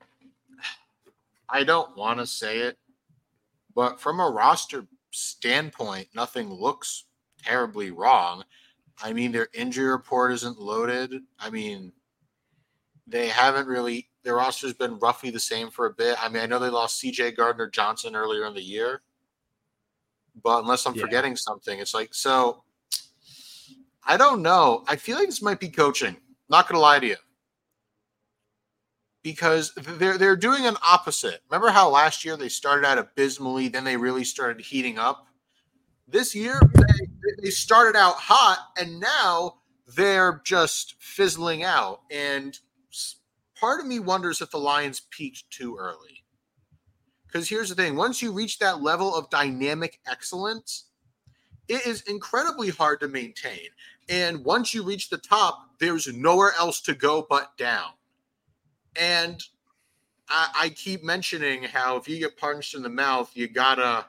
I 1.50 1.64
don't 1.64 1.96
want 1.96 2.20
to 2.20 2.26
say 2.26 2.60
it, 2.60 2.78
but 3.76 4.02
from 4.02 4.20
a 4.20 4.28
roster 4.28 4.88
standpoint, 5.12 6.08
nothing 6.16 6.50
looks 6.50 7.06
terribly 7.44 7.92
wrong. 7.92 8.44
I 9.04 9.14
mean, 9.14 9.32
their 9.32 9.50
injury 9.54 9.88
report 9.88 10.34
isn't 10.34 10.60
loaded. 10.60 11.14
I 11.40 11.52
mean, 11.52 11.92
they 13.08 13.28
haven't 13.28 13.68
really, 13.68 14.10
their 14.24 14.36
roster's 14.36 14.74
been 14.74 14.98
roughly 15.00 15.30
the 15.30 15.40
same 15.40 15.70
for 15.70 15.86
a 15.88 15.94
bit. 15.94 16.18
I 16.24 16.30
mean, 16.30 16.42
I 16.44 16.46
know 16.46 16.60
they 16.60 16.70
lost 16.70 17.02
CJ 17.04 17.36
Gardner 17.36 17.70
Johnson 17.70 18.16
earlier 18.16 18.46
in 18.46 18.54
the 18.54 18.62
year, 18.62 19.02
but 20.42 20.60
unless 20.60 20.86
I'm 20.86 20.96
Yeah. 20.96 21.04
forgetting 21.04 21.36
something, 21.36 21.80
it's 21.80 21.94
like, 21.94 22.14
so 22.14 22.64
I 24.06 24.18
don't 24.18 24.42
know. 24.42 24.84
I 24.88 24.96
feel 24.96 25.18
like 25.18 25.28
this 25.28 25.42
might 25.42 25.60
be 25.60 25.70
coaching. 25.70 26.18
Not 26.50 26.68
going 26.68 26.76
to 26.76 26.82
lie 26.82 27.00
to 27.00 27.08
you 27.08 27.16
because 29.24 29.74
they're 29.76 30.18
they're 30.18 30.36
doing 30.36 30.66
an 30.68 30.76
opposite. 30.86 31.42
Remember 31.50 31.70
how 31.70 31.90
last 31.90 32.24
year 32.26 32.36
they 32.38 32.50
started 32.50 32.86
out 32.86 32.98
abysmally, 32.98 33.70
then 33.70 33.84
they 33.84 33.98
really 33.98 34.26
started 34.26 34.64
heating 34.64 35.00
up. 35.00 35.28
This 36.08 36.36
year 36.36 36.60
they, 36.74 37.34
they 37.42 37.50
started 37.50 37.98
out 37.98 38.16
hot, 38.16 38.72
and 38.78 39.00
now 39.00 39.56
they're 39.96 40.42
just 40.44 40.96
fizzling 41.00 41.64
out. 41.64 42.02
And 42.12 42.60
part 43.64 43.80
of 43.80 43.88
me 43.88 43.98
wonders 43.98 44.42
if 44.42 44.52
the 44.52 44.58
Lions 44.58 45.04
peaked 45.10 45.50
too 45.50 45.78
early. 45.78 46.26
Because 47.26 47.48
here's 47.48 47.70
the 47.70 47.76
thing: 47.76 47.96
once 47.96 48.22
you 48.22 48.34
reach 48.34 48.60
that 48.60 48.82
level 48.82 49.16
of 49.16 49.30
dynamic 49.30 50.02
excellence, 50.06 50.88
it 51.70 51.88
is 51.88 52.02
incredibly 52.02 52.72
hard 52.72 53.00
to 53.00 53.08
maintain. 53.08 53.70
And 54.10 54.44
once 54.44 54.74
you 54.74 54.84
reach 54.84 55.10
the 55.10 55.18
top, 55.18 55.80
there's 55.80 56.14
nowhere 56.14 56.52
else 56.60 56.82
to 56.82 56.94
go 56.94 57.26
but 57.30 57.56
down. 57.58 57.92
And 58.98 59.42
I, 60.28 60.50
I 60.64 60.70
keep 60.70 61.02
mentioning 61.02 61.64
how 61.64 61.96
if 61.96 62.10
you 62.10 62.20
get 62.20 62.36
punched 62.36 62.76
in 62.76 62.84
the 62.84 62.90
mouth, 62.90 63.32
you 63.34 63.48
gotta 63.48 64.08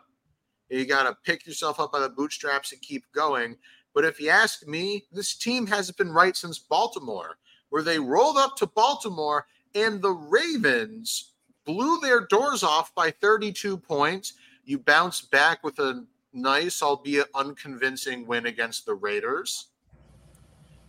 you 0.68 0.84
gotta 0.84 1.16
pick 1.24 1.46
yourself 1.46 1.78
up 1.78 1.92
by 1.92 2.00
the 2.00 2.08
bootstraps 2.08 2.72
and 2.72 2.82
keep 2.82 3.04
going. 3.12 3.56
But 3.94 4.04
if 4.04 4.20
you 4.20 4.30
ask 4.30 4.66
me, 4.66 5.04
this 5.12 5.36
team 5.36 5.64
hasn't 5.68 5.96
been 5.96 6.10
right 6.10 6.36
since 6.36 6.58
Baltimore, 6.58 7.36
where 7.74 7.82
they 7.82 7.98
rolled 7.98 8.36
up 8.36 8.54
to 8.54 8.66
Baltimore 8.66 9.48
and 9.74 10.00
the 10.00 10.12
Ravens 10.12 11.32
blew 11.64 11.98
their 11.98 12.20
doors 12.20 12.62
off 12.62 12.94
by 12.94 13.10
32 13.10 13.76
points. 13.76 14.34
You 14.64 14.78
bounce 14.78 15.22
back 15.22 15.64
with 15.64 15.80
a 15.80 16.06
nice, 16.32 16.82
albeit 16.84 17.26
unconvincing 17.34 18.28
win 18.28 18.46
against 18.46 18.86
the 18.86 18.94
Raiders. 18.94 19.70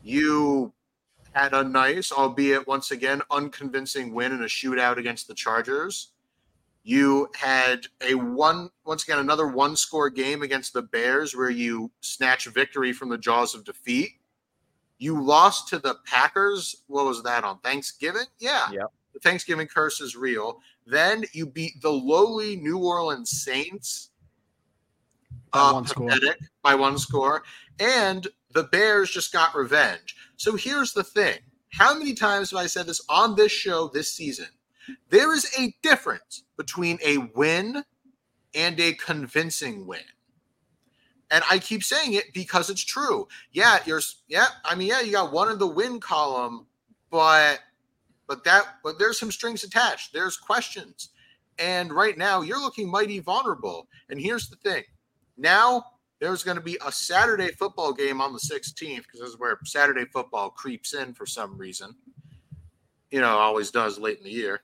You 0.03 0.73
had 1.31 1.55
a 1.55 1.63
nice, 1.63 2.11
albeit 2.11 2.67
once 2.67 2.91
again 2.91 3.23
unconvincing 3.31 4.13
win 4.13 4.31
in 4.31 4.43
a 4.43 4.45
shootout 4.45 4.97
against 4.97 5.27
the 5.27 5.33
Chargers. 5.33 6.09
You 6.83 7.29
had 7.33 7.88
a 8.07 8.13
one, 8.13 8.69
once 8.86 9.05
again, 9.05 9.17
another 9.17 9.47
one 9.47 9.75
score 9.75 10.11
game 10.11 10.43
against 10.43 10.73
the 10.73 10.83
Bears 10.83 11.36
where 11.36 11.49
you 11.49 11.89
snatch 12.01 12.45
victory 12.45 12.93
from 12.93 13.09
the 13.09 13.17
jaws 13.17 13.55
of 13.55 13.63
defeat. 13.63 14.19
You 14.97 15.21
lost 15.21 15.67
to 15.69 15.79
the 15.79 15.95
Packers. 16.05 16.83
What 16.87 17.05
was 17.05 17.21
that 17.23 17.43
on 17.43 17.59
Thanksgiving? 17.59 18.25
Yeah. 18.39 18.71
Yep. 18.71 18.91
The 19.13 19.19
Thanksgiving 19.19 19.67
curse 19.67 20.01
is 20.01 20.15
real. 20.15 20.61
Then 20.85 21.25
you 21.33 21.45
beat 21.45 21.81
the 21.81 21.91
lowly 21.91 22.55
New 22.57 22.77
Orleans 22.77 23.31
Saints 23.31 24.09
By 25.51 25.59
uh, 25.59 25.73
one 25.73 25.87
score. 25.87 26.11
by 26.63 26.75
one 26.75 26.97
score. 26.97 27.43
And 27.79 28.27
the 28.53 28.63
Bears 28.63 29.11
just 29.11 29.33
got 29.33 29.55
revenge. 29.55 30.15
So 30.37 30.55
here's 30.55 30.93
the 30.93 31.03
thing. 31.03 31.39
How 31.71 31.97
many 31.97 32.13
times 32.13 32.51
have 32.51 32.59
I 32.59 32.67
said 32.67 32.85
this 32.85 33.01
on 33.09 33.35
this 33.35 33.51
show 33.51 33.89
this 33.93 34.11
season? 34.11 34.47
There 35.09 35.33
is 35.33 35.51
a 35.59 35.75
difference 35.81 36.43
between 36.57 36.99
a 37.03 37.17
win 37.35 37.83
and 38.53 38.79
a 38.79 38.93
convincing 38.93 39.85
win. 39.85 39.99
And 41.32 41.43
I 41.49 41.57
keep 41.57 41.84
saying 41.84 42.13
it 42.13 42.34
because 42.34 42.69
it's 42.69 42.84
true. 42.84 43.28
Yeah, 43.51 43.80
you're 43.86 44.01
yeah, 44.28 44.47
I 44.63 44.76
mean, 44.76 44.88
yeah, 44.88 45.01
you 45.01 45.11
got 45.11 45.32
one 45.32 45.51
in 45.51 45.57
the 45.57 45.67
win 45.67 45.99
column, 45.99 46.67
but 47.09 47.61
but 48.28 48.43
that 48.43 48.78
but 48.84 48.99
there's 48.99 49.19
some 49.19 49.32
strings 49.32 49.63
attached. 49.63 50.13
There's 50.13 50.38
questions. 50.38 51.09
And 51.57 51.93
right 51.93 52.17
now 52.17 52.41
you're 52.41 52.59
looking 52.59 52.89
mighty 52.89 53.19
vulnerable. 53.19 53.88
And 54.09 54.19
here's 54.19 54.49
the 54.49 54.57
thing. 54.57 54.84
Now 55.38 55.86
there's 56.19 56.43
going 56.43 56.57
to 56.57 56.63
be 56.63 56.78
a 56.86 56.91
Saturday 56.91 57.51
football 57.51 57.93
game 57.93 58.21
on 58.21 58.34
the 58.34 58.39
16th 58.39 59.03
because 59.03 59.19
this 59.19 59.30
is 59.30 59.39
where 59.39 59.57
Saturday 59.65 60.05
football 60.05 60.49
creeps 60.49 60.93
in 60.93 61.13
for 61.13 61.26
some 61.26 61.57
reason. 61.57 61.95
You 63.11 63.21
know, 63.21 63.38
always 63.38 63.71
does 63.71 63.99
late 63.99 64.17
in 64.17 64.23
the 64.23 64.32
year. 64.32 64.61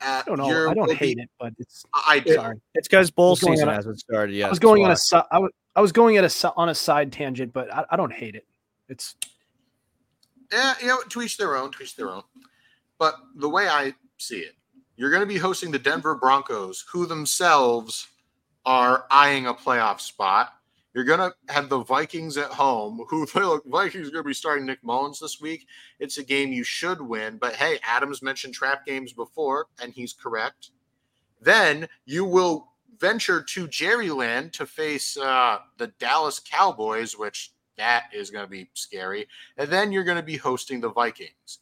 I 0.00 0.22
don't 0.26 0.38
know. 0.38 0.70
I 0.70 0.74
don't 0.74 0.92
hate 0.92 1.18
it, 1.18 1.28
but 1.38 1.52
it's 1.58 1.84
I 2.06 2.20
do. 2.20 2.34
sorry. 2.34 2.60
It's 2.74 2.88
because 2.88 3.10
bowl 3.10 3.34
season 3.36 3.68
on 3.68 3.74
a- 3.74 3.76
hasn't 3.76 3.98
started 3.98 4.34
yet. 4.34 4.46
I 4.46 4.50
was 4.50 4.58
going 4.58 4.84
on 4.84 4.90
a 4.90 4.94
that's 4.94 5.12
why. 5.12 5.20
si- 5.20 5.26
I 5.32 5.38
was 5.38 5.50
I 5.76 5.80
was 5.80 5.92
going 5.92 6.16
at 6.16 6.24
a 6.24 6.52
on 6.56 6.68
a 6.68 6.74
side 6.74 7.12
tangent, 7.12 7.52
but 7.52 7.72
I, 7.72 7.84
I 7.90 7.96
don't 7.96 8.12
hate 8.12 8.34
it. 8.34 8.46
It's 8.88 9.16
Yeah, 10.52 10.74
you 10.80 10.86
know, 10.88 11.00
to 11.02 11.22
each 11.22 11.36
their 11.36 11.56
own, 11.56 11.70
to 11.72 11.82
each 11.82 11.96
their 11.96 12.10
own. 12.10 12.22
But 12.98 13.14
the 13.36 13.48
way 13.48 13.68
I 13.68 13.94
see 14.18 14.38
it, 14.38 14.54
you're 14.96 15.10
going 15.10 15.20
to 15.20 15.26
be 15.26 15.38
hosting 15.38 15.70
the 15.70 15.78
Denver 15.78 16.14
Broncos, 16.16 16.84
who 16.92 17.06
themselves 17.06 18.08
are 18.64 19.06
eyeing 19.10 19.46
a 19.46 19.54
playoff 19.54 20.00
spot. 20.00 20.52
You're 20.94 21.04
to 21.04 21.34
have 21.48 21.68
the 21.68 21.82
Vikings 21.82 22.36
at 22.36 22.50
home, 22.50 23.04
who 23.08 23.26
the 23.34 23.60
Vikings 23.66 24.08
are 24.08 24.12
to 24.12 24.22
be 24.22 24.34
starting 24.34 24.66
Nick 24.66 24.82
Mullens 24.82 25.20
this 25.20 25.40
week. 25.40 25.66
It's 25.98 26.18
a 26.18 26.24
game 26.24 26.52
you 26.52 26.64
should 26.64 27.00
win. 27.00 27.38
But 27.38 27.56
hey, 27.56 27.78
Adams 27.82 28.22
mentioned 28.22 28.54
trap 28.54 28.86
games 28.86 29.12
before, 29.12 29.66
and 29.82 29.92
he's 29.92 30.12
correct. 30.12 30.70
Then 31.40 31.88
you 32.04 32.24
will 32.24 32.72
venture 32.98 33.42
to 33.42 33.68
Jerryland 33.68 34.52
to 34.52 34.66
face 34.66 35.16
uh, 35.16 35.58
the 35.76 35.88
Dallas 35.98 36.40
Cowboys, 36.40 37.16
which 37.16 37.52
that 37.78 38.10
is 38.12 38.30
going 38.30 38.44
to 38.44 38.50
be 38.50 38.68
scary 38.74 39.26
and 39.56 39.70
then 39.70 39.90
you're 39.90 40.04
going 40.04 40.18
to 40.18 40.22
be 40.22 40.36
hosting 40.36 40.80
the 40.80 40.90
Vikings. 40.90 41.60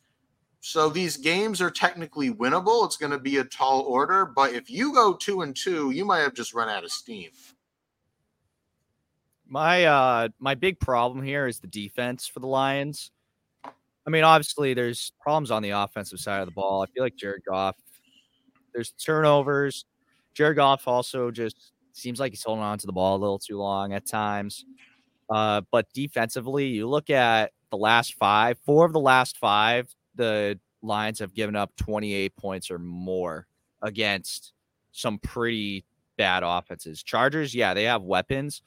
So 0.61 0.89
these 0.89 1.17
games 1.17 1.63
are 1.63 1.71
technically 1.71 2.31
winnable. 2.31 2.85
It's 2.85 2.97
going 2.97 3.13
to 3.13 3.19
be 3.19 3.37
a 3.37 3.45
tall 3.45 3.83
order, 3.83 4.27
but 4.27 4.53
if 4.53 4.69
you 4.69 4.93
go 4.93 5.15
two 5.15 5.43
and 5.43 5.55
two, 5.55 5.93
you 5.93 6.05
might 6.05 6.21
have 6.21 6.35
just 6.35 6.55
run 6.55 6.69
out 6.69 6.83
of 6.83 6.91
steam. 6.91 7.31
My 9.49 9.85
uh 9.85 10.29
my 10.39 10.55
big 10.55 10.81
problem 10.81 11.23
here 11.23 11.47
is 11.47 11.61
the 11.61 11.69
defense 11.69 12.27
for 12.27 12.41
the 12.41 12.47
Lions. 12.47 13.11
I 13.65 14.11
mean, 14.11 14.25
obviously 14.25 14.75
there's 14.75 15.13
problems 15.21 15.51
on 15.51 15.63
the 15.63 15.71
offensive 15.71 16.21
side 16.21 16.41
of 16.41 16.47
the 16.47 16.53
ball. 16.53 16.83
I 16.83 16.87
feel 16.87 17.03
like 17.03 17.17
Jared 17.17 17.43
Goff, 17.49 17.77
there's 18.73 18.93
turnovers. 18.93 19.85
Jared 20.35 20.57
Goff 20.57 20.87
also 20.87 21.31
just 21.31 21.73
seems 21.93 22.21
like 22.21 22.33
he's 22.33 22.43
holding 22.43 22.63
on 22.63 22.79
to 22.79 22.87
the 22.87 22.93
ball 22.93 23.17
a 23.17 23.19
little 23.19 23.39
too 23.39 23.59
long 23.59 23.93
at 23.93 24.07
times. 24.07 24.65
Uh, 25.31 25.63
but 25.73 25.87
defensively, 25.93 26.67
you 26.67 26.89
look 26.89 27.11
at 27.11 27.53
the 27.71 27.77
last 27.77 28.15
five, 28.15 28.59
four 28.65 28.85
of 28.85 28.93
the 28.93 29.01
last 29.01 29.39
five, 29.39 29.89
the 30.15 30.59
Lions 30.83 31.19
have 31.19 31.35
given 31.35 31.57
up 31.57 31.75
28 31.77 32.37
points 32.37 32.71
or 32.71 32.79
more 32.79 33.47
against 33.83 34.53
some 34.93 35.19
pretty 35.19 35.85
bad 36.17 36.43
offenses. 36.45 37.03
Chargers, 37.03 37.55
yeah, 37.55 37.75
they 37.75 37.85
have 37.85 38.03
weapons, 38.03 38.63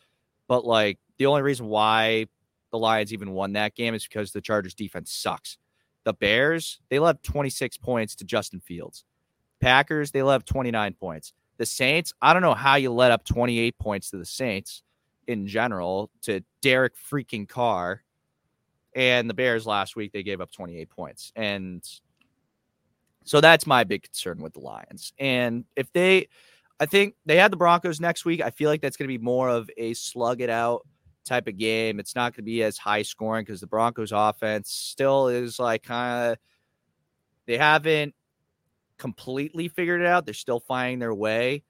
but 0.50 0.66
like 0.66 1.00
the 1.18 1.28
only 1.28 1.43
reason 1.43 1.68
why 1.68 2.26
the 2.72 2.80
Lions 2.80 3.14
even 3.14 3.32
won 3.32 3.54
that 3.54 3.76
game 3.76 3.93
is 3.93 4.06
because 4.06 4.34
the 4.34 4.41
Chargers 4.41 4.74
defense 4.74 5.14
sucks. 5.14 5.58
The 6.04 6.14
Bears, 6.14 6.82
they 6.89 7.00
left 7.00 7.24
26 7.24 7.78
points 7.78 8.16
to 8.16 8.26
Justin 8.26 8.60
Fields. 8.60 9.06
Packers, 9.62 10.12
they 10.12 10.24
left 10.24 10.47
29 10.47 10.93
points. 10.95 11.34
The 11.58 11.66
Saints, 11.66 12.14
I 12.22 12.34
don't 12.34 12.41
know 12.41 12.54
how 12.54 12.76
you 12.76 12.91
let 12.91 13.12
up 13.12 13.26
28 13.26 13.78
points 13.78 14.10
to 14.10 14.18
the 14.18 14.26
Saints 14.26 14.82
in 15.28 15.45
general 15.45 16.10
to 16.24 16.41
Derek 16.62 16.95
freaking 16.97 17.47
Carr. 17.47 18.02
And 18.95 19.30
the 19.30 19.34
Bears 19.34 19.68
last 19.68 19.95
week, 19.95 20.14
they 20.14 20.24
gave 20.24 20.41
up 20.41 20.52
28 20.52 20.89
points. 20.89 21.32
And 21.36 21.84
so 23.24 23.39
that's 23.39 23.68
my 23.68 23.84
big 23.84 24.04
concern 24.04 24.41
with 24.41 24.54
the 24.54 24.62
Lions. 24.62 25.14
And 25.20 25.66
if 25.76 25.91
they, 25.93 26.28
I 26.80 26.86
think 26.86 27.16
they 27.26 27.36
had 27.38 27.52
the 27.52 27.58
Broncos 27.58 28.00
next 28.00 28.24
week. 28.26 28.42
I 28.42 28.52
feel 28.52 28.70
like 28.70 28.82
that's 28.82 28.96
going 28.96 29.10
to 29.10 29.18
be 29.18 29.24
more 29.24 29.50
of 29.50 29.70
a 29.78 29.94
slug 29.94 30.42
it 30.42 30.50
out 30.50 30.88
type 31.26 31.48
of 31.48 31.58
game. 31.58 32.00
It's 32.00 32.16
not 32.16 32.34
going 32.34 32.44
to 32.46 32.50
be 32.50 32.64
as 32.64 32.78
high 32.78 33.02
scoring 33.02 33.44
because 33.46 33.60
the 33.60 33.68
Broncos 33.68 34.12
offense 34.14 34.72
still 34.72 35.28
is 35.28 35.60
like 35.60 35.84
kind 35.84 36.32
of, 36.32 36.38
they 37.48 37.58
haven't 37.58 38.16
completely 38.98 39.68
figured 39.68 40.02
it 40.02 40.08
out. 40.08 40.26
They're 40.26 40.34
still 40.34 40.62
finding 40.62 41.00
their 41.00 41.14
way. 41.14 41.64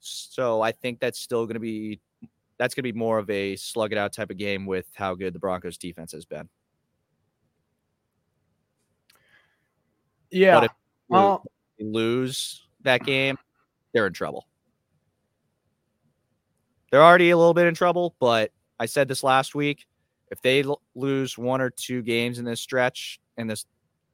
So 0.00 0.62
I 0.62 0.72
think 0.72 0.98
that's 0.98 1.20
still 1.20 1.46
going 1.46 1.54
to 1.54 1.60
be, 1.60 2.00
that's 2.58 2.74
going 2.74 2.82
to 2.84 2.92
be 2.92 2.98
more 2.98 3.18
of 3.18 3.30
a 3.30 3.54
slug 3.56 3.92
it 3.92 3.98
out 3.98 4.12
type 4.12 4.30
of 4.30 4.36
game 4.36 4.66
with 4.66 4.86
how 4.94 5.14
good 5.14 5.32
the 5.32 5.38
Broncos 5.38 5.78
defense 5.78 6.12
has 6.12 6.24
been. 6.24 6.48
yeah. 10.30 10.54
But 10.56 10.64
if- 10.64 10.72
well, 11.08 11.44
They 11.78 11.84
lose 11.84 12.66
that 12.82 13.04
game, 13.04 13.38
they're 13.92 14.06
in 14.08 14.12
trouble. 14.12 14.46
They're 16.96 17.04
already 17.04 17.28
a 17.28 17.36
little 17.36 17.52
bit 17.52 17.66
in 17.66 17.74
trouble, 17.74 18.16
but 18.20 18.52
I 18.80 18.86
said 18.86 19.06
this 19.06 19.22
last 19.22 19.54
week. 19.54 19.84
If 20.30 20.40
they 20.40 20.62
l- 20.62 20.80
lose 20.94 21.36
one 21.36 21.60
or 21.60 21.68
two 21.68 22.00
games 22.00 22.38
in 22.38 22.46
this 22.46 22.62
stretch, 22.62 23.20
in 23.36 23.46
this 23.46 23.66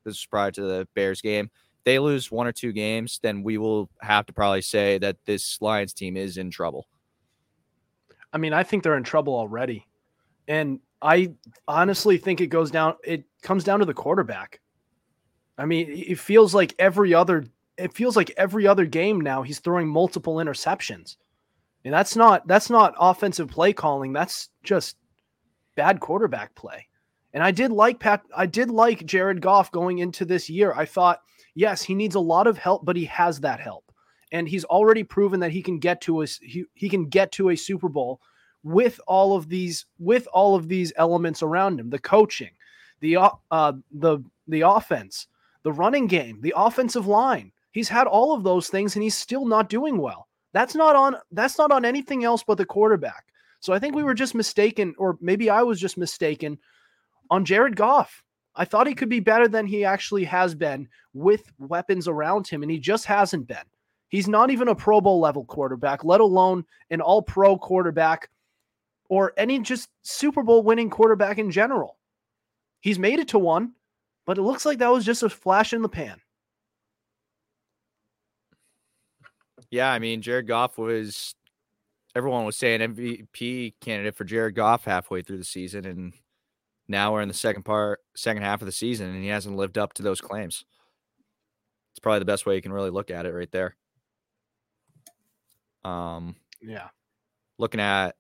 This 0.03 0.17
is 0.17 0.27
prior 0.27 0.51
to 0.51 0.61
the 0.63 0.89
Bears 0.97 1.21
game. 1.21 1.49
They 1.85 2.01
lose 2.01 2.33
one 2.33 2.49
or 2.49 2.51
two 2.51 2.73
games, 2.73 3.21
then 3.23 3.45
we 3.45 3.57
will 3.57 3.89
have 4.01 4.27
to 4.27 4.33
probably 4.33 4.63
say 4.63 4.99
that 4.99 5.17
this 5.27 5.63
Lions 5.63 5.93
team 5.93 6.17
is 6.17 6.39
in 6.39 6.51
trouble. 6.51 6.89
I 8.33 8.39
mean, 8.39 8.53
I 8.53 8.65
think 8.65 8.83
they're 8.83 8.97
in 8.97 9.05
trouble 9.05 9.37
already. 9.37 9.87
And 10.49 10.81
I 11.01 11.35
honestly 11.69 12.19
think 12.19 12.41
it 12.41 12.49
goes 12.49 12.73
down 12.73 12.97
it 13.05 13.23
comes 13.43 13.63
down 13.63 13.79
to 13.79 13.85
the 13.85 13.95
quarterback. 13.95 14.61
I 15.57 15.67
mean, 15.67 15.87
it 15.89 16.19
feels 16.19 16.53
like 16.53 16.75
every 16.81 17.15
other 17.15 17.45
it 17.79 17.95
feels 17.95 18.17
like 18.17 18.33
every 18.37 18.67
other 18.67 18.87
game 18.87 19.21
now 19.21 19.43
he's 19.43 19.61
throwing 19.61 19.87
multiple 19.87 20.39
interceptions. 20.39 21.15
And 21.85 21.93
that's 21.93 22.17
not 22.17 22.47
that's 22.47 22.71
not 22.71 22.95
offensive 22.99 23.49
play 23.49 23.73
calling, 23.73 24.13
that's 24.13 24.51
just 24.63 24.97
bad 25.77 26.01
quarterback 26.01 26.55
play. 26.55 26.87
And 27.33 27.43
I 27.43 27.51
did 27.51 27.73
like 27.73 27.99
Pat 27.99 28.23
I 28.37 28.47
did 28.47 28.71
like 28.71 29.07
Jared 29.07 29.41
Goff 29.41 29.73
going 29.73 29.99
into 29.99 30.25
this 30.25 30.49
year. 30.49 30.73
I 30.77 30.85
thought, 30.85 31.21
yes, 31.55 31.83
he 31.83 31.95
needs 31.95 32.15
a 32.15 32.21
lot 32.21 32.47
of 32.47 32.59
help, 32.59 32.85
but 32.85 32.97
he 32.97 33.07
has 33.07 33.41
that 33.41 33.61
help. 33.61 33.91
And 34.31 34.49
he's 34.49 34.65
already 34.65 35.03
proven 35.03 35.41
that 35.41 35.51
he 35.51 35.63
can 35.63 35.79
get 35.79 36.01
to 36.03 36.23
a 36.23 36.27
he, 36.27 36.65
he 36.75 36.89
can 36.89 37.09
get 37.09 37.33
to 37.33 37.51
a 37.51 37.57
Super 37.57 37.89
Bowl 37.89 38.21
with 38.63 39.01
all 39.07 39.37
of 39.37 39.49
these 39.49 39.87
with 39.99 40.27
all 40.33 40.55
of 40.55 40.69
these 40.69 40.93
elements 40.97 41.43
around 41.43 41.81
him, 41.81 41.91
the 41.91 41.99
coaching, 41.99 42.51
the 43.01 43.17
uh 43.51 43.73
the 43.91 44.19
the 44.47 44.61
offense, 44.61 45.27
the 45.63 45.73
running 45.73 46.07
game, 46.07 46.41
the 46.43 46.55
offensive 46.57 47.07
line. 47.07 47.53
He's 47.73 47.89
had 47.89 48.07
all 48.07 48.35
of 48.35 48.45
those 48.45 48.69
things 48.69 48.95
and 48.95 49.03
he's 49.03 49.15
still 49.15 49.47
not 49.47 49.69
doing 49.69 49.97
well. 49.97 50.29
That's 50.53 50.75
not 50.75 50.97
on 50.97 51.17
that's 51.31 51.59
not 51.59 51.73
on 51.73 51.85
anything 51.85 52.25
else 52.25 52.43
but 52.43 52.59
the 52.59 52.67
quarterback. 52.67 53.27
So 53.61 53.73
I 53.73 53.79
think 53.79 53.95
we 53.95 54.03
were 54.03 54.15
just 54.15 54.35
mistaken 54.35 54.95
or 54.99 55.19
maybe 55.21 55.49
I 55.49 55.63
was 55.63 55.81
just 55.81 55.97
mistaken 55.97 56.59
on 57.31 57.45
Jared 57.45 57.77
Goff. 57.77 58.23
I 58.55 58.65
thought 58.65 58.87
he 58.87 58.95
could 58.95 59.09
be 59.09 59.21
better 59.21 59.49
than 59.49 59.67
he 59.67 59.85
actually 59.85 60.25
has 60.25 60.55
been 60.55 60.89
with 61.15 61.51
weapons 61.59 62.07
around 62.07 62.47
him 62.47 62.63
and 62.63 62.71
he 62.71 62.79
just 62.79 63.07
hasn't 63.07 63.47
been. 63.47 63.65
He's 64.09 64.29
not 64.29 64.51
even 64.51 64.69
a 64.69 64.75
Pro 64.75 65.01
Bowl 65.01 65.21
level 65.21 65.45
quarterback, 65.47 66.05
let 66.05 66.21
alone 66.21 66.67
an 66.91 67.01
all 67.01 67.23
pro 67.23 67.57
quarterback 67.57 68.29
or 69.09 69.33
any 69.39 69.59
just 69.59 69.89
Super 70.03 70.43
Bowl 70.43 70.63
winning 70.63 70.91
quarterback 70.91 71.39
in 71.39 71.51
general. 71.51 71.97
He's 72.81 72.99
made 72.99 73.21
it 73.21 73.29
to 73.29 73.39
one, 73.39 73.73
but 74.27 74.37
it 74.37 74.43
looks 74.43 74.67
like 74.67 74.79
that 74.79 74.93
was 74.93 75.05
just 75.05 75.23
a 75.23 75.31
flash 75.31 75.73
in 75.73 75.81
the 75.81 75.89
pan. 75.89 76.21
Yeah, 79.73 79.91
I 79.91 79.99
mean, 80.01 80.21
Jared 80.21 80.47
Goff 80.47 80.77
was 80.77 81.35
everyone 82.15 82.45
was 82.45 82.59
saying 82.59 82.81
MVP 82.81 83.73
candidate 83.81 84.15
for 84.15 84.25
Jared 84.25 84.55
Goff 84.55 84.85
halfway 84.85 85.23
through 85.23 85.39
the 85.39 85.45
season, 85.45 85.87
and 85.87 86.13
now 86.89 87.15
we're 87.15 87.23
in 87.23 87.29
the 87.29 87.35
second 87.35 87.63
part, 87.63 88.01
second 88.15 88.43
half 88.43 88.61
of 88.61 88.67
the 88.67 88.73
season, 88.73 89.09
and 89.09 89.23
he 89.23 89.31
hasn't 89.31 89.57
lived 89.57 89.79
up 89.79 89.95
to 89.95 90.03
those 90.03 90.21
claims. 90.21 90.67
It's 91.95 92.01
probably 92.01 92.19
the 92.19 92.27
best 92.27 92.45
way 92.45 92.55
you 92.55 92.61
can 92.61 92.75
really 92.75 92.91
look 92.91 93.11
at 93.11 93.25
it 93.25 93.33
right 93.33 93.51
there. 93.51 93.75
Um, 95.85 96.37
yeah. 96.61 96.89
Looking 97.57 97.81
at, 97.81 98.15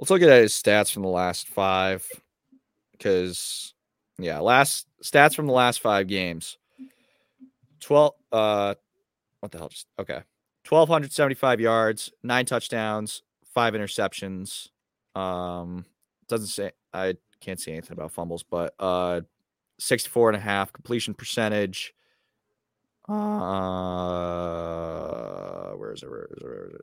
let's 0.00 0.10
look 0.10 0.22
at 0.22 0.42
his 0.42 0.54
stats 0.54 0.92
from 0.92 1.02
the 1.02 1.08
last 1.08 1.46
five, 1.46 2.04
because 2.90 3.74
yeah, 4.18 4.40
last 4.40 4.88
stats 5.04 5.36
from 5.36 5.46
the 5.46 5.52
last 5.52 5.80
five 5.80 6.08
games. 6.08 6.58
Twelve. 7.78 8.14
Uh, 8.32 8.74
what 9.38 9.52
the 9.52 9.58
hell? 9.58 9.68
Just 9.68 9.86
okay. 10.00 10.22
1275 10.68 11.60
yards, 11.60 12.10
nine 12.22 12.46
touchdowns, 12.46 13.22
five 13.52 13.74
interceptions. 13.74 14.68
Um, 15.14 15.84
doesn't 16.28 16.48
say 16.48 16.72
I 16.92 17.14
can't 17.40 17.60
say 17.60 17.72
anything 17.72 17.92
about 17.92 18.12
fumbles, 18.12 18.42
but 18.42 18.74
uh 18.78 19.20
64 19.78 20.30
and 20.30 20.36
a 20.36 20.40
half 20.40 20.72
completion 20.72 21.14
percentage. 21.14 21.94
Uh 23.08 23.12
where 25.72 25.92
is 25.92 26.02
it? 26.02 26.10
Where 26.10 26.24
is 26.24 26.38
it? 26.38 26.44
Where 26.44 26.66
is 26.68 26.74
it? 26.74 26.80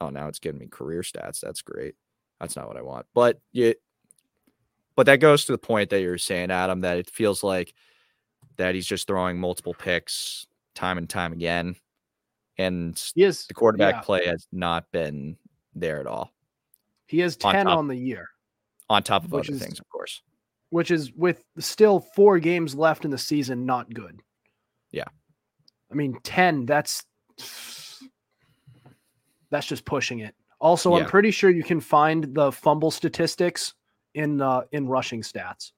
Oh, 0.00 0.08
now 0.08 0.26
it's 0.28 0.38
giving 0.40 0.58
me 0.60 0.66
career 0.66 1.02
stats. 1.02 1.40
That's 1.40 1.62
great. 1.62 1.94
That's 2.40 2.56
not 2.56 2.66
what 2.66 2.76
I 2.76 2.82
want. 2.82 3.06
But 3.14 3.40
you 3.52 3.74
but 4.96 5.06
that 5.06 5.20
goes 5.20 5.44
to 5.44 5.52
the 5.52 5.58
point 5.58 5.90
that 5.90 6.00
you're 6.00 6.18
saying, 6.18 6.50
Adam, 6.50 6.80
that 6.80 6.98
it 6.98 7.08
feels 7.08 7.44
like 7.44 7.72
that 8.56 8.74
he's 8.74 8.86
just 8.86 9.06
throwing 9.06 9.38
multiple 9.38 9.74
picks 9.74 10.46
time 10.74 10.98
and 10.98 11.08
time 11.08 11.32
again 11.32 11.76
and 12.60 13.02
yes, 13.14 13.46
the 13.46 13.54
quarterback 13.54 13.94
yeah. 13.94 14.00
play 14.02 14.26
has 14.26 14.46
not 14.52 14.90
been 14.92 15.36
there 15.74 15.98
at 15.98 16.06
all. 16.06 16.30
He 17.06 17.18
has 17.20 17.36
10 17.36 17.56
on, 17.56 17.66
top, 17.66 17.78
on 17.78 17.88
the 17.88 17.96
year. 17.96 18.28
On 18.90 19.02
top 19.02 19.24
of 19.24 19.32
other 19.32 19.50
is, 19.50 19.60
things, 19.60 19.80
of 19.80 19.88
course. 19.88 20.22
Which 20.68 20.90
is 20.90 21.10
with 21.12 21.42
still 21.58 22.00
four 22.14 22.38
games 22.38 22.74
left 22.74 23.04
in 23.04 23.10
the 23.10 23.18
season, 23.18 23.64
not 23.64 23.92
good. 23.92 24.20
Yeah. 24.92 25.04
I 25.90 25.94
mean, 25.94 26.18
10, 26.22 26.66
that's 26.66 27.04
that's 29.50 29.66
just 29.66 29.84
pushing 29.86 30.20
it. 30.20 30.34
Also, 30.60 30.94
yeah. 30.94 31.02
I'm 31.02 31.08
pretty 31.08 31.30
sure 31.30 31.48
you 31.48 31.64
can 31.64 31.80
find 31.80 32.34
the 32.34 32.52
fumble 32.52 32.90
statistics 32.90 33.74
in 34.14 34.42
uh 34.42 34.62
in 34.72 34.86
rushing 34.86 35.22
stats. 35.22 35.72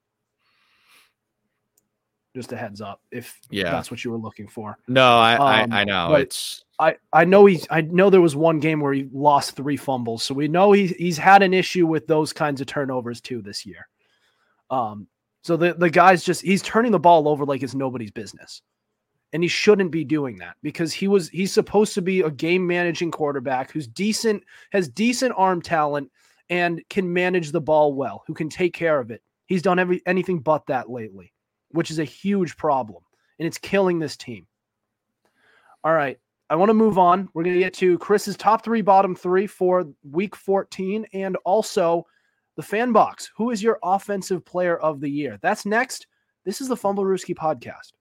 Just 2.34 2.52
a 2.52 2.56
heads 2.56 2.80
up, 2.80 3.02
if 3.10 3.38
yeah. 3.50 3.70
that's 3.70 3.90
what 3.90 4.04
you 4.04 4.10
were 4.10 4.16
looking 4.16 4.48
for. 4.48 4.78
No, 4.88 5.18
I 5.18 5.34
um, 5.34 5.72
I, 5.72 5.80
I 5.80 5.84
know 5.84 6.14
it's 6.14 6.64
I, 6.78 6.96
I 7.12 7.24
know 7.24 7.44
he's 7.44 7.66
I 7.70 7.82
know 7.82 8.08
there 8.08 8.22
was 8.22 8.34
one 8.34 8.58
game 8.58 8.80
where 8.80 8.92
he 8.92 9.06
lost 9.12 9.54
three 9.54 9.76
fumbles, 9.76 10.22
so 10.22 10.34
we 10.34 10.48
know 10.48 10.72
he, 10.72 10.86
he's 10.88 11.18
had 11.18 11.42
an 11.42 11.52
issue 11.52 11.86
with 11.86 12.06
those 12.06 12.32
kinds 12.32 12.60
of 12.60 12.66
turnovers 12.66 13.20
too 13.20 13.42
this 13.42 13.66
year. 13.66 13.86
Um, 14.70 15.06
so 15.42 15.56
the 15.56 15.74
the 15.74 15.90
guy's 15.90 16.24
just 16.24 16.42
he's 16.42 16.62
turning 16.62 16.90
the 16.90 16.98
ball 16.98 17.28
over 17.28 17.44
like 17.44 17.62
it's 17.62 17.74
nobody's 17.74 18.10
business, 18.10 18.62
and 19.32 19.42
he 19.42 19.48
shouldn't 19.48 19.90
be 19.90 20.04
doing 20.04 20.38
that 20.38 20.56
because 20.62 20.92
he 20.92 21.08
was 21.08 21.28
he's 21.28 21.52
supposed 21.52 21.94
to 21.94 22.02
be 22.02 22.22
a 22.22 22.30
game 22.30 22.66
managing 22.66 23.10
quarterback 23.10 23.70
who's 23.70 23.86
decent, 23.86 24.42
has 24.72 24.88
decent 24.88 25.34
arm 25.36 25.60
talent, 25.60 26.10
and 26.48 26.82
can 26.90 27.12
manage 27.12 27.52
the 27.52 27.60
ball 27.60 27.94
well, 27.94 28.24
who 28.26 28.34
can 28.34 28.48
take 28.48 28.74
care 28.74 28.98
of 28.98 29.10
it. 29.10 29.22
He's 29.46 29.62
done 29.62 29.78
every 29.78 30.02
anything 30.06 30.40
but 30.40 30.66
that 30.66 30.90
lately, 30.90 31.31
which 31.72 31.90
is 31.90 31.98
a 31.98 32.04
huge 32.04 32.56
problem, 32.56 33.02
and 33.38 33.46
it's 33.46 33.58
killing 33.58 33.98
this 33.98 34.16
team. 34.16 34.46
All 35.84 35.92
right. 35.92 36.18
I 36.48 36.54
want 36.56 36.68
to 36.68 36.74
move 36.74 36.98
on. 36.98 37.28
We're 37.32 37.44
going 37.44 37.54
to 37.54 37.60
get 37.60 37.74
to 37.74 37.98
Chris's 37.98 38.36
top 38.36 38.62
three, 38.62 38.82
bottom 38.82 39.16
three 39.16 39.46
for 39.46 39.86
week 40.10 40.36
14 40.36 41.06
and 41.14 41.36
also 41.44 42.06
the 42.56 42.62
fan 42.62 42.92
box. 42.92 43.30
Who 43.36 43.50
is 43.50 43.62
your 43.62 43.78
offensive 43.82 44.44
player 44.44 44.76
of 44.76 45.00
the 45.00 45.08
year? 45.08 45.38
That's 45.40 45.64
next. 45.64 46.06
This 46.44 46.60
is 46.60 46.68
the 46.68 46.76
Fumblerooski 46.76 47.34
podcast. 47.34 47.92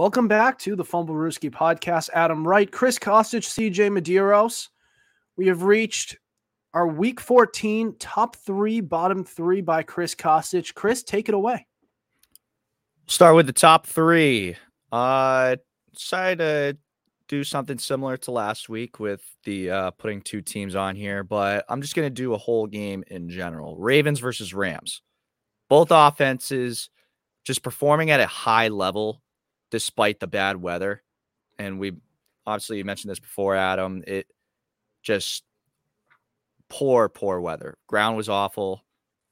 Welcome 0.00 0.28
back 0.28 0.58
to 0.60 0.76
the 0.76 0.82
Fumblerooski 0.82 1.50
podcast. 1.50 2.08
Adam 2.14 2.48
Wright, 2.48 2.72
Chris 2.72 2.98
Costich, 2.98 3.46
CJ 3.46 3.90
Medeiros. 3.90 4.68
We 5.36 5.46
have 5.48 5.64
reached 5.64 6.16
our 6.72 6.86
week 6.86 7.20
14 7.20 7.96
top 7.98 8.34
three, 8.34 8.80
bottom 8.80 9.26
three 9.26 9.60
by 9.60 9.82
Chris 9.82 10.14
Costich. 10.14 10.72
Chris, 10.72 11.02
take 11.02 11.28
it 11.28 11.34
away. 11.34 11.66
Start 13.08 13.36
with 13.36 13.44
the 13.44 13.52
top 13.52 13.86
three. 13.86 14.56
Uh 14.90 15.56
decided 15.92 16.38
to 16.38 16.78
do 17.28 17.44
something 17.44 17.76
similar 17.76 18.16
to 18.16 18.30
last 18.30 18.70
week 18.70 19.00
with 19.00 19.20
the 19.44 19.70
uh 19.70 19.90
putting 19.90 20.22
two 20.22 20.40
teams 20.40 20.74
on 20.74 20.96
here, 20.96 21.22
but 21.22 21.66
I'm 21.68 21.82
just 21.82 21.94
gonna 21.94 22.08
do 22.08 22.32
a 22.32 22.38
whole 22.38 22.66
game 22.66 23.04
in 23.08 23.28
general. 23.28 23.76
Ravens 23.76 24.18
versus 24.18 24.54
Rams. 24.54 25.02
Both 25.68 25.88
offenses 25.90 26.88
just 27.44 27.62
performing 27.62 28.10
at 28.10 28.20
a 28.20 28.26
high 28.26 28.68
level 28.68 29.20
despite 29.70 30.20
the 30.20 30.26
bad 30.26 30.56
weather. 30.60 31.02
And 31.58 31.78
we 31.78 31.92
obviously 32.46 32.78
you 32.78 32.84
mentioned 32.84 33.10
this 33.10 33.20
before, 33.20 33.54
Adam. 33.56 34.02
It 34.06 34.26
just 35.02 35.44
poor, 36.68 37.08
poor 37.08 37.40
weather. 37.40 37.76
Ground 37.86 38.16
was 38.16 38.28
awful, 38.28 38.84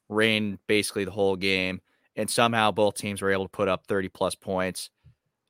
rained 0.09 0.59
basically 0.67 1.05
the 1.05 1.11
whole 1.11 1.35
game. 1.35 1.81
and 2.15 2.29
somehow 2.29 2.69
both 2.71 2.95
teams 2.95 3.21
were 3.21 3.31
able 3.31 3.45
to 3.45 3.49
put 3.49 3.69
up 3.69 3.85
30 3.87 4.09
plus 4.09 4.35
points. 4.35 4.89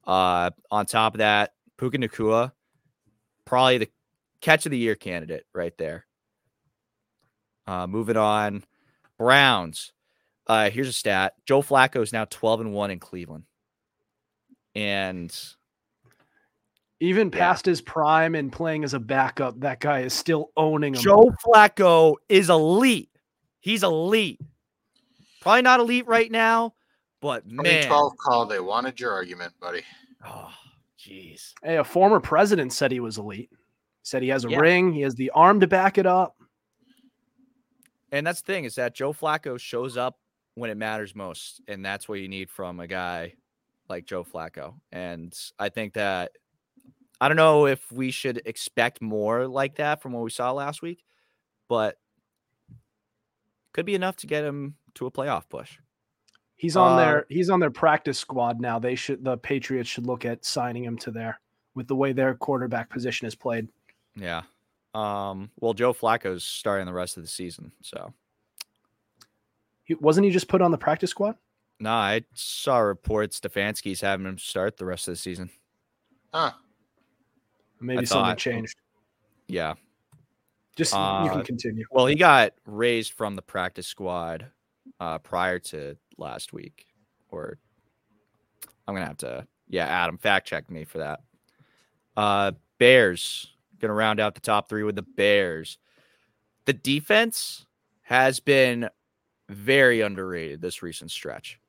Uh, 0.05 0.51
on 0.69 0.85
top 0.85 1.15
of 1.15 1.17
that, 1.17 1.53
Puka 1.77 1.97
Nacua, 1.97 2.51
probably 3.45 3.79
the 3.79 3.89
catch 4.41 4.65
of 4.65 4.71
the 4.71 4.77
year 4.77 4.95
candidate 4.95 5.45
right 5.53 5.75
there. 5.77 6.05
Uh, 7.65 7.87
moving 7.87 8.17
on, 8.17 8.63
Browns. 9.17 9.93
Uh, 10.47 10.69
here's 10.69 10.87
a 10.87 10.93
stat: 10.93 11.33
Joe 11.45 11.61
Flacco 11.61 12.01
is 12.01 12.13
now 12.13 12.25
12 12.25 12.61
and 12.61 12.73
one 12.73 12.91
in 12.91 12.99
Cleveland, 12.99 13.45
and 14.79 15.35
Even 17.01 17.29
Yeah. 17.31 17.39
past 17.39 17.65
his 17.65 17.79
prime 17.81 18.35
and 18.35 18.51
playing 18.51 18.83
as 18.83 18.93
a 18.93 18.99
backup, 18.99 19.61
that 19.61 19.79
guy 19.79 20.01
is 20.01 20.13
still 20.13 20.51
owning 20.57 20.93
him. 20.93 21.01
Joe 21.01 21.31
Flacco 21.45 22.15
is 22.27 22.49
elite. 22.49 23.09
He's 23.61 23.83
elite. 23.83 24.39
Probably 25.39 25.61
not 25.61 25.79
elite 25.79 26.07
right 26.07 26.29
now, 26.29 26.73
but 27.21 27.45
man, 27.45 27.83
2012 27.83 28.17
call. 28.17 28.45
They 28.47 28.59
wanted 28.59 28.99
your 28.99 29.13
argument, 29.13 29.53
buddy. 29.61 29.83
oh, 30.25 30.51
jeez. 30.99 31.53
Hey, 31.63 31.77
a 31.77 31.85
former 31.85 32.19
president 32.19 32.73
said 32.73 32.91
he 32.91 32.99
was 32.99 33.17
elite. 33.17 33.49
Said 34.03 34.21
he 34.21 34.27
has 34.29 34.43
a 34.43 34.49
Yeah. 34.49 34.59
ring, 34.59 34.91
he 34.91 34.99
has 35.01 35.15
the 35.15 35.29
arm 35.31 35.61
to 35.61 35.67
back 35.67 35.97
it 35.97 36.05
up. 36.05 36.35
And 38.11 38.27
that's 38.27 38.41
the 38.41 38.51
thing 38.53 38.65
is 38.65 38.75
that 38.75 38.93
Joe 38.93 39.13
Flacco 39.13 39.57
shows 39.57 39.95
up 39.95 40.19
when 40.55 40.69
it 40.69 40.75
matters 40.75 41.15
most, 41.15 41.61
and 41.69 41.85
that's 41.85 42.09
what 42.09 42.19
you 42.19 42.27
need 42.27 42.49
from 42.49 42.81
a 42.81 42.87
guy 42.87 43.35
like 43.89 44.05
Joe 44.05 44.23
Flacco. 44.23 44.75
And 44.91 45.37
I 45.57 45.69
think 45.69 45.93
that 45.93 46.31
I 47.21 47.27
don't 47.27 47.37
know 47.37 47.65
if 47.65 47.91
we 47.91 48.11
should 48.11 48.41
expect 48.45 49.01
more 49.01 49.47
like 49.47 49.75
that 49.75 50.01
from 50.01 50.13
what 50.13 50.23
we 50.23 50.29
saw 50.29 50.51
last 50.51 50.81
week, 50.81 51.03
but 51.67 51.97
could 53.73 53.85
be 53.85 53.95
enough 53.95 54.15
to 54.17 54.27
get 54.27 54.43
him 54.43 54.75
to 54.95 55.05
a 55.05 55.11
playoff 55.11 55.49
push. 55.49 55.77
He's 56.55 56.75
on 56.75 56.93
Uh, 56.93 56.97
their 56.97 57.25
he's 57.29 57.49
on 57.49 57.59
their 57.59 57.71
practice 57.71 58.17
squad 58.19 58.59
now. 58.59 58.79
They 58.79 58.95
should 58.95 59.23
the 59.23 59.37
Patriots 59.37 59.89
should 59.89 60.05
look 60.07 60.25
at 60.25 60.43
signing 60.43 60.83
him 60.83 60.97
to 60.99 61.11
there 61.11 61.39
with 61.75 61.87
the 61.87 61.95
way 61.95 62.11
their 62.11 62.35
quarterback 62.35 62.89
position 62.89 63.27
is 63.27 63.35
played. 63.35 63.67
Yeah. 64.15 64.41
Um, 64.93 65.51
well, 65.59 65.73
Joe 65.73 65.93
Flacco's 65.93 66.43
starting 66.43 66.85
the 66.85 66.93
rest 66.93 67.15
of 67.15 67.23
the 67.23 67.29
season, 67.29 67.71
so 67.81 68.11
He, 69.83 69.93
wasn't 69.95 70.25
he 70.25 70.31
just 70.31 70.47
put 70.47 70.61
on 70.61 70.71
the 70.71 70.77
practice 70.77 71.11
squad? 71.11 71.35
No, 71.79 71.91
I 71.91 72.21
saw 72.33 72.79
reports 72.79 73.39
Stefanski's 73.39 74.01
having 74.01 74.25
him 74.25 74.37
start 74.37 74.77
the 74.77 74.85
rest 74.85 75.07
of 75.07 75.13
the 75.13 75.17
season. 75.17 75.49
Huh. 76.33 76.51
Maybe 77.79 77.99
I 77.99 78.03
something 78.03 78.25
thought- 78.31 78.37
changed. 78.37 78.75
Yeah. 79.47 79.73
Just 80.75 80.93
you 80.93 80.99
Uh, 80.99 81.33
can 81.33 81.43
continue. 81.43 81.85
Well, 81.91 82.05
he 82.05 82.15
got 82.15 82.53
raised 82.65 83.13
from 83.13 83.35
the 83.35 83.41
practice 83.41 83.87
squad 83.87 84.49
uh, 84.99 85.17
prior 85.19 85.59
to 85.59 85.97
last 86.17 86.53
week, 86.53 86.85
or 87.29 87.57
I'm 88.87 88.95
gonna 88.95 89.05
have 89.07 89.17
to, 89.17 89.47
yeah, 89.67 89.85
Adam 89.85 90.17
fact 90.17 90.47
check 90.47 90.69
me 90.69 90.83
for 90.85 90.99
that. 90.99 91.21
Uh, 92.15 92.51
Bears 92.77 93.53
gonna 93.79 93.93
round 93.93 94.19
out 94.19 94.35
the 94.35 94.41
top 94.41 94.69
three 94.69 94.83
with 94.83 94.95
the 94.95 95.01
Bears. 95.01 95.77
The 96.65 96.73
defense 96.73 97.65
has 98.03 98.39
been 98.39 98.89
very 99.49 100.01
underrated 100.01 100.61
this 100.61 100.81
recent 100.83 101.11
stretch. 101.11 101.59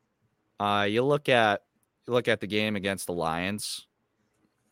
Uh, 0.60 0.86
you 0.88 1.02
look 1.02 1.28
at 1.28 1.62
you 2.06 2.12
look 2.12 2.28
at 2.28 2.40
the 2.40 2.46
game 2.46 2.76
against 2.76 3.06
the 3.06 3.12
Lions, 3.12 3.88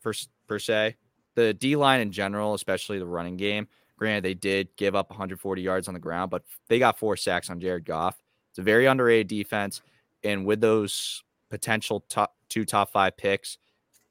per, 0.02 0.12
per 0.46 0.60
se. 0.60 0.94
The 1.34 1.52
D 1.52 1.74
line 1.74 2.00
in 2.00 2.12
general, 2.12 2.54
especially 2.54 3.00
the 3.00 3.06
running 3.06 3.36
game, 3.36 3.66
Granted, 3.98 4.22
they 4.22 4.34
did 4.34 4.68
give 4.76 4.94
up 4.94 5.10
140 5.10 5.60
yards 5.60 5.88
on 5.88 5.94
the 5.94 6.00
ground, 6.00 6.30
but 6.30 6.44
they 6.68 6.78
got 6.78 6.98
four 6.98 7.16
sacks 7.16 7.50
on 7.50 7.60
Jared 7.60 7.84
Goff. 7.84 8.16
It's 8.50 8.60
a 8.60 8.62
very 8.62 8.86
underrated 8.86 9.26
defense. 9.26 9.82
And 10.22 10.46
with 10.46 10.60
those 10.60 11.24
potential 11.50 12.04
top 12.08 12.36
two 12.48 12.64
top 12.64 12.92
five 12.92 13.16
picks, 13.16 13.58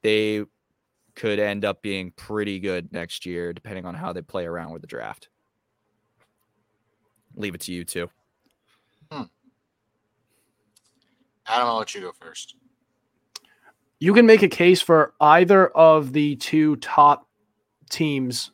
they 0.04 0.44
could 1.16 1.40
end 1.40 1.64
up 1.64 1.82
being 1.82 2.12
pretty 2.12 2.60
good 2.60 2.92
next 2.92 3.26
year, 3.26 3.54
depending 3.54 3.86
on 3.86 3.96
how 3.96 4.12
they 4.12 4.22
play 4.22 4.46
around 4.46 4.72
with 4.72 4.82
the 4.82 4.88
draft. 4.88 5.30
Leave 7.36 7.56
it 7.56 7.62
to 7.62 7.72
you 7.72 7.86
too. 7.86 8.10
Adam, 11.48 11.68
I'll 11.68 11.78
let 11.78 11.96
you 11.96 12.02
go 12.02 12.12
first. 12.12 12.56
You 14.00 14.14
can 14.14 14.26
make 14.26 14.44
a 14.44 14.50
case 14.50 14.82
for 14.82 15.14
either 15.20 15.70
of 15.70 16.14
the 16.14 16.36
two 16.36 16.76
top 16.78 17.28
teams 17.90 18.52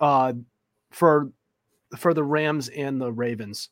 uh, 0.00 0.34
for 0.90 1.30
for 1.96 2.14
the 2.14 2.24
Rams 2.24 2.68
and 2.68 3.00
the 3.00 3.12
Ravens. 3.12 3.70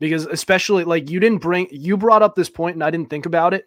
Because 0.00 0.26
especially 0.26 0.84
like 0.84 1.10
you 1.10 1.20
didn't 1.20 1.38
bring 1.38 1.68
you 1.70 1.96
brought 1.96 2.22
up 2.22 2.34
this 2.34 2.50
point 2.50 2.74
and 2.74 2.82
I 2.82 2.90
didn't 2.90 3.10
think 3.10 3.26
about 3.26 3.54
it. 3.54 3.66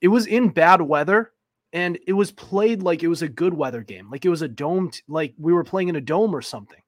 It 0.00 0.08
was 0.08 0.26
in 0.26 0.48
bad 0.48 0.80
weather 0.80 1.32
and 1.72 1.98
it 2.06 2.14
was 2.14 2.32
played 2.32 2.82
like 2.82 3.02
it 3.02 3.08
was 3.08 3.22
a 3.22 3.28
good 3.28 3.52
weather 3.52 3.82
game. 3.82 4.10
Like 4.10 4.24
it 4.24 4.30
was 4.30 4.42
a 4.42 4.48
dome 4.48 4.90
t- 4.90 5.02
like 5.08 5.34
we 5.38 5.52
were 5.52 5.64
playing 5.64 5.88
in 5.88 5.96
a 5.96 6.00
dome 6.00 6.34
or 6.34 6.42
something. 6.42 6.80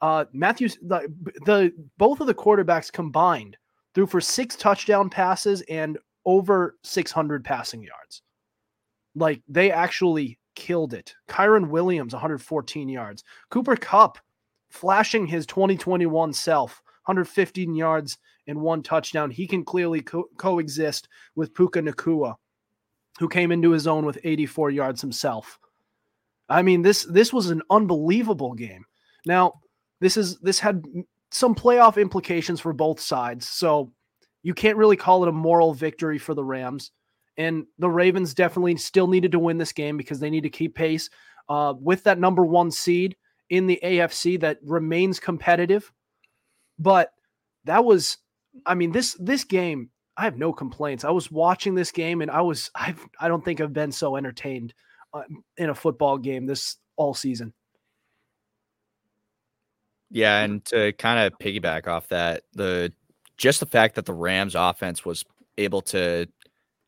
Uh 0.00 0.24
Matthews 0.32 0.78
the, 0.82 1.12
the 1.44 1.72
both 1.98 2.20
of 2.20 2.26
the 2.26 2.34
quarterbacks 2.34 2.90
combined 2.90 3.56
threw 3.94 4.06
for 4.06 4.20
six 4.20 4.56
touchdown 4.56 5.10
passes 5.10 5.60
and 5.68 5.98
over 6.24 6.76
600 6.82 7.44
passing 7.44 7.82
yards. 7.82 8.22
Like 9.14 9.42
they 9.48 9.70
actually 9.70 10.38
killed 10.54 10.94
it. 10.94 11.14
Kyren 11.28 11.68
Williams 11.68 12.12
114 12.12 12.88
yards. 12.88 13.24
Cooper 13.50 13.76
Kupp 13.76 14.18
flashing 14.70 15.26
his 15.26 15.46
2021 15.46 16.32
self 16.32 16.82
115 17.06 17.74
yards 17.74 18.18
and 18.46 18.60
one 18.60 18.82
touchdown. 18.82 19.30
He 19.30 19.46
can 19.46 19.64
clearly 19.64 20.00
co- 20.00 20.28
coexist 20.36 21.08
with 21.34 21.54
Puka 21.54 21.80
Nacua, 21.80 22.34
who 23.18 23.28
came 23.28 23.52
into 23.52 23.70
his 23.70 23.86
own 23.86 24.04
with 24.04 24.18
84 24.24 24.70
yards 24.70 25.00
himself. 25.00 25.58
I 26.48 26.62
mean, 26.62 26.82
this 26.82 27.04
this 27.04 27.32
was 27.32 27.50
an 27.50 27.62
unbelievable 27.70 28.54
game. 28.54 28.84
Now, 29.26 29.60
this 30.00 30.16
is 30.16 30.38
this 30.40 30.58
had 30.58 30.84
some 31.30 31.54
playoff 31.54 32.00
implications 32.00 32.60
for 32.60 32.72
both 32.72 33.00
sides, 33.00 33.48
so 33.48 33.92
you 34.44 34.54
can't 34.54 34.76
really 34.76 34.96
call 34.96 35.24
it 35.24 35.28
a 35.28 35.32
moral 35.32 35.74
victory 35.74 36.18
for 36.18 36.34
the 36.34 36.44
Rams. 36.44 36.92
And 37.36 37.64
the 37.78 37.90
Ravens 37.90 38.34
definitely 38.34 38.76
still 38.76 39.08
needed 39.08 39.32
to 39.32 39.40
win 39.40 39.58
this 39.58 39.72
game 39.72 39.96
because 39.96 40.20
they 40.20 40.30
need 40.30 40.42
to 40.42 40.50
keep 40.50 40.76
pace 40.76 41.10
uh, 41.48 41.74
with 41.80 42.04
that 42.04 42.20
number 42.20 42.44
one 42.44 42.70
seed 42.70 43.16
in 43.50 43.66
the 43.66 43.80
AFC 43.82 44.38
that 44.40 44.58
remains 44.62 45.18
competitive. 45.18 45.90
But 46.78 47.12
that 47.64 47.84
was, 47.84 48.18
I 48.66 48.74
mean, 48.74 48.92
this 48.92 49.16
this 49.18 49.44
game, 49.44 49.90
I 50.16 50.24
have 50.24 50.38
no 50.38 50.52
complaints. 50.52 51.04
I 51.04 51.10
was 51.10 51.30
watching 51.30 51.74
this 51.74 51.90
game 51.90 52.20
and 52.20 52.30
I 52.30 52.42
was, 52.42 52.70
I've, 52.74 53.04
I 53.18 53.28
don't 53.28 53.44
think 53.44 53.60
I've 53.60 53.72
been 53.72 53.92
so 53.92 54.14
entertained 54.14 54.74
uh, 55.14 55.22
in 55.56 55.70
a 55.70 55.74
football 55.74 56.18
game 56.18 56.44
this 56.46 56.76
all 56.96 57.14
season. 57.14 57.54
Yeah, 60.10 60.42
and 60.42 60.64
to 60.66 60.92
kind 60.92 61.26
of 61.26 61.38
piggyback 61.38 61.88
off 61.88 62.08
that, 62.08 62.42
the 62.52 62.92
just 63.36 63.60
the 63.60 63.66
fact 63.66 63.94
that 63.96 64.06
the 64.06 64.14
Rams 64.14 64.54
offense 64.54 65.04
was 65.04 65.24
able 65.58 65.82
to 65.82 66.26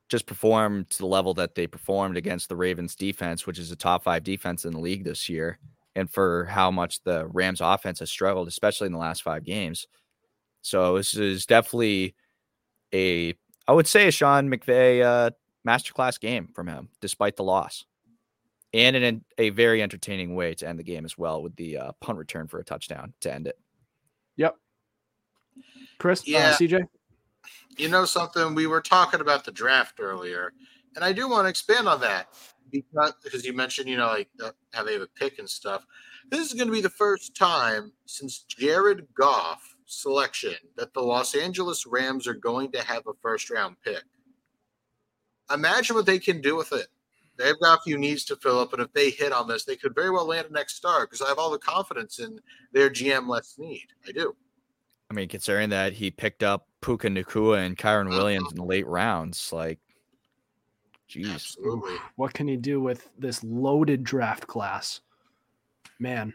just 0.08 0.26
perform 0.26 0.86
to 0.90 0.98
the 0.98 1.06
level 1.06 1.34
that 1.34 1.54
they 1.54 1.66
performed 1.66 2.16
against 2.16 2.48
the 2.48 2.56
Ravens 2.56 2.94
defense, 2.94 3.46
which 3.46 3.58
is 3.58 3.70
a 3.72 3.76
top 3.76 4.04
5 4.04 4.22
defense 4.22 4.64
in 4.64 4.72
the 4.72 4.78
league 4.80 5.04
this 5.04 5.28
year, 5.28 5.58
and 5.96 6.08
for 6.08 6.44
how 6.44 6.70
much 6.70 7.02
the 7.02 7.26
Rams 7.26 7.60
offense 7.60 7.98
has 7.98 8.10
struggled 8.10 8.48
especially 8.48 8.86
in 8.86 8.92
the 8.92 8.98
last 8.98 9.22
5 9.22 9.44
games. 9.44 9.86
So 10.62 10.96
this 10.96 11.14
is 11.14 11.46
definitely 11.46 12.14
a 12.94 13.34
I 13.68 13.72
would 13.72 13.88
say 13.88 14.06
a 14.06 14.12
Sean 14.12 14.48
McVay 14.48 15.02
uh 15.02 15.30
masterclass 15.66 16.20
game 16.20 16.48
from 16.54 16.68
him 16.68 16.88
despite 17.00 17.36
the 17.36 17.42
loss. 17.42 17.84
And 18.72 18.94
in 18.94 19.22
a, 19.38 19.42
a 19.42 19.50
very 19.50 19.82
entertaining 19.82 20.34
way 20.34 20.54
to 20.54 20.68
end 20.68 20.78
the 20.78 20.84
game 20.84 21.04
as 21.04 21.16
well 21.16 21.42
with 21.42 21.56
the 21.56 21.78
uh, 21.78 21.92
punt 22.00 22.18
return 22.18 22.46
for 22.46 22.58
a 22.58 22.64
touchdown 22.64 23.14
to 23.20 23.32
end 23.32 23.46
it. 23.46 23.58
Yep. 24.36 24.56
Chris, 25.98 26.26
Yeah. 26.26 26.50
uh, 26.50 26.56
CJ, 26.56 26.86
You 27.78 27.88
know 27.88 28.04
something? 28.04 28.54
We 28.54 28.66
were 28.66 28.80
talking 28.80 29.20
about 29.20 29.44
the 29.44 29.52
draft 29.52 30.00
earlier, 30.00 30.52
and 30.94 31.04
I 31.04 31.12
do 31.12 31.28
want 31.28 31.44
to 31.44 31.50
expand 31.50 31.88
on 31.88 32.00
that 32.00 32.28
because 32.70 33.12
because 33.22 33.44
you 33.44 33.52
mentioned 33.52 33.88
you 33.88 33.96
know 33.96 34.06
like 34.08 34.28
uh, 34.42 34.50
how 34.72 34.82
they 34.84 34.94
have 34.94 35.02
a 35.02 35.06
pick 35.08 35.38
and 35.38 35.48
stuff. 35.48 35.84
This 36.30 36.46
is 36.46 36.54
going 36.54 36.68
to 36.68 36.72
be 36.72 36.80
the 36.80 36.88
first 36.90 37.36
time 37.36 37.92
since 38.06 38.40
Jared 38.48 39.06
Goff 39.14 39.76
selection 39.84 40.54
that 40.76 40.92
the 40.94 41.00
Los 41.00 41.34
Angeles 41.34 41.86
Rams 41.86 42.26
are 42.26 42.34
going 42.34 42.72
to 42.72 42.82
have 42.82 43.06
a 43.06 43.12
first 43.22 43.50
round 43.50 43.76
pick. 43.84 44.02
Imagine 45.52 45.94
what 45.94 46.06
they 46.06 46.18
can 46.18 46.40
do 46.40 46.56
with 46.56 46.72
it. 46.72 46.88
They've 47.38 47.58
got 47.60 47.78
a 47.78 47.82
few 47.82 47.98
needs 47.98 48.24
to 48.24 48.36
fill 48.36 48.58
up, 48.58 48.72
and 48.72 48.80
if 48.82 48.92
they 48.94 49.10
hit 49.10 49.32
on 49.32 49.46
this, 49.46 49.64
they 49.64 49.76
could 49.76 49.94
very 49.94 50.10
well 50.10 50.26
land 50.26 50.48
a 50.48 50.52
next 50.52 50.76
star 50.76 51.06
because 51.06 51.20
I 51.20 51.28
have 51.28 51.38
all 51.38 51.50
the 51.50 51.58
confidence 51.58 52.18
in 52.18 52.40
their 52.72 52.88
GM 52.88 53.28
Les 53.28 53.48
Snead. 53.48 53.86
I 54.08 54.12
do. 54.12 54.34
I 55.10 55.14
mean, 55.14 55.28
considering 55.28 55.70
that 55.70 55.92
he 55.92 56.10
picked 56.10 56.42
up 56.42 56.66
Puka 56.80 57.08
Nacua 57.08 57.64
and 57.64 57.76
Kyren 57.76 58.08
uh-huh. 58.08 58.16
Williams 58.16 58.50
in 58.50 58.56
the 58.56 58.64
late 58.64 58.86
rounds, 58.86 59.52
like, 59.52 59.78
jeez. 61.08 61.32
Absolutely. 61.32 61.94
what 62.16 62.34
can 62.34 62.48
he 62.48 62.56
do 62.56 62.80
with 62.80 63.08
this 63.18 63.42
loaded 63.44 64.02
draft 64.02 64.46
class? 64.46 65.00
Man, 65.98 66.34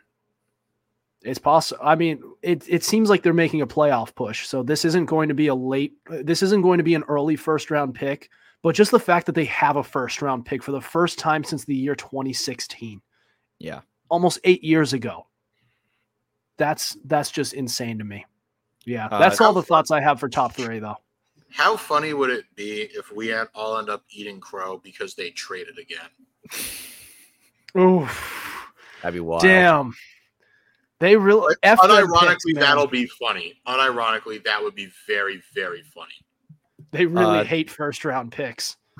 It's 1.23 1.37
possible. 1.37 1.81
I 1.83 1.95
mean, 1.95 2.21
it 2.41 2.63
it 2.67 2.83
seems 2.83 3.09
like 3.09 3.21
they're 3.21 3.33
making 3.33 3.61
a 3.61 3.67
playoff 3.67 4.15
push. 4.15 4.47
So 4.47 4.63
this 4.63 4.85
isn't 4.85 5.05
going 5.05 5.27
to 5.29 5.35
be 5.35 5.47
a 5.47 5.55
late. 5.55 5.93
This 6.09 6.41
isn't 6.41 6.61
going 6.63 6.79
to 6.79 6.83
be 6.83 6.95
an 6.95 7.03
early 7.03 7.35
first 7.35 7.69
round 7.69 7.93
pick. 7.93 8.29
But 8.63 8.75
just 8.75 8.91
the 8.91 8.99
fact 8.99 9.25
that 9.25 9.35
they 9.35 9.45
have 9.45 9.75
a 9.75 9.83
first 9.83 10.21
round 10.21 10.45
pick 10.45 10.63
for 10.63 10.71
the 10.71 10.81
first 10.81 11.19
time 11.19 11.43
since 11.43 11.65
the 11.65 11.75
year 11.75 11.95
2016, 11.95 13.01
Yeah. 13.59 13.81
almost 14.09 14.39
eight 14.43 14.63
years 14.63 14.93
ago. 14.93 15.27
That's 16.57 16.97
that's 17.05 17.29
just 17.31 17.53
insane 17.53 17.97
to 17.99 18.03
me. 18.03 18.25
Yeah, 18.85 19.07
Uh, 19.11 19.19
that's 19.19 19.39
all 19.41 19.53
the 19.53 19.61
thoughts 19.63 19.91
I 19.91 19.99
have 20.01 20.19
for 20.19 20.27
top 20.29 20.53
three, 20.53 20.79
though. 20.79 20.97
How 21.51 21.75
funny 21.77 22.13
would 22.13 22.29
it 22.29 22.45
be 22.55 22.83
if 22.93 23.11
we 23.11 23.27
had 23.27 23.47
all 23.53 23.77
end 23.77 23.89
up 23.89 24.03
eating 24.09 24.39
crow 24.39 24.77
because 24.77 25.15
they 25.15 25.29
traded 25.31 25.77
again? 25.77 26.07
Oof. 27.77 28.67
That'd 29.01 29.15
be 29.15 29.19
wild. 29.19 29.41
Damn. 29.43 29.93
They 30.99 31.15
really 31.17 31.47
Like, 31.47 31.57
F 31.63 31.79
unironically, 31.79 32.27
picks, 32.27 32.59
that'll 32.59 32.87
be 32.87 33.05
funny. 33.07 33.59
Unironically, 33.67 34.43
that 34.43 34.61
would 34.61 34.75
be 34.75 34.91
very, 35.07 35.41
very 35.53 35.81
funny. 35.81 36.13
They 36.91 37.05
really 37.05 37.39
Uh, 37.39 37.43
hate 37.43 37.69
first 37.71 38.05
round 38.05 38.31
picks. 38.31 38.77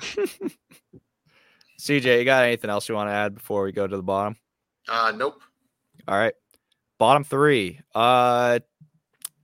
CJ, 1.80 2.18
you 2.18 2.24
got 2.24 2.44
anything 2.44 2.70
else 2.70 2.88
you 2.88 2.94
want 2.94 3.08
to 3.08 3.12
add 3.12 3.34
before 3.34 3.64
we 3.64 3.72
go 3.72 3.86
to 3.86 3.96
the 3.96 4.02
bottom? 4.02 4.36
Uh, 4.88 5.12
nope. 5.14 5.40
All 6.08 6.16
right. 6.16 6.34
Bottom 6.98 7.24
three. 7.24 7.80
Uh 7.94 8.60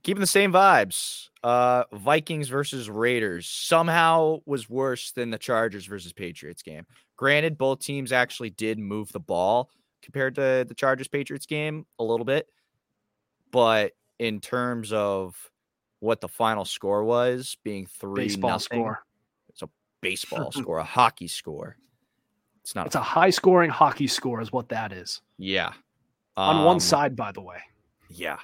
keeping 0.03 0.21
the 0.21 0.27
same 0.27 0.51
vibes. 0.51 1.27
Uh 1.43 1.83
Vikings 1.93 2.49
versus 2.49 2.89
Raiders 2.89 3.47
somehow 3.47 4.39
was 4.45 4.69
worse 4.69 5.11
than 5.11 5.29
the 5.31 5.37
Chargers 5.37 5.85
versus 5.85 6.11
Patriots 6.13 6.61
game. 6.61 6.85
Granted, 7.15 7.57
both 7.57 7.79
teams 7.79 8.11
actually 8.11 8.49
did 8.49 8.77
move 8.79 9.11
the 9.11 9.19
ball 9.19 9.69
compared 10.01 10.35
to 10.35 10.65
the 10.67 10.73
Chargers 10.75 11.07
Patriots 11.07 11.45
game 11.45 11.85
a 11.97 12.03
little 12.03 12.25
bit. 12.25 12.47
But 13.51 13.93
in 14.19 14.41
terms 14.41 14.91
of 14.93 15.35
what 15.99 16.21
the 16.21 16.27
final 16.27 16.65
score 16.65 17.03
was, 17.03 17.57
being 17.63 17.85
three 17.87 18.25
Baseball 18.27 18.51
nothing, 18.51 18.79
score. 18.81 18.99
It's 19.49 19.61
a 19.61 19.69
baseball 20.01 20.51
score, 20.53 20.77
a 20.79 20.83
hockey 20.83 21.27
score. 21.27 21.77
It's 22.61 22.75
not 22.75 22.85
It's 22.85 22.95
a 22.95 23.01
high 23.01 23.29
scoring 23.31 23.69
hockey 23.69 24.07
score, 24.07 24.41
is 24.41 24.51
what 24.51 24.69
that 24.69 24.91
is. 24.91 25.21
yeah. 25.37 25.73
On 26.37 26.63
one 26.63 26.75
Um, 26.75 26.79
side, 26.79 27.15
by 27.17 27.31
the 27.33 27.41
way. 27.41 27.57
Yeah. 28.09 28.37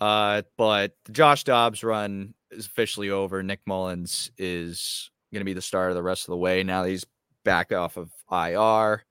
Uh, 0.00 0.42
but 0.56 0.92
the 1.04 1.12
Josh 1.12 1.44
Dobbs 1.44 1.82
run 1.82 2.34
is 2.50 2.66
officially 2.66 3.10
over. 3.10 3.42
Nick 3.42 3.60
Mullens 3.66 4.30
is 4.38 5.10
going 5.32 5.40
to 5.40 5.46
be 5.46 5.52
the 5.52 5.62
starter 5.62 5.94
the 5.94 6.02
rest 6.02 6.24
of 6.24 6.32
the 6.32 6.36
way. 6.36 6.62
Now 6.62 6.84
he's 6.84 7.06
back 7.44 7.72
off 7.72 7.96
of 7.96 8.10
IR. 8.30 9.04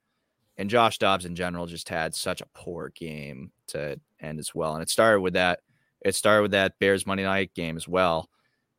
And 0.58 0.70
Josh 0.70 0.98
Dobbs 0.98 1.24
in 1.24 1.34
general 1.34 1.66
just 1.66 1.88
had 1.88 2.14
such 2.14 2.40
a 2.40 2.46
poor 2.54 2.90
game 2.94 3.52
to 3.68 4.00
end 4.20 4.38
as 4.38 4.54
well. 4.54 4.74
And 4.74 4.82
it 4.82 4.88
started 4.88 5.20
with 5.20 5.34
that. 5.34 5.60
It 6.00 6.14
started 6.14 6.42
with 6.42 6.50
that 6.52 6.78
Bears 6.78 7.06
Monday 7.06 7.24
night 7.24 7.52
game 7.54 7.76
as 7.76 7.86
well. 7.86 8.30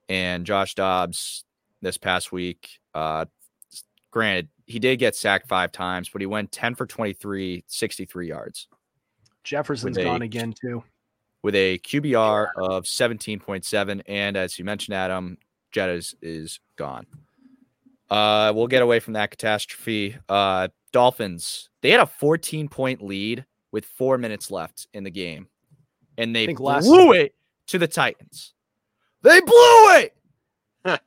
And 0.10 0.46
Josh 0.46 0.76
Dobbs 0.76 1.44
this 1.82 1.98
past 1.98 2.32
week, 2.32 2.80
uh, 2.96 3.26
granted, 4.12 4.48
he 4.66 4.80
did 4.80 4.98
get 4.98 5.16
sacked 5.16 5.48
five 5.48 5.72
times, 5.72 6.10
but 6.10 6.22
he 6.22 6.26
went 6.26 6.52
10 6.52 6.76
for 6.76 6.86
23, 6.86 7.64
63 7.68 8.28
yards 8.28 8.68
Jefferson's 9.44 9.98
gone 9.98 10.22
again, 10.24 10.54
too. 10.60 10.84
With 11.48 11.56
a 11.56 11.78
QBR 11.78 12.48
of 12.58 12.84
17.7. 12.84 14.02
And 14.06 14.36
as 14.36 14.60
you 14.60 14.66
mentioned, 14.66 14.96
Adam, 14.98 15.38
Jettas 15.74 16.14
is 16.22 16.60
gone. 16.76 17.06
Uh, 18.10 18.52
we'll 18.54 18.68
get 18.68 18.82
away 18.82 19.00
from 19.00 19.14
that 19.14 19.32
catastrophe. 19.32 20.18
Uh, 20.28 20.68
Dolphins, 20.92 21.70
they 21.82 21.90
had 21.92 22.02
a 22.02 22.06
14 22.06 22.68
point 22.68 23.02
lead 23.02 23.46
with 23.72 23.86
four 23.86 24.18
minutes 24.18 24.52
left 24.52 24.88
in 24.94 25.06
the 25.06 25.10
game, 25.10 25.48
and 26.18 26.36
they 26.36 26.54
last- 26.54 26.84
blew 26.86 27.14
it 27.14 27.34
to 27.68 27.78
the 27.80 27.88
Titans. 27.88 28.54
They 29.22 29.40
blew 29.40 29.96
it. 29.96 30.14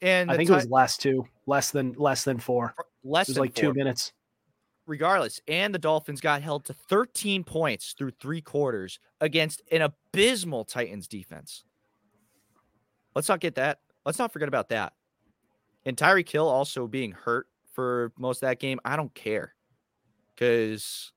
And 0.00 0.30
I 0.30 0.36
think 0.38 0.48
it 0.50 0.54
was 0.54 0.68
last 0.68 1.00
two, 1.00 1.26
less 1.46 1.70
than 1.70 1.94
less 1.96 2.24
than 2.24 2.38
four. 2.38 2.74
less 3.04 3.28
It 3.28 3.30
was 3.30 3.34
than 3.36 3.40
like 3.42 3.54
four. 3.54 3.72
two 3.72 3.74
minutes. 3.74 4.12
Regardless. 4.86 5.40
And 5.48 5.74
the 5.74 5.78
Dolphins 5.78 6.20
got 6.20 6.42
held 6.42 6.64
to 6.66 6.74
13 6.74 7.44
points 7.44 7.94
through 7.96 8.12
three 8.12 8.40
quarters 8.40 8.98
against 9.20 9.62
an 9.70 9.82
abysmal 9.82 10.64
Titans 10.64 11.08
defense. 11.08 11.64
Let's 13.14 13.28
not 13.28 13.40
get 13.40 13.54
that. 13.56 13.78
Let's 14.04 14.18
not 14.18 14.32
forget 14.32 14.48
about 14.48 14.68
that. 14.70 14.92
And 15.86 15.96
Tyreek 15.96 16.28
Hill 16.28 16.48
also 16.48 16.86
being 16.86 17.12
hurt 17.12 17.46
for 17.72 18.12
most 18.18 18.38
of 18.38 18.48
that 18.48 18.60
game. 18.60 18.80
I 18.84 18.96
don't 18.96 19.14
care. 19.14 19.54
Because 20.34 21.12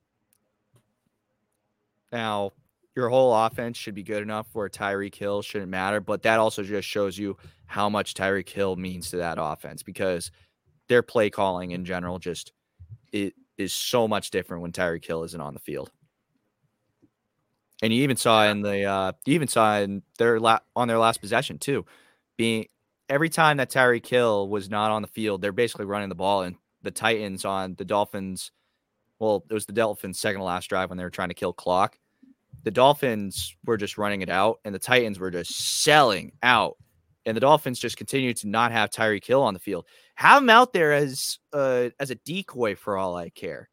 now 2.11 2.51
your 2.95 3.09
whole 3.09 3.33
offense 3.33 3.77
should 3.77 3.95
be 3.95 4.03
good 4.03 4.21
enough 4.21 4.47
where 4.53 4.69
Tyreek 4.69 5.15
Hill 5.15 5.41
shouldn't 5.41 5.71
matter. 5.71 6.01
But 6.01 6.23
that 6.23 6.39
also 6.39 6.63
just 6.63 6.87
shows 6.87 7.17
you 7.17 7.37
how 7.65 7.89
much 7.89 8.13
Tyreek 8.13 8.49
Hill 8.49 8.75
means 8.75 9.09
to 9.11 9.17
that 9.17 9.37
offense 9.39 9.83
because 9.83 10.31
their 10.87 11.01
play 11.01 11.29
calling 11.29 11.71
in 11.71 11.85
general 11.85 12.19
just 12.19 12.53
it 13.11 13.33
is 13.57 13.73
so 13.73 14.07
much 14.07 14.31
different 14.31 14.61
when 14.61 14.71
Tyreek 14.71 15.05
Hill 15.05 15.23
isn't 15.23 15.41
on 15.41 15.53
the 15.53 15.59
field. 15.59 15.91
And 17.81 17.93
you 17.93 18.03
even 18.03 18.17
saw 18.17 18.45
in 18.45 18.61
the 18.61 18.83
uh 18.85 19.11
you 19.25 19.35
even 19.35 19.47
saw 19.47 19.77
in 19.77 20.01
their 20.17 20.39
la- 20.39 20.59
on 20.75 20.87
their 20.87 20.97
last 20.97 21.21
possession 21.21 21.59
too, 21.59 21.85
being 22.35 22.67
every 23.09 23.29
time 23.29 23.57
that 23.57 23.69
Tyreek 23.69 24.05
Hill 24.05 24.49
was 24.49 24.69
not 24.69 24.91
on 24.91 25.01
the 25.01 25.07
field, 25.07 25.41
they're 25.41 25.51
basically 25.51 25.85
running 25.85 26.09
the 26.09 26.15
ball 26.15 26.41
and 26.41 26.55
the 26.81 26.91
Titans 26.91 27.45
on 27.45 27.75
the 27.75 27.85
Dolphins. 27.85 28.51
Well, 29.19 29.45
it 29.49 29.53
was 29.53 29.65
the 29.65 29.73
Dolphins' 29.73 30.19
second 30.19 30.39
to 30.39 30.45
last 30.45 30.69
drive 30.69 30.89
when 30.89 30.97
they 30.97 31.03
were 31.03 31.09
trying 31.09 31.29
to 31.29 31.35
kill 31.35 31.53
clock. 31.53 31.97
The 32.63 32.71
Dolphins 32.71 33.55
were 33.65 33.77
just 33.77 33.97
running 33.97 34.21
it 34.21 34.29
out, 34.29 34.59
and 34.65 34.75
the 34.75 34.79
Titans 34.79 35.19
were 35.19 35.31
just 35.31 35.81
selling 35.83 36.33
out. 36.43 36.77
And 37.25 37.35
the 37.35 37.41
Dolphins 37.41 37.79
just 37.79 37.97
continued 37.97 38.37
to 38.37 38.47
not 38.47 38.71
have 38.71 38.89
Tyreek 38.89 39.25
Hill 39.25 39.41
on 39.41 39.53
the 39.53 39.59
field 39.59 39.85
have 40.17 40.41
him 40.43 40.49
out 40.49 40.73
there 40.73 40.93
as 40.93 41.39
uh, 41.53 41.89
as 41.99 42.11
a 42.11 42.15
decoy 42.15 42.75
for 42.75 42.97
all 42.97 43.15
I 43.15 43.29
care. 43.29 43.69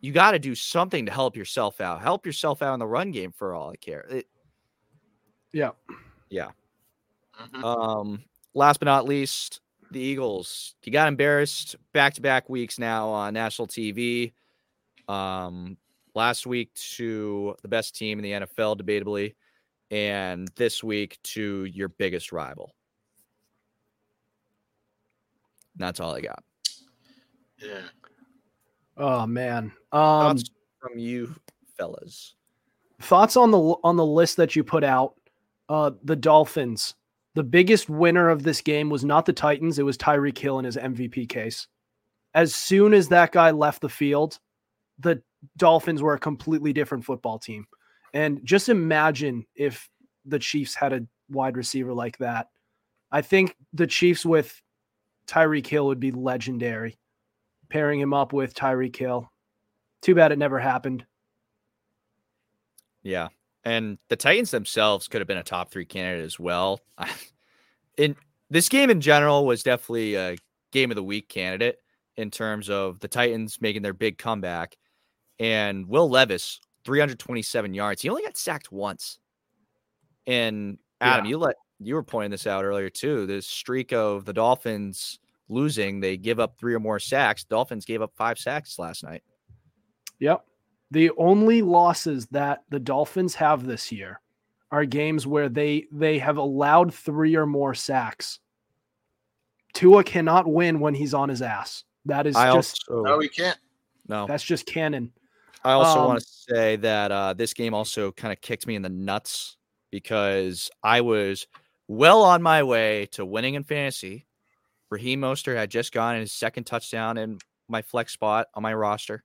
You 0.00 0.12
got 0.12 0.32
to 0.32 0.38
do 0.38 0.54
something 0.54 1.06
to 1.06 1.12
help 1.12 1.36
yourself 1.36 1.80
out. 1.80 2.00
Help 2.02 2.24
yourself 2.26 2.62
out 2.62 2.74
in 2.74 2.80
the 2.80 2.86
run 2.86 3.10
game 3.10 3.32
for 3.32 3.54
all 3.54 3.70
I 3.70 3.76
care. 3.76 4.00
It, 4.10 4.26
Yeah. 6.30 6.50
Mhm. 7.40 7.64
um, 7.64 8.24
last 8.54 8.80
but 8.80 8.86
not 8.86 9.06
least, 9.06 9.60
the 9.90 10.00
Eagles. 10.00 10.74
You 10.84 10.92
got 10.92 11.08
embarrassed 11.08 11.76
back 11.92 12.14
to 12.14 12.20
back 12.20 12.48
weeks 12.48 12.78
now 12.78 13.08
on 13.08 13.34
national 13.34 13.68
TV. 13.68 14.32
Um, 15.08 15.76
last 16.14 16.46
week 16.46 16.72
to 16.96 17.56
the 17.62 17.68
best 17.68 17.94
team 17.96 18.18
in 18.18 18.22
the 18.24 18.32
NFL, 18.32 18.76
debatably, 18.76 19.34
and 19.90 20.48
this 20.56 20.82
week 20.84 21.18
to 21.24 21.64
your 21.64 21.88
biggest 21.88 22.32
rival. 22.32 22.74
And 25.67 25.67
that's 25.78 26.00
all 26.00 26.14
I 26.14 26.20
got. 26.20 26.42
Yeah. 27.58 27.80
Oh 28.96 29.26
man. 29.26 29.72
Um, 29.92 30.36
Thoughts 30.36 30.50
from 30.80 30.98
you 30.98 31.34
fellas. 31.76 32.34
thoughts 33.00 33.36
on 33.36 33.50
the 33.50 33.58
on 33.58 33.96
the 33.96 34.06
list 34.06 34.36
that 34.36 34.56
you 34.56 34.64
put 34.64 34.84
out. 34.84 35.14
Uh, 35.68 35.92
the 36.02 36.16
Dolphins. 36.16 36.94
The 37.34 37.42
biggest 37.44 37.88
winner 37.88 38.30
of 38.30 38.42
this 38.42 38.60
game 38.60 38.90
was 38.90 39.04
not 39.04 39.26
the 39.26 39.32
Titans. 39.32 39.78
It 39.78 39.84
was 39.84 39.96
Tyreek 39.96 40.36
Hill 40.38 40.58
in 40.58 40.64
his 40.64 40.76
MVP 40.76 41.28
case. 41.28 41.68
As 42.34 42.54
soon 42.54 42.94
as 42.94 43.08
that 43.08 43.32
guy 43.32 43.50
left 43.52 43.80
the 43.82 43.88
field, 43.88 44.38
the 44.98 45.22
Dolphins 45.56 46.02
were 46.02 46.14
a 46.14 46.18
completely 46.18 46.72
different 46.72 47.04
football 47.04 47.38
team. 47.38 47.66
And 48.14 48.40
just 48.44 48.68
imagine 48.68 49.46
if 49.54 49.88
the 50.24 50.38
Chiefs 50.38 50.74
had 50.74 50.92
a 50.92 51.06
wide 51.30 51.56
receiver 51.56 51.92
like 51.92 52.18
that. 52.18 52.48
I 53.12 53.22
think 53.22 53.54
the 53.72 53.86
Chiefs 53.86 54.26
with 54.26 54.60
Tyreek 55.28 55.66
Hill 55.66 55.86
would 55.86 56.00
be 56.00 56.10
legendary. 56.10 56.98
Pairing 57.68 58.00
him 58.00 58.14
up 58.14 58.32
with 58.32 58.54
Tyreek 58.54 58.96
Hill. 58.96 59.30
Too 60.02 60.14
bad 60.14 60.32
it 60.32 60.38
never 60.38 60.58
happened. 60.58 61.04
Yeah. 63.02 63.28
And 63.64 63.98
the 64.08 64.16
Titans 64.16 64.50
themselves 64.50 65.08
could 65.08 65.20
have 65.20 65.28
been 65.28 65.38
a 65.38 65.42
top 65.42 65.70
three 65.70 65.84
candidate 65.84 66.24
as 66.24 66.38
well. 66.38 66.80
in 67.96 68.16
this 68.50 68.68
game 68.68 68.90
in 68.90 69.00
general 69.00 69.46
was 69.46 69.62
definitely 69.62 70.14
a 70.14 70.36
game 70.72 70.90
of 70.90 70.94
the 70.94 71.02
week 71.02 71.28
candidate 71.28 71.78
in 72.16 72.30
terms 72.30 72.70
of 72.70 72.98
the 73.00 73.08
Titans 73.08 73.60
making 73.60 73.82
their 73.82 73.92
big 73.92 74.18
comeback. 74.18 74.76
And 75.38 75.86
Will 75.86 76.08
Levis, 76.08 76.60
327 76.84 77.74
yards. 77.74 78.02
He 78.02 78.08
only 78.08 78.22
got 78.22 78.36
sacked 78.36 78.72
once. 78.72 79.18
And 80.26 80.78
Adam, 81.00 81.26
Yeah. 81.26 81.28
you 81.30 81.38
let 81.38 81.56
you 81.80 81.94
were 81.94 82.02
pointing 82.02 82.30
this 82.30 82.46
out 82.46 82.64
earlier 82.64 82.90
too. 82.90 83.26
This 83.26 83.46
streak 83.46 83.92
of 83.92 84.24
the 84.24 84.32
Dolphins 84.32 85.18
losing, 85.48 86.00
they 86.00 86.16
give 86.16 86.40
up 86.40 86.58
three 86.58 86.74
or 86.74 86.80
more 86.80 86.98
sacks. 86.98 87.44
Dolphins 87.44 87.84
gave 87.84 88.02
up 88.02 88.12
five 88.16 88.38
sacks 88.38 88.78
last 88.78 89.04
night. 89.04 89.22
Yep. 90.18 90.44
The 90.90 91.10
only 91.18 91.62
losses 91.62 92.26
that 92.28 92.64
the 92.70 92.80
Dolphins 92.80 93.34
have 93.36 93.64
this 93.66 93.92
year 93.92 94.20
are 94.70 94.84
games 94.84 95.26
where 95.26 95.48
they 95.48 95.86
they 95.92 96.18
have 96.18 96.36
allowed 96.36 96.92
three 96.92 97.36
or 97.36 97.46
more 97.46 97.74
sacks. 97.74 98.40
Tua 99.74 100.02
cannot 100.02 100.46
win 100.46 100.80
when 100.80 100.94
he's 100.94 101.14
on 101.14 101.28
his 101.28 101.42
ass. 101.42 101.84
That 102.06 102.26
is 102.26 102.36
I 102.36 102.52
just 102.54 102.84
also 102.88 103.02
No, 103.02 103.18
we 103.18 103.28
can't. 103.28 103.58
no. 104.08 104.26
that's 104.26 104.42
just 104.44 104.66
canon. 104.66 105.12
I 105.64 105.72
also 105.72 106.00
Um, 106.00 106.06
want 106.08 106.20
to 106.20 106.26
say 106.26 106.76
that 106.76 107.12
uh, 107.12 107.34
this 107.34 107.52
game 107.52 107.74
also 107.74 108.12
kind 108.12 108.32
of 108.32 108.40
kicked 108.40 108.66
me 108.66 108.74
in 108.76 108.82
the 108.82 108.88
nuts 108.88 109.56
because 109.90 110.70
I 110.82 111.00
was 111.00 111.46
well 111.88 112.22
on 112.22 112.42
my 112.42 112.62
way 112.62 113.06
to 113.12 113.24
winning 113.24 113.54
in 113.54 113.64
fantasy. 113.64 114.26
Raheem 114.90 115.20
Mostert 115.20 115.56
had 115.56 115.70
just 115.70 115.92
gone 115.92 116.14
in 116.14 116.20
his 116.20 116.32
second 116.32 116.64
touchdown 116.64 117.18
in 117.18 117.38
my 117.68 117.82
flex 117.82 118.12
spot 118.12 118.46
on 118.54 118.62
my 118.62 118.72
roster. 118.72 119.24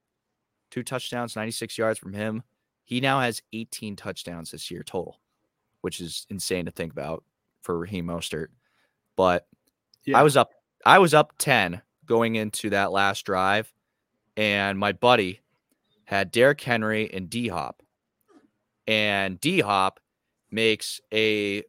Two 0.72 0.84
touchdowns, 0.84 1.36
96 1.36 1.78
yards 1.78 2.00
from 2.00 2.14
him. 2.14 2.44
He 2.86 3.00
now 3.00 3.22
has 3.22 3.42
18 3.54 3.96
touchdowns 3.96 4.52
this 4.52 4.70
year 4.72 4.84
total, 4.84 5.20
which 5.82 6.02
is 6.02 6.26
insane 6.30 6.66
to 6.66 6.72
think 6.72 6.92
about 6.92 7.24
for 7.62 7.78
Raheem 7.78 8.08
Mostert. 8.08 8.48
But 9.16 9.48
Yeah. 10.04 10.18
I 10.18 10.24
was 10.24 10.36
up 10.36 10.52
I 10.86 11.00
was 11.00 11.14
up 11.14 11.34
10 11.38 11.82
going 12.06 12.36
into 12.36 12.72
that 12.72 12.92
last 12.92 13.26
drive, 13.26 13.72
and 14.36 14.78
my 14.78 14.92
buddy 14.92 15.40
had 16.06 16.32
Derrick 16.32 16.60
Henry 16.60 17.10
and 17.14 17.30
D 17.30 17.48
Hop. 17.48 17.82
And 18.86 19.40
D 19.40 19.62
Hop 19.62 20.02
makes 20.52 21.00
a 21.14 21.64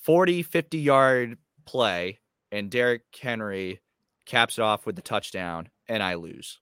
40, 0.00 0.42
50 0.42 0.78
yard 0.78 1.38
play, 1.66 2.18
and 2.50 2.70
Derrick 2.70 3.02
Henry 3.20 3.80
caps 4.26 4.58
it 4.58 4.62
off 4.62 4.86
with 4.86 4.96
the 4.96 5.02
touchdown, 5.02 5.68
and 5.88 6.02
I 6.02 6.14
lose. 6.14 6.58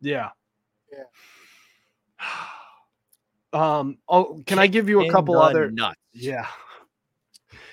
Yeah. 0.00 0.30
Yeah. 0.92 1.04
Um. 3.52 3.96
Oh, 4.06 4.42
can 4.46 4.58
I 4.58 4.66
give 4.66 4.88
you 4.88 5.00
a 5.06 5.10
couple 5.10 5.38
other? 5.38 5.70
nuts. 5.70 5.96
Yeah. 6.12 6.46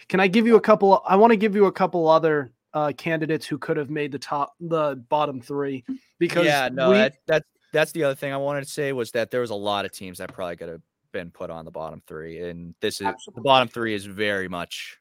Can 0.07 0.21
I 0.21 0.27
give 0.27 0.45
you 0.47 0.55
a 0.55 0.61
couple? 0.61 1.01
I 1.05 1.17
want 1.17 1.31
to 1.31 1.35
give 1.35 1.55
you 1.55 1.65
a 1.65 1.73
couple 1.73 2.07
other 2.07 2.53
uh, 2.73 2.93
candidates 2.95 3.45
who 3.45 3.57
could 3.57 3.75
have 3.75 3.89
made 3.89 4.11
the 4.13 4.19
top, 4.19 4.53
the 4.61 5.03
bottom 5.09 5.41
three. 5.41 5.83
Because 6.19 6.45
yeah, 6.45 6.69
no, 6.71 6.91
we- 6.91 6.97
that, 6.97 7.15
that's 7.27 7.45
that's 7.73 7.91
the 7.91 8.05
other 8.05 8.15
thing 8.15 8.31
I 8.31 8.37
wanted 8.37 8.63
to 8.63 8.69
say 8.69 8.93
was 8.93 9.11
that 9.11 9.29
there 9.31 9.41
was 9.41 9.49
a 9.49 9.55
lot 9.55 9.83
of 9.83 9.91
teams 9.91 10.19
that 10.19 10.31
probably 10.31 10.55
could 10.55 10.69
have 10.69 10.81
been 11.13 11.31
put 11.31 11.49
on 11.49 11.63
the 11.63 11.71
bottom 11.71 12.01
three, 12.05 12.41
and 12.49 12.75
this 12.81 12.99
is 12.99 13.07
the 13.33 13.39
bottom 13.41 13.69
three 13.69 13.93
is 13.93 14.05
very 14.05 14.49
much 14.49 14.97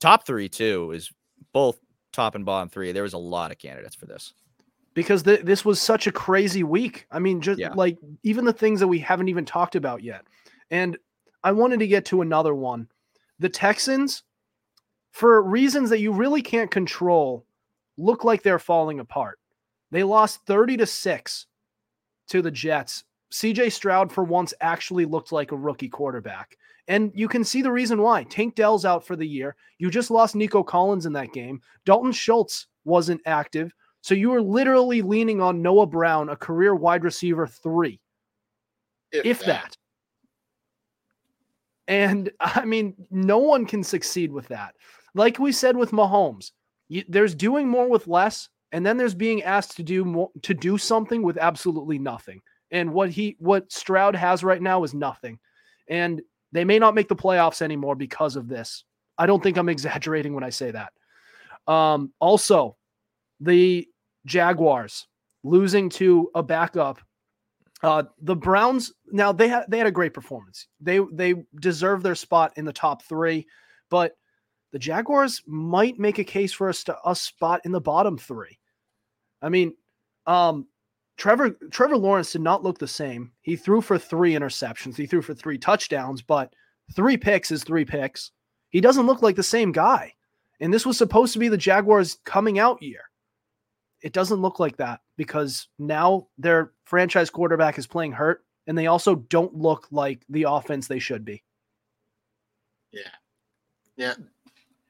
top 0.00 0.26
three 0.26 0.48
too 0.50 0.90
is 0.92 1.10
both 1.54 1.78
top 2.12 2.34
and 2.34 2.44
bottom 2.44 2.68
three. 2.68 2.92
There 2.92 3.04
was 3.04 3.14
a 3.14 3.18
lot 3.18 3.50
of 3.50 3.56
candidates 3.58 3.94
for 3.94 4.04
this. 4.04 4.34
because 4.94 5.22
th- 5.22 5.40
this 5.40 5.64
was 5.64 5.80
such 5.80 6.06
a 6.06 6.12
crazy 6.12 6.62
week. 6.62 7.06
I 7.10 7.18
mean, 7.18 7.40
just 7.40 7.58
Yeah. 7.58 7.72
like 7.72 7.96
even 8.24 8.44
the 8.44 8.52
things 8.52 8.78
that 8.80 8.88
we 8.88 8.98
haven't 8.98 9.28
even 9.28 9.46
talked 9.46 9.74
about 9.74 10.02
yet. 10.02 10.26
And 10.70 10.98
I 11.42 11.52
wanted 11.52 11.78
to 11.80 11.86
get 11.86 12.04
to 12.06 12.20
another 12.20 12.54
one. 12.54 12.88
The 13.38 13.48
Texans, 13.48 14.22
for 15.12 15.40
reasons 15.42 15.88
that 15.88 16.00
you 16.00 16.12
really 16.12 16.42
can't 16.42 16.70
control, 16.70 17.46
look 17.96 18.22
like 18.22 18.42
they're 18.42 18.58
falling 18.58 19.00
apart. 19.00 19.38
They 19.90 20.02
lost 20.04 20.44
30 20.44 20.76
to 20.78 20.86
6 20.86 21.46
to 22.28 22.42
the 22.42 22.50
Jets. 22.50 23.04
CJ 23.32 23.72
Stroud, 23.72 24.12
for 24.12 24.24
once, 24.24 24.52
actually 24.60 25.04
looked 25.04 25.32
like 25.32 25.52
a 25.52 25.56
rookie 25.56 25.88
quarterback. 25.88 26.56
And 26.88 27.12
you 27.14 27.28
can 27.28 27.44
see 27.44 27.62
the 27.62 27.72
reason 27.72 28.02
why. 28.02 28.24
Tank 28.24 28.54
Dell's 28.54 28.84
out 28.84 29.06
for 29.06 29.16
the 29.16 29.26
year. 29.26 29.56
You 29.78 29.90
just 29.90 30.10
lost 30.10 30.34
Nico 30.34 30.62
Collins 30.62 31.06
in 31.06 31.12
that 31.14 31.32
game. 31.32 31.60
Dalton 31.84 32.12
Schultz 32.12 32.66
wasn't 32.84 33.20
active. 33.24 33.72
So 34.02 34.14
you 34.14 34.30
were 34.30 34.42
literally 34.42 35.00
leaning 35.00 35.40
on 35.40 35.62
Noah 35.62 35.86
Brown, 35.86 36.28
a 36.28 36.36
career 36.36 36.74
wide 36.74 37.04
receiver 37.04 37.46
three, 37.46 38.00
if 39.12 39.44
that. 39.44 39.76
And 41.86 42.30
I 42.40 42.64
mean, 42.64 42.94
no 43.10 43.38
one 43.38 43.64
can 43.64 43.82
succeed 43.82 44.32
with 44.32 44.48
that. 44.48 44.74
Like 45.14 45.38
we 45.38 45.52
said 45.52 45.76
with 45.76 45.92
Mahomes, 45.92 46.50
you, 46.88 47.04
there's 47.08 47.34
doing 47.34 47.68
more 47.68 47.88
with 47.88 48.08
less, 48.08 48.48
and 48.72 48.84
then 48.84 48.96
there's 48.96 49.14
being 49.14 49.42
asked 49.42 49.76
to 49.76 49.82
do 49.82 50.04
more 50.04 50.30
to 50.42 50.52
do 50.52 50.78
something 50.78 51.22
with 51.22 51.38
absolutely 51.38 51.98
nothing. 51.98 52.42
And 52.72 52.92
what 52.92 53.10
he 53.10 53.36
what 53.38 53.70
Stroud 53.70 54.16
has 54.16 54.42
right 54.42 54.60
now 54.60 54.82
is 54.82 54.94
nothing. 54.94 55.38
And 55.88 56.22
they 56.50 56.64
may 56.64 56.78
not 56.78 56.94
make 56.94 57.08
the 57.08 57.14
playoffs 57.14 57.62
anymore 57.62 57.94
because 57.94 58.34
of 58.34 58.48
this. 58.48 58.84
I 59.18 59.26
don't 59.26 59.42
think 59.42 59.56
I'm 59.56 59.68
exaggerating 59.68 60.34
when 60.34 60.44
I 60.44 60.50
say 60.50 60.72
that. 60.72 60.92
Um, 61.72 62.12
also, 62.18 62.76
the 63.40 63.86
Jaguars 64.26 65.06
losing 65.44 65.88
to 65.90 66.30
a 66.34 66.42
backup. 66.42 66.98
Uh, 67.82 68.04
the 68.20 68.36
Browns 68.36 68.92
now 69.10 69.32
they 69.32 69.48
had 69.48 69.64
they 69.68 69.78
had 69.78 69.86
a 69.86 69.92
great 69.92 70.14
performance. 70.14 70.68
They 70.80 71.00
they 71.12 71.34
deserve 71.60 72.02
their 72.02 72.14
spot 72.14 72.52
in 72.56 72.64
the 72.64 72.72
top 72.72 73.02
three, 73.02 73.46
but 73.90 74.16
the 74.72 74.78
Jaguars 74.78 75.42
might 75.46 75.98
make 75.98 76.18
a 76.18 76.24
case 76.24 76.52
for 76.52 76.70
a, 76.70 76.74
st- 76.74 76.96
a 77.04 77.14
spot 77.14 77.60
in 77.64 77.72
the 77.72 77.80
bottom 77.80 78.16
three. 78.16 78.58
I 79.42 79.50
mean, 79.50 79.74
um, 80.26 80.66
Trevor 81.22 81.50
Trevor 81.70 81.96
Lawrence 81.96 82.32
did 82.32 82.40
not 82.40 82.64
look 82.64 82.78
the 82.78 82.88
same. 82.88 83.30
He 83.42 83.54
threw 83.54 83.80
for 83.80 83.96
three 83.96 84.32
interceptions. 84.32 84.96
He 84.96 85.06
threw 85.06 85.22
for 85.22 85.34
three 85.34 85.56
touchdowns, 85.56 86.20
but 86.20 86.52
three 86.96 87.16
picks 87.16 87.52
is 87.52 87.62
three 87.62 87.84
picks. 87.84 88.32
He 88.70 88.80
doesn't 88.80 89.06
look 89.06 89.22
like 89.22 89.36
the 89.36 89.42
same 89.44 89.70
guy. 89.70 90.14
And 90.58 90.74
this 90.74 90.84
was 90.84 90.98
supposed 90.98 91.32
to 91.34 91.38
be 91.38 91.46
the 91.46 91.56
Jaguars 91.56 92.18
coming 92.24 92.58
out 92.58 92.82
year. 92.82 93.02
It 94.00 94.12
doesn't 94.12 94.42
look 94.42 94.58
like 94.58 94.76
that 94.78 94.98
because 95.16 95.68
now 95.78 96.26
their 96.38 96.72
franchise 96.86 97.30
quarterback 97.30 97.78
is 97.78 97.86
playing 97.86 98.10
hurt 98.10 98.44
and 98.66 98.76
they 98.76 98.88
also 98.88 99.14
don't 99.14 99.54
look 99.54 99.86
like 99.92 100.24
the 100.28 100.46
offense 100.48 100.88
they 100.88 100.98
should 100.98 101.24
be. 101.24 101.44
Yeah. 102.90 103.02
Yeah. 103.96 104.14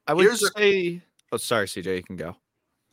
I 0.07 0.15
would 0.15 0.23
Here's 0.23 0.43
a- 0.43 0.51
say. 0.57 1.03
oh, 1.31 1.37
sorry, 1.37 1.67
CJ, 1.67 1.95
you 1.95 2.03
can 2.03 2.17
go. 2.17 2.35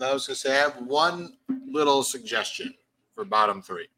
I 0.01 0.11
was 0.11 0.27
gonna 0.27 0.35
say 0.35 0.51
I 0.51 0.59
have 0.59 0.75
one 0.81 1.37
little 1.71 2.03
suggestion 2.03 2.73
for 3.19 3.25
bottom 3.25 3.61
three, 3.61 3.89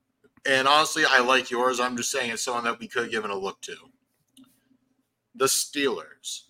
and 0.48 0.68
honestly, 0.68 1.04
I 1.08 1.20
like 1.20 1.52
yours. 1.52 1.80
I'm 1.80 1.96
just 1.96 2.10
saying 2.10 2.32
it's 2.32 2.42
someone 2.44 2.64
that 2.64 2.80
we 2.80 2.88
could 2.88 3.04
have 3.04 3.12
given 3.12 3.30
a 3.30 3.36
look 3.36 3.62
to. 3.62 3.76
The 5.36 5.46
Steelers. 5.46 6.46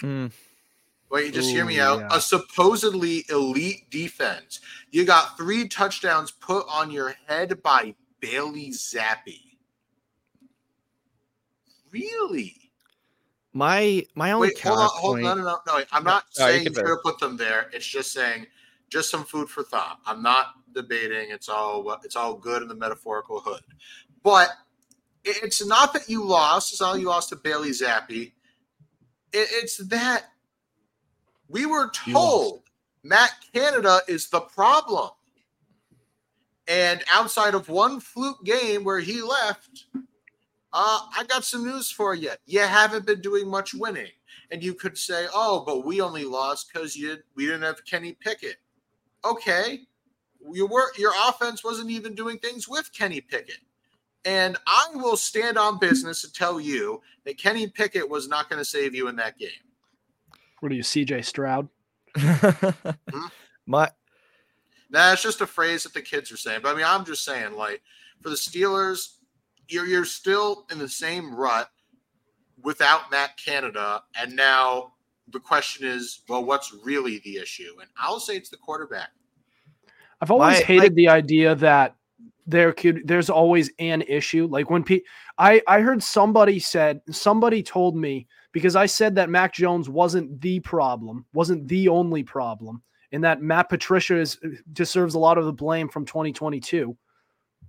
Mm, 0.00 0.30
Wait, 1.10 1.34
just 1.34 1.50
hear 1.50 1.64
me 1.64 1.80
out. 1.80 1.98
yeah. 1.98 2.08
A 2.12 2.20
supposedly 2.20 3.24
elite 3.28 3.90
defense. 3.90 4.60
You 4.92 5.04
got 5.04 5.36
three 5.36 5.66
touchdowns 5.66 6.30
put 6.30 6.64
on 6.70 6.92
your 6.92 7.16
head 7.26 7.60
by 7.60 7.96
Bailey 8.20 8.68
Zappe. 8.70 9.40
Really? 11.90 12.54
my 13.52 14.06
my 14.14 14.30
only 14.30 14.48
Wait, 14.48 14.60
hold 14.60 14.78
on, 14.78 14.88
hold 14.92 15.18
counterpoint- 15.20 15.26
on, 15.40 15.44
no, 15.44 15.60
no, 15.74 15.78
no. 15.80 15.84
I'm 15.90 16.04
not 16.04 16.24
No, 16.38 16.46
saying 16.46 16.62
can 16.64 16.72
you 16.72 16.76
should 16.76 16.84
vote. 16.84 16.90
have 16.90 17.02
put 17.02 17.18
them 17.18 17.36
there. 17.36 17.68
It's 17.72 17.86
just 17.86 18.12
saying, 18.12 18.46
just 18.88 19.10
some 19.10 19.24
food 19.24 19.48
for 19.48 19.62
thought. 19.62 20.00
I'm 20.06 20.22
not 20.22 20.54
debating. 20.74 21.30
It's 21.30 21.48
all 21.48 21.98
it's 22.04 22.16
all 22.16 22.34
good 22.34 22.62
in 22.62 22.68
the 22.68 22.74
metaphorical 22.74 23.40
hood, 23.40 23.62
but 24.22 24.50
it's 25.24 25.64
not 25.66 25.92
that 25.92 26.08
you 26.08 26.24
lost. 26.24 26.72
It's 26.72 26.80
not 26.80 26.94
that 26.94 27.00
you 27.00 27.08
lost 27.08 27.30
to 27.30 27.36
Bailey 27.36 27.70
Zappe. 27.70 28.32
It's 29.32 29.76
that 29.88 30.24
we 31.48 31.66
were 31.66 31.90
told 31.90 32.62
Matt 33.02 33.32
Canada 33.52 34.00
is 34.08 34.28
the 34.28 34.40
problem, 34.40 35.10
and 36.66 37.02
outside 37.12 37.54
of 37.54 37.68
one 37.68 38.00
fluke 38.00 38.44
game 38.44 38.84
where 38.84 39.00
he 39.00 39.20
left, 39.20 39.86
uh, 40.72 41.00
I 41.16 41.24
got 41.28 41.44
some 41.44 41.64
news 41.64 41.90
for 41.90 42.14
you. 42.14 42.30
You 42.46 42.60
haven't 42.60 43.06
been 43.06 43.20
doing 43.20 43.48
much 43.48 43.74
winning. 43.74 44.10
And 44.50 44.62
you 44.62 44.74
could 44.74 44.96
say, 44.96 45.26
oh, 45.34 45.62
but 45.66 45.84
we 45.84 46.00
only 46.00 46.24
lost 46.24 46.70
because 46.72 46.96
you 46.96 47.18
we 47.34 47.44
didn't 47.46 47.62
have 47.62 47.84
Kenny 47.84 48.12
Pickett. 48.12 48.56
Okay. 49.24 49.80
You 50.52 50.66
were 50.66 50.92
your 50.96 51.12
offense 51.28 51.64
wasn't 51.64 51.90
even 51.90 52.14
doing 52.14 52.38
things 52.38 52.68
with 52.68 52.92
Kenny 52.92 53.20
Pickett. 53.20 53.60
And 54.24 54.56
I 54.66 54.88
will 54.94 55.16
stand 55.16 55.56
on 55.56 55.78
business 55.78 56.22
to 56.22 56.32
tell 56.32 56.60
you 56.60 57.00
that 57.24 57.38
Kenny 57.38 57.66
Pickett 57.66 58.08
was 58.08 58.28
not 58.28 58.50
going 58.50 58.58
to 58.58 58.64
save 58.64 58.94
you 58.94 59.08
in 59.08 59.16
that 59.16 59.38
game. 59.38 59.50
What 60.60 60.72
are 60.72 60.74
you, 60.74 60.82
CJ 60.82 61.24
Stroud? 61.24 61.68
my 63.66 63.90
Nah, 64.90 65.12
it's 65.12 65.22
just 65.22 65.40
a 65.40 65.46
phrase 65.46 65.82
that 65.82 65.92
the 65.92 66.00
kids 66.00 66.32
are 66.32 66.36
saying. 66.36 66.60
But 66.62 66.74
I 66.74 66.76
mean, 66.76 66.86
I'm 66.86 67.04
just 67.04 67.24
saying, 67.24 67.52
like, 67.54 67.82
for 68.22 68.30
the 68.30 68.36
Steelers, 68.36 69.16
you're 69.68 69.86
you're 69.86 70.04
still 70.04 70.66
in 70.70 70.78
the 70.78 70.88
same 70.88 71.34
rut 71.34 71.70
without 72.62 73.10
Matt 73.10 73.36
Canada, 73.36 74.02
and 74.18 74.34
now 74.34 74.94
the 75.32 75.40
question 75.40 75.86
is, 75.86 76.22
well, 76.28 76.44
what's 76.44 76.74
really 76.84 77.20
the 77.24 77.36
issue? 77.36 77.72
And 77.80 77.88
I'll 77.98 78.20
say 78.20 78.36
it's 78.36 78.50
the 78.50 78.56
quarterback. 78.56 79.10
I've 80.20 80.30
always 80.30 80.58
My- 80.58 80.64
hated 80.64 80.94
the 80.94 81.08
idea 81.08 81.54
that 81.56 81.94
there 82.46 82.72
could 82.72 83.02
there's 83.04 83.28
always 83.30 83.70
an 83.78 84.02
issue. 84.02 84.46
Like 84.46 84.70
when 84.70 84.82
pe- 84.82 85.02
I 85.36 85.62
I 85.68 85.80
heard 85.80 86.02
somebody 86.02 86.58
said 86.58 87.02
somebody 87.10 87.62
told 87.62 87.94
me 87.94 88.26
because 88.52 88.74
I 88.74 88.86
said 88.86 89.14
that 89.16 89.28
Mac 89.28 89.52
Jones 89.52 89.88
wasn't 89.88 90.40
the 90.40 90.58
problem, 90.60 91.26
wasn't 91.34 91.68
the 91.68 91.88
only 91.88 92.22
problem, 92.22 92.82
and 93.12 93.22
that 93.22 93.42
Matt 93.42 93.68
Patricia 93.68 94.16
is 94.18 94.38
deserves 94.72 95.14
a 95.14 95.18
lot 95.18 95.36
of 95.36 95.44
the 95.44 95.52
blame 95.52 95.88
from 95.88 96.06
2022. 96.06 96.96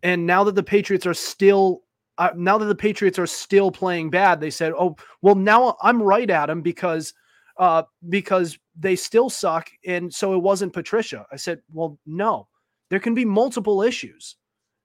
And 0.02 0.26
now 0.26 0.46
that 0.46 0.56
the 0.56 0.64
Patriots 0.64 1.06
are 1.06 1.14
still 1.14 1.84
uh, 2.18 2.32
now 2.36 2.58
that 2.58 2.66
the 2.66 2.76
Patriots 2.76 3.20
are 3.20 3.28
still 3.28 3.72
playing 3.72 4.10
bad, 4.10 4.40
they 4.40 4.50
said, 4.50 4.72
"Oh, 4.80 4.96
well 5.22 5.36
now 5.36 5.76
I'm 5.82 6.02
right 6.02 6.30
at 6.30 6.50
him 6.50 6.62
because 6.62 7.14
uh 7.60 7.84
because 8.08 8.58
they 8.76 8.96
still 8.96 9.30
suck 9.30 9.70
and 9.86 10.14
so 10.14 10.34
it 10.34 10.40
wasn't 10.42 10.74
Patricia." 10.74 11.26
I 11.32 11.36
said, 11.36 11.62
"Well, 11.72 12.00
no. 12.06 12.48
There 12.90 13.00
can 13.00 13.14
be 13.14 13.26
multiple 13.26 13.84
issues. 13.84 14.36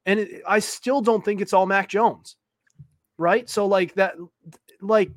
And 0.06 0.20
it, 0.20 0.42
I 0.46 0.58
still 0.58 1.00
don't 1.00 1.24
think 1.24 1.40
it's 1.40 1.54
all 1.54 1.64
Mac 1.64 1.88
Jones. 1.88 2.36
Right? 3.16 3.48
So 3.48 3.66
like 3.66 3.94
that 3.94 4.14
like 4.80 5.10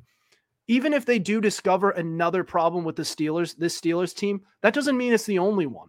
even 0.68 0.92
if 0.92 1.06
they 1.06 1.18
do 1.18 1.40
discover 1.40 1.90
another 1.90 2.44
problem 2.44 2.84
with 2.84 2.94
the 2.94 3.02
Steelers, 3.02 3.56
this 3.56 3.78
Steelers 3.80 4.14
team, 4.14 4.42
that 4.62 4.74
doesn't 4.74 4.96
mean 4.96 5.12
it's 5.12 5.24
the 5.24 5.38
only 5.38 5.66
one. 5.66 5.88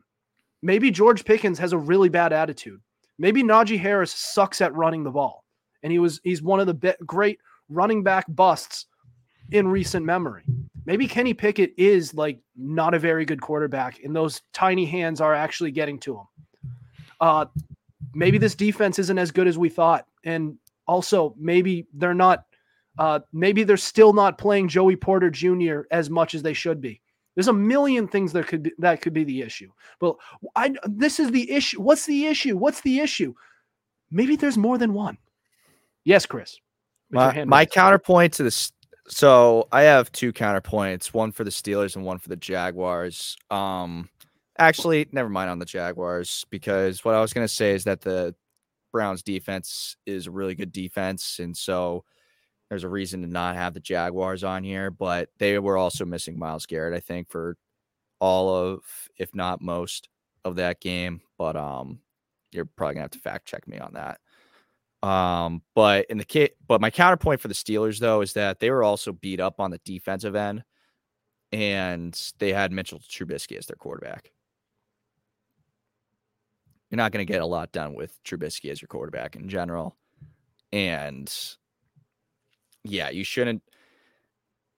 Maybe 0.61 0.89
George 0.89 1.25
Pickens 1.25 1.59
has 1.59 1.73
a 1.73 1.77
really 1.77 2.09
bad 2.09 2.33
attitude. 2.33 2.79
Maybe 3.17 3.43
Najee 3.43 3.79
Harris 3.79 4.11
sucks 4.11 4.61
at 4.61 4.73
running 4.73 5.03
the 5.03 5.11
ball, 5.11 5.43
and 5.83 5.91
he 5.91 5.99
was 5.99 6.21
he's 6.23 6.41
one 6.41 6.61
of 6.61 6.67
the 6.67 6.73
be- 6.73 7.05
great 7.05 7.39
running 7.67 8.03
back 8.03 8.25
busts 8.29 8.87
in 9.51 9.67
recent 9.67 10.05
memory. 10.05 10.43
Maybe 10.89 11.07
Kenny 11.07 11.35
Pickett 11.35 11.75
is 11.77 12.15
like 12.15 12.39
not 12.57 12.95
a 12.95 12.99
very 12.99 13.23
good 13.23 13.39
quarterback, 13.39 14.03
and 14.03 14.15
those 14.15 14.41
tiny 14.53 14.87
hands 14.87 15.21
are 15.21 15.35
actually 15.35 15.69
getting 15.69 15.99
to 15.99 16.15
him. 16.17 16.27
Uh, 17.21 17.45
maybe 18.15 18.39
this 18.39 18.55
defense 18.55 18.97
isn't 18.97 19.19
as 19.19 19.29
good 19.29 19.47
as 19.47 19.55
we 19.55 19.69
thought, 19.69 20.07
and 20.23 20.55
also 20.87 21.35
maybe 21.37 21.85
they're 21.93 22.15
not. 22.15 22.45
Uh, 22.97 23.19
maybe 23.31 23.63
they're 23.63 23.77
still 23.77 24.13
not 24.13 24.39
playing 24.39 24.67
Joey 24.67 24.95
Porter 24.95 25.29
Jr. 25.29 25.81
as 25.91 26.09
much 26.09 26.33
as 26.33 26.41
they 26.41 26.53
should 26.53 26.81
be. 26.81 26.99
There's 27.35 27.49
a 27.49 27.53
million 27.53 28.07
things 28.07 28.33
that 28.33 28.47
could 28.47 28.63
be 28.63 28.71
that 28.79 29.03
could 29.03 29.13
be 29.13 29.23
the 29.23 29.41
issue. 29.41 29.69
But 29.99 30.15
I 30.55 30.73
this 30.85 31.19
is 31.19 31.29
the 31.29 31.51
issue. 31.51 31.79
What's 31.79 32.07
the 32.07 32.25
issue? 32.25 32.57
What's 32.57 32.81
the 32.81 32.99
issue? 32.99 33.35
Maybe 34.09 34.35
there's 34.35 34.57
more 34.57 34.79
than 34.79 34.93
one. 34.93 35.19
Yes, 36.03 36.25
Chris. 36.25 36.59
My, 37.11 37.45
my 37.45 37.65
counterpoint 37.67 38.33
to 38.33 38.43
this. 38.43 38.71
So 39.09 39.67
I 39.71 39.81
have 39.83 40.11
two 40.11 40.31
counterpoints, 40.31 41.13
one 41.13 41.31
for 41.31 41.43
the 41.43 41.49
Steelers 41.49 41.95
and 41.95 42.05
one 42.05 42.19
for 42.19 42.29
the 42.29 42.35
Jaguars. 42.35 43.35
Um, 43.49 44.07
actually, 44.59 45.07
never 45.11 45.29
mind 45.29 45.49
on 45.49 45.57
the 45.59 45.65
Jaguars 45.65 46.45
because 46.51 47.03
what 47.03 47.15
I 47.15 47.21
was 47.21 47.33
going 47.33 47.47
to 47.47 47.53
say 47.53 47.73
is 47.73 47.85
that 47.85 48.01
the 48.01 48.35
Browns 48.91 49.23
defense 49.23 49.97
is 50.05 50.27
a 50.27 50.31
really 50.31 50.55
good 50.55 50.71
defense, 50.71 51.39
and 51.39 51.57
so 51.57 52.03
there's 52.69 52.83
a 52.83 52.89
reason 52.89 53.21
to 53.23 53.27
not 53.27 53.55
have 53.55 53.73
the 53.73 53.79
Jaguars 53.79 54.43
on 54.43 54.63
here. 54.63 54.91
But 54.91 55.29
they 55.39 55.57
were 55.59 55.77
also 55.77 56.05
missing 56.05 56.37
Myles 56.37 56.67
Garrett, 56.67 56.95
I 56.95 56.99
think, 56.99 57.29
for 57.29 57.57
all 58.19 58.53
of, 58.55 58.81
if 59.17 59.33
not 59.35 59.61
most, 59.61 60.09
of 60.45 60.55
that 60.57 60.81
game. 60.81 61.21
But 61.37 61.55
um, 61.55 61.99
you're 62.51 62.65
probably 62.65 62.95
gonna 62.95 63.03
have 63.05 63.11
to 63.11 63.19
fact 63.19 63.47
check 63.47 63.67
me 63.67 63.79
on 63.79 63.93
that. 63.93 64.19
Um, 65.01 65.61
but 65.75 66.05
in 66.09 66.17
the 66.17 66.25
case, 66.25 66.49
but 66.67 66.81
my 66.81 66.89
counterpoint 66.89 67.39
for 67.39 67.47
the 67.47 67.53
Steelers 67.53 67.99
though 67.99 68.21
is 68.21 68.33
that 68.33 68.59
they 68.59 68.69
were 68.69 68.83
also 68.83 69.13
beat 69.13 69.39
up 69.39 69.59
on 69.59 69.71
the 69.71 69.79
defensive 69.85 70.35
end, 70.35 70.63
and 71.51 72.19
they 72.39 72.51
had 72.51 72.71
Mitchell 72.71 72.99
Trubisky 72.99 73.57
as 73.57 73.65
their 73.65 73.77
quarterback. 73.77 74.31
You're 76.89 76.97
not 76.97 77.11
going 77.11 77.25
to 77.25 77.31
get 77.31 77.41
a 77.41 77.45
lot 77.45 77.71
done 77.71 77.93
with 77.93 78.21
Trubisky 78.23 78.71
as 78.71 78.81
your 78.81 78.87
quarterback 78.87 79.35
in 79.35 79.47
general, 79.47 79.95
and 80.73 81.33
yeah, 82.83 83.09
you 83.09 83.23
shouldn't. 83.23 83.63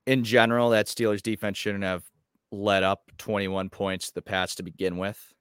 In 0.06 0.24
general, 0.24 0.72
that 0.72 0.88
Steelers 0.88 1.22
defense 1.22 1.58
shouldn't 1.58 1.84
have 1.84 2.04
let 2.52 2.84
up 2.84 3.12
21 3.18 3.70
points 3.70 4.08
to 4.08 4.14
the 4.16 4.22
Pats 4.22 4.56
to 4.56 4.64
begin 4.64 4.98
with, 4.98 5.34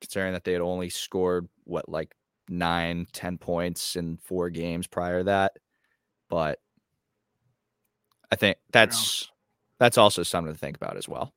considering 0.00 0.32
that 0.32 0.44
they 0.44 0.52
had 0.52 0.62
only 0.62 0.88
scored 0.88 1.48
what 1.64 1.88
like 1.88 2.14
nine, 2.48 3.06
10 3.12 3.38
points 3.38 3.96
in 3.96 4.16
four 4.18 4.50
games 4.50 4.86
prior 4.86 5.18
to 5.18 5.24
that. 5.24 5.52
But 6.28 6.58
I 8.30 8.36
think 8.36 8.58
that's 8.72 9.30
that's 9.78 9.98
also 9.98 10.22
something 10.22 10.52
to 10.52 10.58
think 10.58 10.76
about 10.76 10.96
as 10.96 11.08
well. 11.08 11.32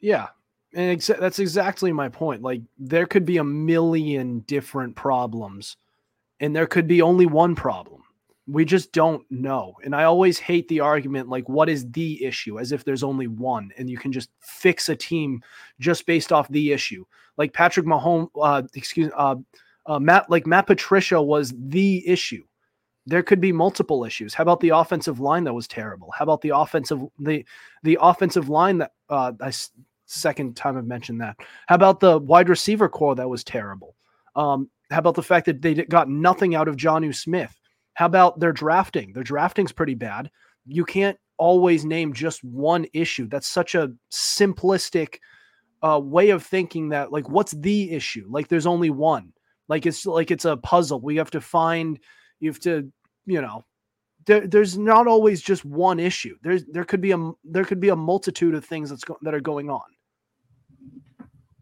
Yeah. 0.00 0.28
And 0.74 0.98
exa- 0.98 1.20
that's 1.20 1.38
exactly 1.38 1.92
my 1.92 2.08
point. 2.08 2.42
Like 2.42 2.62
there 2.78 3.06
could 3.06 3.24
be 3.24 3.38
a 3.38 3.44
million 3.44 4.40
different 4.40 4.96
problems 4.96 5.76
and 6.40 6.54
there 6.54 6.66
could 6.66 6.86
be 6.86 7.02
only 7.02 7.26
one 7.26 7.54
problem. 7.54 8.02
We 8.46 8.64
just 8.64 8.92
don't 8.92 9.24
know. 9.30 9.74
And 9.84 9.94
I 9.94 10.04
always 10.04 10.38
hate 10.38 10.66
the 10.68 10.80
argument 10.80 11.28
like 11.28 11.48
what 11.48 11.68
is 11.68 11.88
the 11.90 12.24
issue 12.24 12.58
as 12.58 12.72
if 12.72 12.84
there's 12.84 13.02
only 13.02 13.26
one 13.26 13.70
and 13.78 13.88
you 13.88 13.98
can 13.98 14.10
just 14.10 14.30
fix 14.40 14.88
a 14.88 14.96
team 14.96 15.42
just 15.78 16.06
based 16.06 16.32
off 16.32 16.48
the 16.48 16.72
issue. 16.72 17.04
Like 17.36 17.52
Patrick 17.52 17.86
Mahomes 17.86 18.30
uh 18.40 18.62
excuse 18.74 19.12
uh, 19.16 19.36
uh 19.86 19.98
Matt 19.98 20.30
like 20.30 20.46
Matt 20.46 20.66
Patricia 20.66 21.20
was 21.20 21.54
the 21.56 22.06
issue. 22.06 22.44
There 23.06 23.22
could 23.22 23.40
be 23.40 23.52
multiple 23.52 24.04
issues. 24.04 24.34
How 24.34 24.42
about 24.42 24.60
the 24.60 24.68
offensive 24.70 25.20
line 25.20 25.44
that 25.44 25.54
was 25.54 25.66
terrible? 25.66 26.12
How 26.16 26.24
about 26.24 26.42
the 26.42 26.50
offensive 26.54 27.00
the 27.18 27.44
the 27.82 27.98
offensive 28.00 28.48
line 28.48 28.78
that 28.78 28.92
uh 29.08 29.32
I 29.40 29.52
second 30.10 30.56
time 30.56 30.76
I've 30.76 30.86
mentioned 30.86 31.20
that. 31.20 31.36
How 31.66 31.76
about 31.76 32.00
the 32.00 32.18
wide 32.18 32.48
receiver 32.48 32.88
corps 32.88 33.14
that 33.14 33.28
was 33.28 33.44
terrible? 33.44 33.94
Um, 34.36 34.68
how 34.90 34.98
about 34.98 35.14
the 35.14 35.22
fact 35.22 35.46
that 35.46 35.62
they 35.62 35.74
got 35.74 36.08
nothing 36.08 36.54
out 36.54 36.68
of 36.68 36.76
Jonnu 36.76 37.14
Smith? 37.14 37.54
How 37.94 38.06
about 38.06 38.40
their 38.40 38.52
drafting? 38.52 39.12
Their 39.12 39.22
drafting's 39.22 39.72
pretty 39.72 39.94
bad. 39.94 40.30
You 40.66 40.84
can't 40.84 41.18
always 41.38 41.84
name 41.84 42.12
just 42.12 42.42
one 42.44 42.86
issue. 42.92 43.28
That's 43.28 43.46
such 43.46 43.74
a 43.74 43.92
simplistic 44.12 45.18
uh, 45.82 46.00
way 46.02 46.30
of 46.30 46.44
thinking 46.44 46.90
that 46.90 47.12
like 47.12 47.28
what's 47.28 47.52
the 47.52 47.92
issue? 47.92 48.26
Like 48.28 48.48
there's 48.48 48.66
only 48.66 48.90
one. 48.90 49.32
Like 49.70 49.86
it's 49.86 50.04
like 50.04 50.32
it's 50.32 50.44
a 50.44 50.56
puzzle. 50.56 51.00
We 51.00 51.16
have 51.16 51.30
to 51.30 51.40
find 51.40 52.00
you 52.40 52.50
have 52.50 52.58
to, 52.60 52.90
you 53.24 53.40
know, 53.40 53.64
there, 54.26 54.44
there's 54.46 54.76
not 54.76 55.06
always 55.06 55.40
just 55.40 55.64
one 55.64 56.00
issue. 56.00 56.36
There's 56.42 56.64
there 56.64 56.84
could 56.84 57.00
be 57.00 57.12
a 57.12 57.30
there 57.44 57.64
could 57.64 57.78
be 57.78 57.90
a 57.90 57.96
multitude 57.96 58.54
of 58.54 58.64
things 58.64 58.90
that's 58.90 59.04
go- 59.04 59.18
that 59.22 59.32
are 59.32 59.40
going 59.40 59.70
on. 59.70 59.84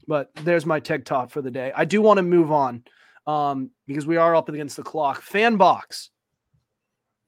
But 0.09 0.31
there's 0.37 0.65
my 0.65 0.81
tech 0.81 1.05
talk 1.05 1.29
for 1.29 1.43
the 1.43 1.51
day. 1.51 1.71
I 1.77 1.85
do 1.85 2.01
want 2.01 2.17
to 2.17 2.23
move 2.23 2.51
on 2.51 2.83
um, 3.27 3.71
because 3.87 4.07
we 4.07 4.17
are 4.17 4.35
up 4.35 4.49
against 4.49 4.79
the 4.79 4.83
clock. 4.83 5.21
Fan 5.21 5.57
box. 5.57 6.09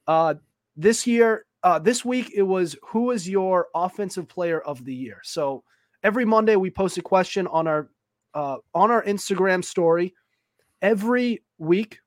Uh, 0.07 0.37
this 0.77 1.07
year, 1.07 1.45
uh, 1.63 1.79
this 1.79 2.07
week 2.07 2.33
it 2.35 2.43
was 2.43 2.75
who 2.83 3.11
is 3.11 3.29
your 3.29 3.67
offensive 3.75 4.27
player 4.29 4.63
of 4.63 4.83
the 4.87 4.95
year. 4.95 5.21
So 5.25 5.63
every 6.03 6.25
Monday 6.25 6.57
we 6.57 6.71
post 6.71 6.97
a 6.97 7.03
question 7.03 7.47
on 7.49 7.67
our 7.67 7.91
uh, 8.33 8.57
on 8.75 8.91
our 8.91 9.05
Instagram 9.05 9.63
story. 9.63 10.15
Every 10.83 11.43
week 11.59 12.01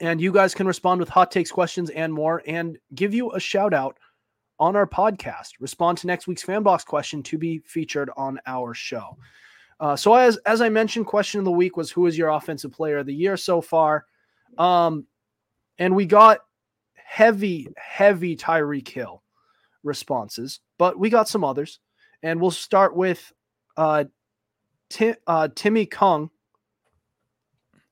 and 0.00 0.20
you 0.20 0.32
guys 0.32 0.54
can 0.54 0.66
respond 0.66 1.00
with 1.00 1.08
hot 1.08 1.30
takes, 1.30 1.50
questions, 1.50 1.90
and 1.90 2.12
more, 2.12 2.42
and 2.46 2.78
give 2.94 3.14
you 3.14 3.32
a 3.32 3.40
shout 3.40 3.72
out 3.72 3.96
on 4.58 4.76
our 4.76 4.86
podcast. 4.86 5.50
Respond 5.60 5.98
to 5.98 6.06
next 6.06 6.26
week's 6.26 6.42
fan 6.42 6.62
box 6.62 6.84
question 6.84 7.22
to 7.24 7.38
be 7.38 7.60
featured 7.60 8.10
on 8.16 8.40
our 8.46 8.74
show. 8.74 9.16
Uh, 9.80 9.96
so 9.96 10.14
as 10.14 10.36
as 10.46 10.60
I 10.60 10.68
mentioned, 10.68 11.06
question 11.06 11.38
of 11.38 11.44
the 11.44 11.50
week 11.50 11.76
was 11.76 11.90
who 11.90 12.06
is 12.06 12.16
your 12.16 12.30
offensive 12.30 12.72
player 12.72 12.98
of 12.98 13.06
the 13.06 13.14
year 13.14 13.36
so 13.36 13.60
far, 13.60 14.04
um, 14.58 15.06
and 15.78 15.94
we 15.94 16.06
got 16.06 16.40
heavy, 16.94 17.68
heavy 17.76 18.36
Tyreek 18.36 18.88
Hill 18.88 19.22
responses, 19.82 20.60
but 20.78 20.98
we 20.98 21.10
got 21.10 21.28
some 21.28 21.44
others, 21.44 21.80
and 22.22 22.40
we'll 22.40 22.50
start 22.52 22.96
with 22.96 23.32
uh, 23.76 24.04
Tim, 24.90 25.16
uh, 25.26 25.48
Timmy 25.54 25.86
Kung, 25.86 26.30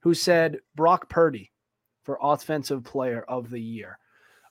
who 0.03 0.15
said 0.15 0.59
Brock 0.75 1.09
Purdy 1.09 1.51
for 2.03 2.19
offensive 2.21 2.85
player 2.85 3.25
of 3.29 3.51
the 3.51 3.61
year. 3.61 3.99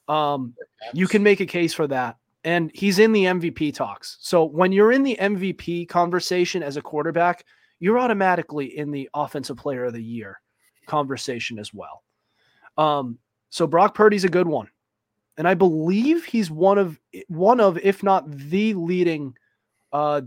Um, 0.08 0.56
you 0.93 1.08
can 1.08 1.24
make 1.24 1.39
a 1.39 1.45
case 1.45 1.74
for 1.74 1.88
that. 1.88 2.18
And 2.43 2.72
he's 2.74 2.99
in 2.99 3.12
the 3.12 3.26
MVP 3.26 3.74
talks. 3.74 4.18
So 4.20 4.45
when 4.45 4.72
you're 4.72 4.91
in 4.91 5.04
the 5.04 5.18
MVP 5.20 5.88
conversation 5.88 6.64
as 6.64 6.76
a 6.76 6.82
quarterback, 6.82 7.45
you're 7.80 7.99
automatically 7.99 8.78
in 8.78 8.91
the 8.91 9.10
offensive 9.14 9.58
player 9.58 9.86
of 9.86 9.93
the 9.93 10.04
year 10.04 10.39
conversation 10.88 11.60
as 11.60 11.74
well. 11.74 12.04
Um, 12.78 13.20
so 13.49 13.68
Brock 13.68 13.93
Purdy's 13.93 14.24
a 14.24 14.30
good 14.30 14.47
one. 14.47 14.70
And 15.38 15.47
I 15.47 15.54
believe 15.54 16.26
he's 16.26 16.49
one 16.52 16.78
of 16.78 16.99
one 17.28 17.60
of, 17.60 17.78
if 17.78 18.04
not 18.04 18.30
the 18.30 18.74
leading 18.74 19.36
uh 19.93 20.22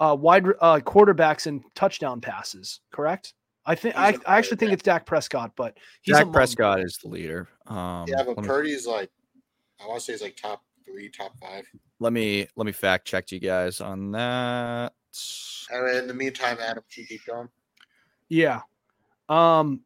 uh 0.00 0.16
wide 0.18 0.46
uh 0.60 0.80
quarterbacks 0.80 1.46
in 1.46 1.62
touchdown 1.74 2.20
passes, 2.20 2.80
correct? 2.92 3.34
I 3.66 3.74
think 3.74 3.96
I, 3.96 4.12
He's 4.12 4.20
a 4.20 4.28
I 4.30 4.38
actually 4.38 4.56
think 4.58 4.72
it's 4.72 4.82
Dak 4.82 5.06
Prescott, 5.06 5.52
but 5.56 5.78
he's 6.02 6.16
Dak 6.16 6.30
Prescott 6.32 6.80
is 6.80 6.98
the 7.02 7.08
leader. 7.08 7.48
Um, 7.66 8.04
Yeah, 8.08 8.16
but 8.18 8.28
let, 8.36 8.38
me, 8.38 8.46
Purdy's 8.46 8.86
like, 8.86 9.10
I 9.82 9.86
want 9.86 10.00
to 10.00 10.04
say 10.04 10.12
he's 10.12 10.22
like 10.22 10.36
top 10.36 10.62
three, 10.84 11.08
top 11.08 11.32
five. 11.40 11.64
let 11.98 12.12
me 12.12 12.46
let 12.56 12.66
me 12.66 12.72
fact 12.72 13.06
check 13.06 13.32
you 13.32 13.40
guys 13.40 13.80
on 13.80 14.10
that. 14.12 14.92
And 15.70 15.96
in 15.96 16.06
the 16.08 16.14
meantime, 16.14 16.58
Adam, 16.60 16.82
keep 16.90 17.08
keep 17.08 17.24
going. 17.26 17.48
Yeah. 18.28 18.60
Um 19.28 19.80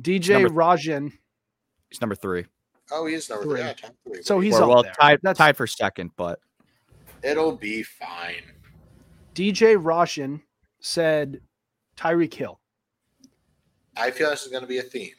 DJ 0.00 0.30
Number- 0.42 0.48
Rajan. 0.50 1.12
He's 1.90 2.00
number 2.00 2.14
three. 2.16 2.46
Oh, 2.90 3.06
he 3.06 3.14
is 3.14 3.30
number 3.30 3.44
Three. 3.44 3.58
three. 3.58 3.66
Yeah, 3.66 3.72
top 3.74 3.94
three. 4.06 4.22
So 4.22 4.40
he's 4.40 4.54
Or, 4.56 4.62
up 4.64 4.68
well, 4.68 4.82
there. 4.82 4.92
tied 5.00 5.20
That's- 5.22 5.38
tied 5.38 5.56
for 5.56 5.66
second, 5.66 6.10
but 6.16 6.40
it'll 7.22 7.56
be 7.56 7.82
fine. 7.82 8.42
DJ 9.34 9.76
Rajan 9.80 10.42
said 10.80 11.40
Tyreek 11.96 12.32
Hill. 12.34 12.60
I 13.96 14.10
feel 14.10 14.30
this 14.30 14.42
is 14.44 14.48
going 14.50 14.62
to 14.62 14.68
be 14.68 14.78
a 14.78 14.82
theme. 14.82 15.14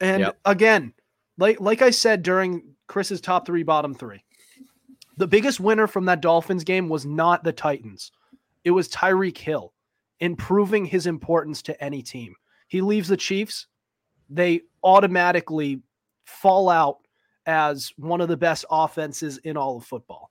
And 0.00 0.20
Yep. 0.20 0.38
again, 0.44 0.92
like 1.38 1.60
like 1.60 1.82
I 1.82 1.90
said 1.90 2.22
during 2.22 2.74
Chris's 2.86 3.20
top 3.20 3.46
three, 3.46 3.62
bottom 3.62 3.94
three, 3.94 4.22
the 5.16 5.26
biggest 5.26 5.58
winner 5.60 5.86
from 5.86 6.04
that 6.06 6.20
Dolphins 6.20 6.64
game 6.64 6.88
was 6.88 7.04
not 7.06 7.42
the 7.42 7.52
Titans. 7.52 8.12
It 8.64 8.70
was 8.70 8.88
Tyreek 8.88 9.38
Hill 9.38 9.72
improving 10.20 10.84
his 10.84 11.06
importance 11.06 11.62
to 11.62 11.84
any 11.84 12.02
team. 12.02 12.34
he 12.66 12.80
leaves 12.82 13.08
the 13.08 13.16
Chiefs, 13.16 13.66
they 14.28 14.60
automatically 14.82 15.80
fall 16.26 16.68
out 16.68 16.98
as 17.46 17.92
one 17.96 18.20
of 18.20 18.28
the 18.28 18.36
best 18.36 18.66
offenses 18.70 19.38
in 19.38 19.56
all 19.56 19.78
of 19.78 19.84
football. 19.86 20.30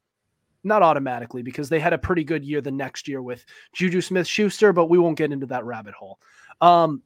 Not 0.67 0.83
automatically, 0.83 1.41
because 1.41 1.69
they 1.69 1.79
had 1.79 1.93
a 1.93 1.97
pretty 1.97 2.25
good 2.25 2.43
year 2.43 2.59
the 2.59 2.71
next 2.71 3.07
year 3.07 3.21
with 3.21 3.45
Juju 3.73 4.01
Smith 4.01 4.27
Schuster, 4.27 4.73
but 4.73 4.89
we 4.89 4.99
won't 4.99 5.17
get 5.17 5.31
into 5.31 5.45
that 5.47 5.63
rabbit 5.63 5.93
hole. 5.93 6.19
Um, 6.59 7.01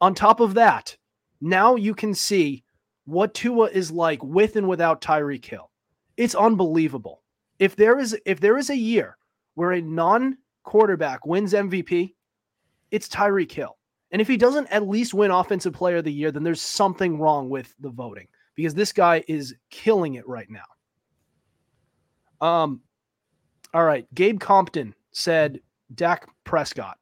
on 0.00 0.14
top 0.14 0.40
of 0.40 0.54
that, 0.54 0.96
now 1.40 1.76
you 1.76 1.94
can 1.94 2.14
see 2.14 2.64
what 3.04 3.34
Tua 3.34 3.66
is 3.66 3.90
like 3.90 4.22
with 4.22 4.56
and 4.56 4.66
without 4.66 5.00
Tyreek 5.00 5.44
Hill. 5.44 5.70
It's 6.16 6.34
unbelievable. 6.34 7.22
If 7.58 7.76
there 7.76 7.98
is 7.98 8.16
if 8.24 8.40
there 8.40 8.56
is 8.56 8.70
a 8.70 8.76
year 8.76 9.16
where 9.54 9.72
a 9.72 9.80
non-quarterback 9.82 11.26
wins 11.26 11.52
MVP, 11.52 12.14
it's 12.90 13.08
Tyreek 13.08 13.52
Hill. 13.52 13.76
And 14.10 14.22
if 14.22 14.28
he 14.28 14.36
doesn't 14.36 14.68
at 14.68 14.88
least 14.88 15.14
win 15.14 15.30
offensive 15.30 15.72
player 15.72 15.96
of 15.96 16.04
the 16.04 16.12
year, 16.12 16.30
then 16.30 16.42
there's 16.42 16.62
something 16.62 17.18
wrong 17.18 17.48
with 17.48 17.74
the 17.80 17.90
voting 17.90 18.28
because 18.54 18.74
this 18.74 18.92
guy 18.92 19.22
is 19.28 19.54
killing 19.70 20.14
it 20.14 20.26
right 20.26 20.48
now. 20.48 20.62
Um 22.46 22.80
all 23.76 23.84
right, 23.84 24.06
Gabe 24.14 24.40
Compton 24.40 24.94
said 25.12 25.60
Dak 25.94 26.26
Prescott 26.44 26.96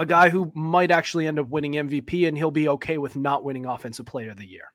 a 0.00 0.06
guy 0.06 0.30
who 0.30 0.50
might 0.54 0.90
actually 0.90 1.26
end 1.26 1.38
up 1.38 1.48
winning 1.48 1.72
MVP 1.72 2.26
and 2.26 2.36
he'll 2.36 2.50
be 2.50 2.68
okay 2.68 2.96
with 2.96 3.16
not 3.16 3.44
winning 3.44 3.66
offensive 3.66 4.06
player 4.06 4.30
of 4.30 4.38
the 4.38 4.46
year. 4.46 4.72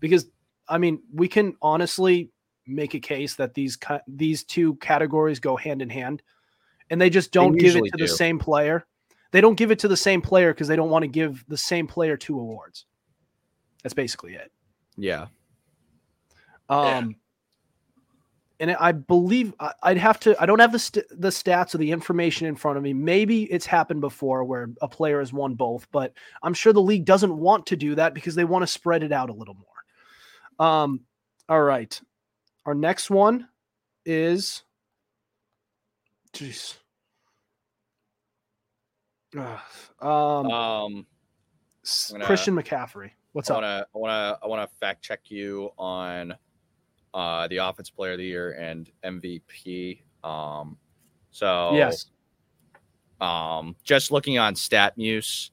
Because 0.00 0.26
I 0.68 0.78
mean, 0.78 1.02
we 1.12 1.28
can 1.28 1.54
honestly 1.60 2.30
make 2.66 2.94
a 2.94 3.00
case 3.00 3.34
that 3.34 3.52
these 3.52 3.76
these 4.08 4.42
two 4.44 4.76
categories 4.76 5.38
go 5.38 5.56
hand 5.56 5.82
in 5.82 5.90
hand 5.90 6.22
and 6.88 6.98
they 6.98 7.10
just 7.10 7.30
don't 7.30 7.52
they 7.52 7.58
give 7.58 7.76
it 7.76 7.84
to 7.84 7.98
do. 7.98 8.04
the 8.04 8.08
same 8.08 8.38
player. 8.38 8.86
They 9.32 9.42
don't 9.42 9.56
give 9.56 9.70
it 9.70 9.80
to 9.80 9.88
the 9.88 9.96
same 9.96 10.22
player 10.22 10.54
because 10.54 10.68
they 10.68 10.76
don't 10.76 10.90
want 10.90 11.02
to 11.02 11.08
give 11.08 11.44
the 11.46 11.58
same 11.58 11.86
player 11.86 12.16
two 12.16 12.38
awards. 12.38 12.86
That's 13.82 13.94
basically 13.94 14.34
it. 14.34 14.50
Yeah. 14.96 15.26
Um 16.70 17.10
yeah 17.10 17.16
and 18.60 18.70
I 18.72 18.92
believe 18.92 19.52
I'd 19.82 19.96
have 19.96 20.20
to. 20.20 20.40
I 20.40 20.46
don't 20.46 20.60
have 20.60 20.72
the 20.72 20.78
st- 20.78 21.06
the 21.10 21.28
stats 21.28 21.74
or 21.74 21.78
the 21.78 21.90
information 21.90 22.46
in 22.46 22.54
front 22.54 22.76
of 22.76 22.82
me. 22.82 22.92
Maybe 22.92 23.44
it's 23.44 23.66
happened 23.66 24.00
before 24.00 24.44
where 24.44 24.70
a 24.80 24.88
player 24.88 25.18
has 25.18 25.32
won 25.32 25.54
both, 25.54 25.86
but 25.90 26.12
I'm 26.42 26.54
sure 26.54 26.72
the 26.72 26.80
league 26.80 27.04
doesn't 27.04 27.36
want 27.36 27.66
to 27.66 27.76
do 27.76 27.94
that 27.96 28.14
because 28.14 28.34
they 28.34 28.44
want 28.44 28.62
to 28.62 28.66
spread 28.66 29.02
it 29.02 29.12
out 29.12 29.30
a 29.30 29.32
little 29.32 29.56
more. 29.56 30.66
Um, 30.66 31.00
all 31.48 31.62
right, 31.62 32.00
our 32.64 32.74
next 32.74 33.10
one 33.10 33.48
is, 34.06 34.62
jeez, 36.32 36.76
um, 39.36 40.50
um 40.50 41.06
gonna, 42.12 42.24
Christian 42.24 42.54
McCaffrey. 42.54 43.10
What's 43.32 43.50
I 43.50 43.54
wanna, 43.54 43.66
up? 43.66 43.88
I 43.94 43.98
want 43.98 44.10
to 44.10 44.44
I 44.44 44.48
want 44.48 44.70
to 44.70 44.76
fact 44.76 45.02
check 45.02 45.22
you 45.28 45.70
on 45.76 46.34
uh, 47.14 47.48
the 47.48 47.58
Offense 47.58 47.88
Player 47.88 48.12
of 48.12 48.18
the 48.18 48.24
Year 48.24 48.52
and 48.52 48.90
MVP. 49.04 50.02
Um, 50.22 50.76
so 51.30 51.74
yes, 51.74 52.06
um, 53.20 53.76
just 53.84 54.10
looking 54.10 54.38
on 54.38 54.54
StatMuse, 54.54 55.50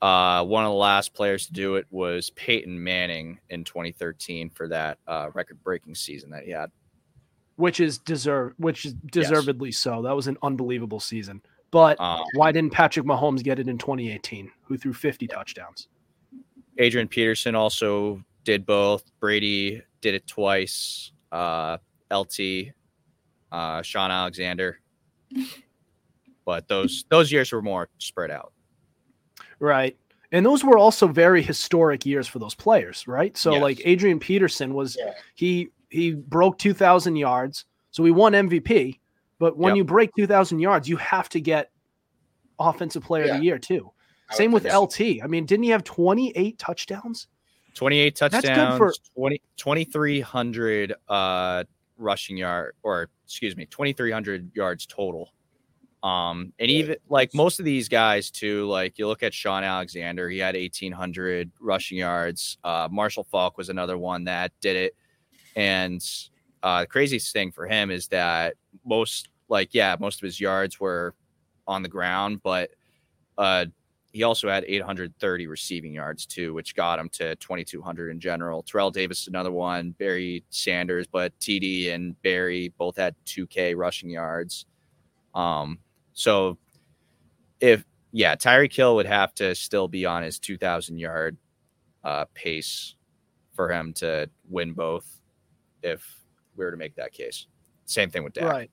uh, 0.00 0.44
one 0.44 0.64
of 0.64 0.70
the 0.70 0.76
last 0.76 1.14
players 1.14 1.46
to 1.46 1.52
do 1.52 1.76
it 1.76 1.86
was 1.90 2.30
Peyton 2.30 2.82
Manning 2.82 3.38
in 3.50 3.64
2013 3.64 4.50
for 4.50 4.68
that 4.68 4.98
uh, 5.06 5.28
record-breaking 5.34 5.94
season 5.94 6.30
that 6.30 6.44
he 6.44 6.50
had, 6.50 6.70
which 7.56 7.80
is 7.80 7.98
deserved, 7.98 8.54
which 8.58 8.84
is 8.86 8.94
deservedly 9.12 9.68
yes. 9.68 9.78
so. 9.78 10.02
That 10.02 10.16
was 10.16 10.26
an 10.26 10.38
unbelievable 10.42 11.00
season. 11.00 11.42
But 11.70 12.00
um, 12.00 12.24
why 12.34 12.50
didn't 12.50 12.72
Patrick 12.72 13.04
Mahomes 13.04 13.42
get 13.42 13.58
it 13.58 13.68
in 13.68 13.76
2018, 13.76 14.50
who 14.62 14.78
threw 14.78 14.94
50 14.94 15.26
touchdowns? 15.26 15.88
Adrian 16.78 17.08
Peterson 17.08 17.54
also 17.54 18.22
did 18.44 18.64
both. 18.64 19.04
Brady 19.20 19.82
did 20.00 20.14
it 20.14 20.26
twice. 20.26 21.12
Uh, 21.30 21.78
LT, 22.12 22.72
uh, 23.52 23.82
Shaun 23.82 24.10
Alexander, 24.10 24.80
but 26.44 26.68
those 26.68 27.04
those 27.10 27.30
years 27.30 27.52
were 27.52 27.62
more 27.62 27.88
spread 27.98 28.30
out. 28.30 28.52
Right. 29.60 29.96
And 30.30 30.44
those 30.44 30.62
were 30.62 30.76
also 30.76 31.08
very 31.08 31.42
historic 31.42 32.04
years 32.04 32.28
for 32.28 32.38
those 32.38 32.54
players, 32.54 33.08
right? 33.08 33.36
So 33.36 33.52
yes. 33.52 33.62
like 33.62 33.82
Adrian 33.84 34.18
Peterson 34.18 34.74
was 34.74 34.96
yeah. 34.98 35.12
he 35.34 35.70
he 35.88 36.12
broke 36.12 36.58
2000 36.58 37.16
yards. 37.16 37.64
So 37.90 38.04
he 38.04 38.10
won 38.10 38.34
MVP, 38.34 38.98
but 39.38 39.56
when 39.56 39.70
yep. 39.70 39.78
you 39.78 39.84
break 39.84 40.10
2000 40.16 40.58
yards, 40.58 40.88
you 40.88 40.96
have 40.98 41.28
to 41.30 41.40
get 41.40 41.70
offensive 42.58 43.02
player 43.02 43.24
yeah. 43.24 43.32
of 43.32 43.38
the 43.38 43.44
year 43.44 43.58
too. 43.58 43.90
Same 44.30 44.52
with 44.52 44.64
LT. 44.64 45.22
I 45.22 45.26
mean, 45.26 45.46
didn't 45.46 45.62
he 45.62 45.70
have 45.70 45.84
28 45.84 46.58
touchdowns? 46.58 47.28
28 47.78 48.16
touchdowns, 48.16 48.76
for- 48.76 48.92
20, 49.16 49.40
2,300 49.56 50.94
uh, 51.08 51.64
rushing 51.96 52.36
yard, 52.36 52.74
or 52.82 53.08
excuse 53.24 53.56
me, 53.56 53.66
2,300 53.66 54.50
yards 54.54 54.84
total. 54.84 55.32
Um, 56.02 56.52
and 56.58 56.70
even 56.70 56.96
like 57.08 57.34
most 57.34 57.58
of 57.58 57.64
these 57.64 57.88
guys 57.88 58.30
too, 58.30 58.66
like 58.66 58.98
you 58.98 59.06
look 59.06 59.22
at 59.22 59.32
Shaun 59.32 59.64
Alexander, 59.64 60.28
he 60.28 60.38
had 60.38 60.54
1,800 60.54 61.50
rushing 61.60 61.98
yards. 61.98 62.58
Uh, 62.64 62.88
Marshall 62.90 63.24
Faulk 63.24 63.56
was 63.56 63.68
another 63.68 63.96
one 63.96 64.24
that 64.24 64.52
did 64.60 64.76
it. 64.76 64.96
And 65.56 66.04
uh, 66.62 66.80
the 66.80 66.86
craziest 66.86 67.32
thing 67.32 67.52
for 67.52 67.66
him 67.66 67.90
is 67.90 68.08
that 68.08 68.54
most, 68.84 69.28
like, 69.48 69.72
yeah, 69.72 69.96
most 69.98 70.20
of 70.20 70.24
his 70.24 70.40
yards 70.40 70.78
were 70.78 71.14
on 71.66 71.82
the 71.82 71.88
ground, 71.88 72.42
but 72.42 72.70
uh, 73.36 73.66
he 74.12 74.22
also 74.22 74.48
had 74.48 74.64
830 74.66 75.46
receiving 75.46 75.92
yards 75.92 76.24
too, 76.26 76.54
which 76.54 76.74
got 76.74 76.98
him 76.98 77.08
to 77.10 77.36
2,200 77.36 78.10
in 78.10 78.20
general. 78.20 78.62
Terrell 78.62 78.90
Davis, 78.90 79.26
another 79.26 79.52
one. 79.52 79.90
Barry 79.92 80.44
Sanders, 80.50 81.06
but 81.06 81.38
TD 81.40 81.92
and 81.92 82.20
Barry 82.22 82.72
both 82.78 82.96
had 82.96 83.14
2K 83.26 83.76
rushing 83.76 84.10
yards. 84.10 84.66
Um, 85.34 85.78
so 86.14 86.58
if 87.60 87.84
yeah, 88.12 88.34
Tyreek 88.34 88.74
Hill 88.74 88.96
would 88.96 89.06
have 89.06 89.34
to 89.34 89.54
still 89.54 89.88
be 89.88 90.06
on 90.06 90.22
his 90.22 90.38
2,000 90.38 90.98
yard 90.98 91.36
uh, 92.04 92.24
pace 92.34 92.94
for 93.54 93.70
him 93.70 93.92
to 93.94 94.30
win 94.48 94.72
both. 94.72 95.20
If 95.82 96.02
we 96.56 96.64
were 96.64 96.70
to 96.70 96.76
make 96.76 96.96
that 96.96 97.12
case, 97.12 97.46
same 97.84 98.10
thing 98.10 98.24
with 98.24 98.32
Dak. 98.32 98.44
Right. 98.44 98.70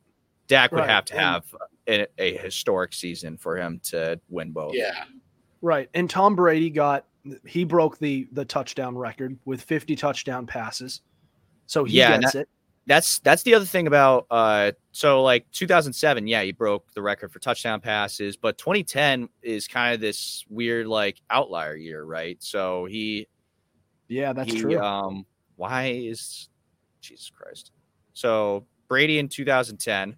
Dak 0.47 0.71
would 0.71 0.79
right. 0.79 0.89
have 0.89 1.05
to 1.05 1.15
have 1.15 1.43
a, 1.88 2.07
a, 2.17 2.38
historic 2.38 2.93
season 2.93 3.38
for 3.38 3.57
him 3.57 3.79
to 3.86 4.19
win 4.29 4.51
both. 4.51 4.75
Yeah. 4.75 5.05
Right. 5.62 5.89
And 5.93 6.10
Tom 6.10 6.36
Brady 6.36 6.70
got 6.70 7.06
he 7.45 7.64
broke 7.64 7.97
the 7.97 8.28
the 8.32 8.45
touchdown 8.45 8.97
record 8.97 9.38
with 9.45 9.62
50 9.62 9.95
touchdown 9.95 10.45
passes. 10.45 11.01
So 11.66 11.84
he 11.84 11.97
yeah, 11.97 12.18
gets 12.20 12.34
that, 12.34 12.41
it. 12.41 12.49
That's 12.88 13.19
that's 13.19 13.41
the 13.44 13.56
other 13.56 13.65
thing 13.65 13.88
about 13.88 14.27
uh 14.30 14.73
so 14.91 15.23
like 15.23 15.48
2007, 15.52 16.27
yeah, 16.27 16.44
he 16.44 16.52
broke 16.52 16.91
the 16.94 17.02
record 17.02 17.32
for 17.32 17.40
touchdown 17.40 17.82
passes, 17.82 18.38
but 18.38 18.57
2010 18.60 19.27
is 19.41 19.68
kind 19.68 19.95
of 19.95 20.02
this 20.02 20.45
weird 20.49 20.86
like 20.86 21.19
outlier 21.30 21.76
year, 21.76 22.03
right? 22.03 22.38
So 22.44 22.86
he 22.86 23.27
Yeah, 24.07 24.34
that's 24.34 24.53
he, 24.53 24.60
true. 24.60 24.80
Um 24.80 25.26
why 25.56 25.88
is 25.88 26.49
Jesus 27.02 27.32
Christ. 27.32 27.72
So 28.14 28.68
Brady 28.88 29.18
in 29.19 29.30
2010 29.30 30.15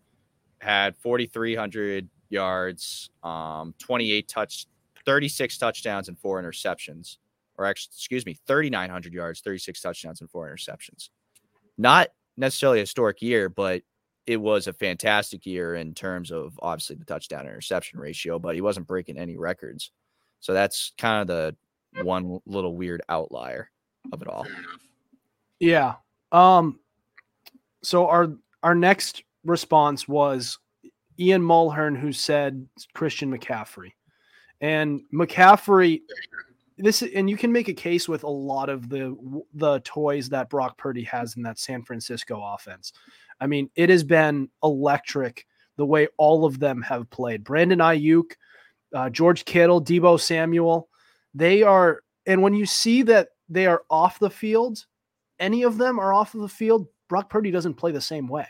had 0.60 0.98
4300 0.98 2.10
yards, 2.30 3.10
um 3.24 3.74
28 3.80 4.28
touch 4.28 4.66
36 5.08 5.58
touchdowns 5.58 6.10
and 6.10 6.20
four 6.20 6.40
interceptions, 6.44 7.18
or 7.58 7.66
actually, 7.66 7.92
excuse 7.96 8.26
me, 8.26 8.38
3,900 8.46 9.14
yards, 9.14 9.40
36 9.40 9.82
touchdowns 9.82 10.20
and 10.20 10.30
four 10.30 10.54
interceptions. 10.54 11.10
Not 11.78 12.10
necessarily 12.36 12.80
a 12.80 12.82
historic 12.82 13.22
year, 13.22 13.48
but 13.48 13.84
it 14.26 14.36
was 14.36 14.68
a 14.68 14.74
fantastic 14.74 15.46
year 15.46 15.76
in 15.76 15.94
terms 15.94 16.30
of 16.30 16.60
obviously 16.62 16.98
the 16.98 17.06
touchdown 17.06 17.46
interception 17.46 18.00
ratio, 18.00 18.38
but 18.38 18.54
he 18.54 18.60
wasn't 18.60 18.86
breaking 18.86 19.18
any 19.18 19.38
records. 19.38 19.92
So 20.42 20.54
that's 20.54 20.92
kind 20.98 21.22
of 21.22 21.28
the 21.28 22.04
one 22.04 22.40
little 22.46 22.76
weird 22.76 23.02
outlier 23.08 23.72
of 24.12 24.22
it 24.22 24.28
all. 24.28 24.46
Yeah. 25.62 25.96
Um 26.34 26.80
so 27.82 28.08
our 28.08 28.34
our 28.62 28.76
next 28.76 29.24
response 29.46 30.08
was 30.08 30.60
Ian 31.18 31.42
Mulhern 31.42 31.98
who 31.98 32.12
said 32.12 32.68
Christian 32.94 33.32
McCaffrey. 33.36 33.94
And 34.62 35.02
McCaffrey, 35.14 36.02
this 36.78 37.02
and 37.02 37.30
you 37.30 37.38
can 37.38 37.52
make 37.52 37.68
a 37.68 37.74
case 37.74 38.08
with 38.08 38.24
a 38.24 38.30
lot 38.30 38.70
of 38.70 38.90
the 38.90 39.16
the 39.54 39.80
toys 39.80 40.30
that 40.30 40.50
Brock 40.50 40.78
Purdy 40.78 41.04
has 41.04 41.36
in 41.36 41.44
that 41.44 41.60
San 41.60 41.84
Francisco 41.84 42.42
offense. 42.44 42.94
I 43.40 43.48
mean, 43.48 43.70
it 43.76 43.90
has 43.90 44.04
been 44.04 44.50
electric 44.64 45.46
the 45.78 45.86
way 45.86 46.08
all 46.18 46.46
of 46.46 46.60
them 46.60 46.82
have 46.82 47.10
played. 47.10 47.44
Brandon 47.44 47.80
Aiyuk, 47.80 48.32
uh, 48.94 49.10
George 49.10 49.46
Kittle, 49.46 49.84
Deebo 49.84 50.20
Samuel, 50.20 50.90
they 51.34 51.64
are. 51.64 52.02
And 52.26 52.42
when 52.42 52.54
you 52.54 52.66
see 52.66 53.04
that 53.04 53.30
they 53.48 53.68
are 53.68 53.84
off 53.90 54.20
the 54.20 54.30
field, 54.30 54.86
any 55.40 55.64
of 55.64 55.78
them 55.78 56.00
are 56.00 56.14
off 56.14 56.34
of 56.34 56.42
the 56.42 56.50
field. 56.50 56.88
Brock 57.08 57.30
Purdy 57.30 57.52
doesn't 57.52 57.76
play 57.76 57.92
the 57.92 58.02
same 58.02 58.28
way. 58.28 58.48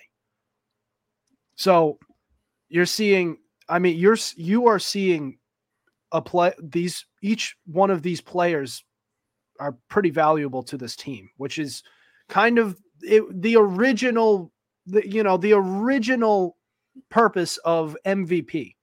So 1.55 1.99
you're 2.69 2.85
seeing. 2.85 3.37
I 3.69 3.79
mean, 3.79 3.97
you're 3.97 4.17
you 4.35 4.67
are 4.67 4.79
seeing 4.79 5.37
a 6.11 6.21
play 6.21 6.53
these 6.61 7.05
each 7.21 7.55
one 7.65 7.91
of 7.91 8.01
these 8.01 8.21
players 8.21 8.83
are 9.59 9.77
pretty 9.89 10.09
valuable 10.09 10.63
to 10.63 10.77
this 10.77 10.95
team, 10.95 11.29
which 11.37 11.59
is 11.59 11.83
kind 12.29 12.59
of 12.59 12.79
it, 13.01 13.23
the 13.41 13.55
original 13.57 14.51
the 14.85 15.07
you 15.07 15.23
know 15.23 15.37
the 15.37 15.53
original 15.53 16.57
purpose 17.09 17.57
of 17.57 17.95
MVP 18.05 18.75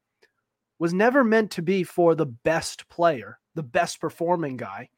was 0.79 0.93
never 0.93 1.25
meant 1.25 1.51
to 1.53 1.63
be 1.63 1.85
for 1.85 2.15
the 2.15 2.27
best 2.27 2.89
player, 2.89 3.39
the 3.55 3.63
best 3.63 4.01
performing 4.01 4.57
guy, 4.57 4.89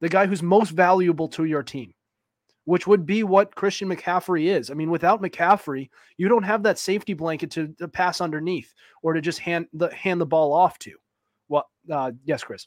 the 0.00 0.08
guy 0.08 0.26
who's 0.26 0.42
most 0.42 0.70
valuable 0.70 1.28
to 1.28 1.44
your 1.44 1.62
team, 1.62 1.92
which 2.64 2.86
would 2.86 3.06
be 3.06 3.22
what 3.22 3.54
Christian 3.54 3.88
McCaffrey 3.88 4.46
is. 4.46 4.70
I 4.70 4.74
mean, 4.74 4.90
without 4.90 5.22
McCaffrey, 5.22 5.88
you 6.18 6.28
don't 6.28 6.42
have 6.42 6.62
that 6.62 6.78
safety 6.78 7.14
blanket 7.14 7.50
to, 7.52 7.68
to 7.78 7.88
pass 7.88 8.20
underneath 8.20 8.74
or 9.02 9.14
to 9.14 9.20
just 9.20 9.38
hand 9.38 9.66
the 9.72 9.92
hand 9.94 10.20
the 10.20 10.26
ball 10.26 10.52
off 10.52 10.78
to. 10.80 10.92
Well, 11.88 11.98
uh, 11.98 12.12
yes, 12.24 12.44
Chris. 12.44 12.66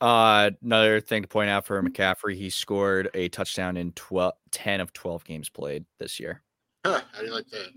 Uh, 0.00 0.50
another 0.62 1.00
thing 1.00 1.22
to 1.22 1.28
point 1.28 1.50
out 1.50 1.66
for 1.66 1.82
McCaffrey, 1.82 2.34
he 2.34 2.50
scored 2.50 3.10
a 3.14 3.28
touchdown 3.28 3.76
in 3.76 3.92
12, 3.92 4.32
10 4.50 4.80
of 4.80 4.92
12 4.92 5.24
games 5.24 5.48
played 5.48 5.84
this 5.98 6.18
year. 6.18 6.42
Huh, 6.84 7.00
how 7.12 7.20
do 7.20 7.26
you 7.26 7.32
like 7.32 7.48
that? 7.48 7.68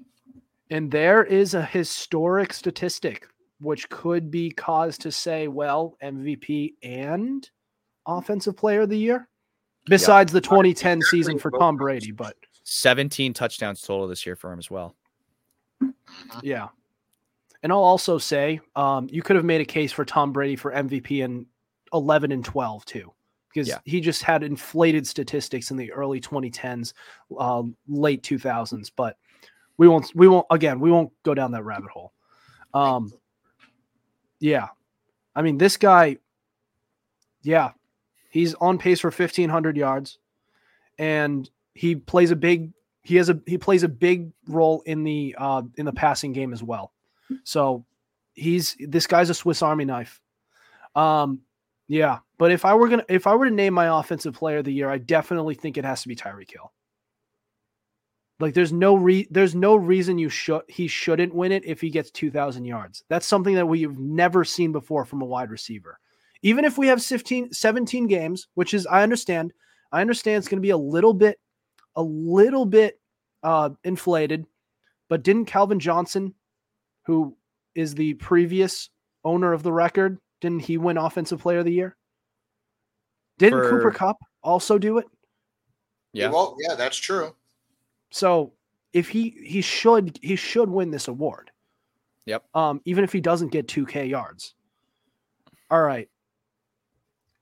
And 0.69 0.89
there 0.89 1.23
is 1.23 1.53
a 1.53 1.63
historic 1.63 2.53
statistic 2.53 3.27
which 3.59 3.89
could 3.89 4.29
be 4.29 4.51
cause 4.51 4.97
to 4.99 5.11
say, 5.11 5.47
well, 5.47 5.97
MVP 6.03 6.73
and 6.83 7.49
offensive 8.05 8.57
player 8.57 8.81
of 8.81 8.89
the 8.89 8.97
year, 8.97 9.29
besides 9.85 10.33
the 10.33 10.41
2010 10.41 11.01
season 11.01 11.39
for 11.39 11.51
Tom 11.51 11.77
Brady. 11.77 12.11
But 12.11 12.35
17 12.63 13.33
touchdowns 13.33 13.81
total 13.81 14.07
this 14.07 14.25
year 14.25 14.35
for 14.35 14.51
him 14.51 14.59
as 14.59 14.69
well. 14.69 14.95
Yeah. 16.41 16.69
And 17.63 17.71
I'll 17.71 17.79
also 17.79 18.17
say, 18.17 18.59
um, 18.75 19.07
you 19.11 19.21
could 19.21 19.35
have 19.37 19.45
made 19.45 19.61
a 19.61 19.65
case 19.65 19.91
for 19.91 20.03
Tom 20.05 20.33
Brady 20.33 20.55
for 20.57 20.71
MVP 20.73 21.23
in 21.23 21.45
11 21.93 22.31
and 22.31 22.43
12 22.43 22.83
too, 22.85 23.13
because 23.49 23.69
Yeah. 23.69 23.79
he 23.85 24.01
just 24.01 24.21
had 24.21 24.43
inflated 24.43 25.07
statistics 25.07 25.71
in 25.71 25.77
the 25.77 25.91
early 25.93 26.19
2010s, 26.19 26.93
uh, 27.37 27.63
late 27.87 28.21
2000s. 28.21 28.89
But 28.93 29.17
we 29.77 29.87
won't, 29.87 30.11
we 30.13 30.27
won't, 30.27 30.45
again, 30.51 30.79
we 30.81 30.91
won't 30.91 31.11
go 31.23 31.33
down 31.33 31.51
that 31.51 31.63
rabbit 31.63 31.89
hole. 31.89 32.11
Um, 32.73 33.11
yeah. 34.39 34.67
I 35.35 35.41
mean, 35.41 35.57
this 35.57 35.77
guy, 35.77 36.17
yeah, 37.43 37.71
he's 38.29 38.53
on 38.55 38.77
pace 38.77 38.99
for 38.99 39.09
1500 39.09 39.77
yards 39.77 40.19
and 40.99 41.49
he 41.73 41.95
plays 41.95 42.31
a 42.31 42.35
big 42.35 42.71
he 43.05 43.15
has 43.17 43.29
a 43.29 43.39
he 43.45 43.57
plays 43.57 43.83
a 43.83 43.89
big 43.89 44.31
role 44.47 44.81
in 44.85 45.03
the 45.03 45.35
uh 45.37 45.61
in 45.75 45.85
the 45.85 45.91
passing 45.91 46.31
game 46.33 46.53
as 46.53 46.63
well. 46.63 46.93
So 47.43 47.85
he's 48.33 48.75
this 48.79 49.07
guy's 49.07 49.29
a 49.29 49.33
Swiss 49.33 49.61
Army 49.61 49.85
knife. 49.85 50.21
Um 50.95 51.41
yeah, 51.87 52.19
but 52.37 52.51
if 52.51 52.65
I 52.65 52.73
were 52.75 52.89
to 52.89 53.05
if 53.09 53.27
I 53.27 53.35
were 53.35 53.45
to 53.45 53.53
name 53.53 53.73
my 53.73 53.99
offensive 53.99 54.33
player 54.33 54.59
of 54.59 54.65
the 54.65 54.73
year, 54.73 54.89
I 54.89 54.97
definitely 54.97 55.55
think 55.55 55.77
it 55.77 55.85
has 55.85 56.01
to 56.03 56.07
be 56.07 56.15
Tyreek 56.15 56.51
Hill. 56.51 56.71
Like 58.39 58.53
there's 58.53 58.73
no 58.73 58.95
re- 58.95 59.27
there's 59.29 59.55
no 59.55 59.75
reason 59.75 60.17
you 60.17 60.29
should 60.29 60.63
he 60.67 60.87
shouldn't 60.87 61.33
win 61.33 61.51
it 61.51 61.65
if 61.65 61.79
he 61.79 61.89
gets 61.89 62.11
2000 62.11 62.65
yards. 62.65 63.03
That's 63.07 63.25
something 63.25 63.55
that 63.55 63.67
we've 63.67 63.97
never 63.97 64.43
seen 64.43 64.71
before 64.71 65.05
from 65.05 65.21
a 65.21 65.25
wide 65.25 65.51
receiver. 65.51 65.99
Even 66.41 66.65
if 66.65 66.77
we 66.77 66.87
have 66.87 67.01
15 67.01 67.53
17 67.53 68.07
games, 68.07 68.47
which 68.55 68.73
is 68.73 68.87
I 68.87 69.03
understand. 69.03 69.53
I 69.91 70.01
understand 70.01 70.39
it's 70.39 70.47
going 70.47 70.57
to 70.57 70.61
be 70.61 70.71
a 70.71 70.77
little 70.77 71.13
bit 71.13 71.39
a 71.95 72.01
little 72.01 72.65
bit 72.65 72.99
uh 73.43 73.69
inflated, 73.83 74.45
but 75.09 75.23
didn't 75.23 75.45
Calvin 75.45 75.79
Johnson 75.79 76.33
who 77.05 77.35
is 77.75 77.95
the 77.95 78.13
previous 78.15 78.89
owner 79.23 79.53
of 79.53 79.63
the 79.63 79.71
record, 79.71 80.19
didn't 80.41 80.59
he 80.61 80.77
win 80.77 80.97
offensive 80.97 81.39
player 81.39 81.59
of 81.59 81.65
the 81.65 81.71
year? 81.73 81.95
Didn't 83.37 83.59
For- 83.59 83.69
Cooper 83.69 83.91
Kupp 83.91 84.17
also 84.43 84.77
do 84.77 84.97
it? 84.97 85.05
Yeah. 86.13 86.29
Well, 86.29 86.55
yeah, 86.59 86.75
that's 86.75 86.97
true. 86.97 87.35
So 88.11 88.53
if 88.93 89.09
he 89.09 89.29
he 89.43 89.61
should 89.61 90.19
he 90.21 90.35
should 90.35 90.69
win 90.69 90.91
this 90.91 91.07
award. 91.07 91.49
Yep. 92.25 92.43
Um, 92.53 92.81
even 92.85 93.03
if 93.03 93.11
he 93.11 93.19
doesn't 93.19 93.51
get 93.51 93.67
2K 93.67 94.07
yards. 94.09 94.53
All 95.71 95.81
right. 95.81 96.07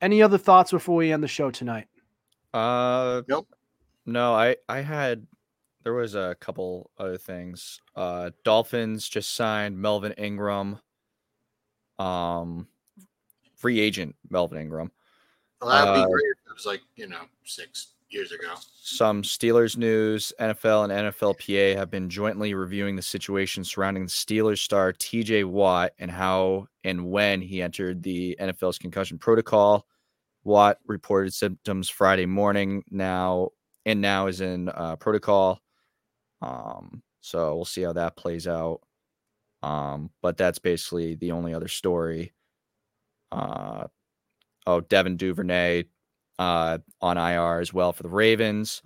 Any 0.01 0.21
other 0.23 0.37
thoughts 0.37 0.71
before 0.71 0.95
we 0.95 1.11
end 1.11 1.21
the 1.21 1.27
show 1.27 1.51
tonight? 1.51 1.87
Uh, 2.53 3.21
Nope. 3.27 3.47
No, 4.05 4.33
I 4.33 4.55
I 4.67 4.79
had 4.79 5.27
there 5.83 5.93
was 5.93 6.15
a 6.15 6.35
couple 6.39 6.91
other 6.97 7.17
things. 7.17 7.79
Uh, 7.95 8.31
Dolphins 8.43 9.07
just 9.07 9.35
signed 9.35 9.77
Melvin 9.77 10.13
Ingram. 10.13 10.79
Um, 11.99 12.67
free 13.55 13.79
agent 13.79 14.15
Melvin 14.29 14.59
Ingram. 14.59 14.91
Well, 15.61 15.69
that 15.69 15.85
would 15.85 15.99
Uh, 15.99 16.05
be 16.05 16.11
great 16.11 16.25
if 16.25 16.51
it 16.51 16.53
was 16.53 16.65
like, 16.65 16.81
you 16.95 17.07
know, 17.07 17.21
six 17.43 17.93
years 18.09 18.31
ago. 18.31 18.53
Some 18.81 19.21
Steelers 19.21 19.77
news: 19.77 20.33
NFL 20.39 20.83
and 20.89 21.13
NFLPA 21.13 21.75
have 21.75 21.89
been 21.91 22.09
jointly 22.09 22.53
reviewing 22.53 22.95
the 22.95 23.01
situation 23.01 23.63
surrounding 23.63 24.03
the 24.05 24.09
Steelers 24.09 24.59
star 24.59 24.91
T.J. 24.93 25.43
Watt 25.45 25.93
and 25.99 26.09
how 26.11 26.67
and 26.83 27.09
when 27.11 27.41
he 27.41 27.61
entered 27.61 28.03
the 28.03 28.35
NFL's 28.39 28.77
concussion 28.77 29.17
protocol. 29.17 29.85
Watt 30.43 30.79
reported 30.87 31.33
symptoms 31.33 31.87
Friday 31.89 32.25
morning 32.25 32.83
now 32.89 33.49
and 33.85 34.01
now 34.01 34.27
is 34.27 34.41
in 34.41 34.69
uh, 34.69 34.95
protocol. 34.95 35.61
Um, 36.41 37.03
so 37.21 37.55
we'll 37.55 37.65
see 37.65 37.81
how 37.83 37.93
that 37.93 38.15
plays 38.15 38.47
out. 38.47 38.81
Um, 39.63 40.09
but 40.21 40.37
that's 40.37 40.59
basically 40.59 41.15
the 41.15 41.31
only 41.31 41.53
other 41.53 41.67
story. 41.67 42.33
Uh, 43.31 43.87
oh, 44.65 44.81
Devin 44.81 45.17
Duvernay 45.17 45.83
uh, 46.39 46.79
on 47.01 47.17
IR 47.17 47.59
as 47.59 47.73
well 47.73 47.93
for 47.93 48.03
the 48.03 48.09
Ravens. 48.09 48.81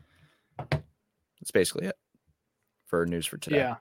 That's 0.60 1.52
basically 1.54 1.88
it 1.88 1.96
for 2.88 3.06
news 3.06 3.26
for 3.26 3.38
today. 3.38 3.58
Yeah. 3.58 3.76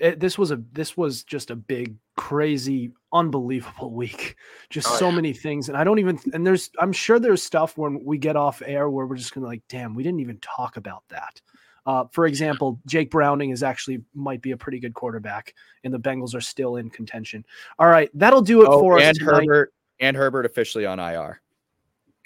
It, 0.00 0.20
this 0.20 0.38
was 0.38 0.52
a 0.52 0.62
this 0.72 0.96
was 0.96 1.24
just 1.24 1.50
a 1.50 1.56
big 1.56 1.96
crazy 2.16 2.92
unbelievable 3.12 3.90
week 3.92 4.36
just 4.70 4.86
Oh, 4.88 4.96
so 4.96 5.08
yeah. 5.08 5.16
many 5.16 5.32
things 5.32 5.68
and 5.68 5.76
i 5.76 5.82
don't 5.82 5.98
even 5.98 6.20
and 6.32 6.46
there's 6.46 6.70
i'm 6.78 6.92
sure 6.92 7.18
there's 7.18 7.42
stuff 7.42 7.76
when 7.76 8.04
we 8.04 8.16
get 8.16 8.36
off 8.36 8.62
air 8.64 8.88
where 8.88 9.06
we're 9.06 9.16
just 9.16 9.34
gonna 9.34 9.48
like 9.48 9.62
damn 9.68 9.94
we 9.96 10.04
didn't 10.04 10.20
even 10.20 10.38
talk 10.38 10.76
about 10.76 11.02
that 11.08 11.40
uh, 11.86 12.04
for 12.12 12.26
example 12.26 12.80
jake 12.86 13.10
browning 13.10 13.50
is 13.50 13.62
actually 13.62 14.02
might 14.14 14.42
be 14.42 14.50
a 14.50 14.56
pretty 14.56 14.78
good 14.78 14.94
quarterback 14.94 15.54
and 15.84 15.92
the 15.92 15.98
bengals 15.98 16.34
are 16.34 16.40
still 16.40 16.76
in 16.76 16.90
contention 16.90 17.44
all 17.78 17.88
right 17.88 18.10
that'll 18.14 18.42
do 18.42 18.62
it 18.62 18.68
Oh, 18.68 18.80
for 18.80 18.98
us 18.98 19.04
and. 19.04 19.18
Herbert 19.20 19.72
and 20.00 20.16
Herbert 20.16 20.46
officially 20.46 20.86
on 20.86 20.98
IR. 21.00 21.40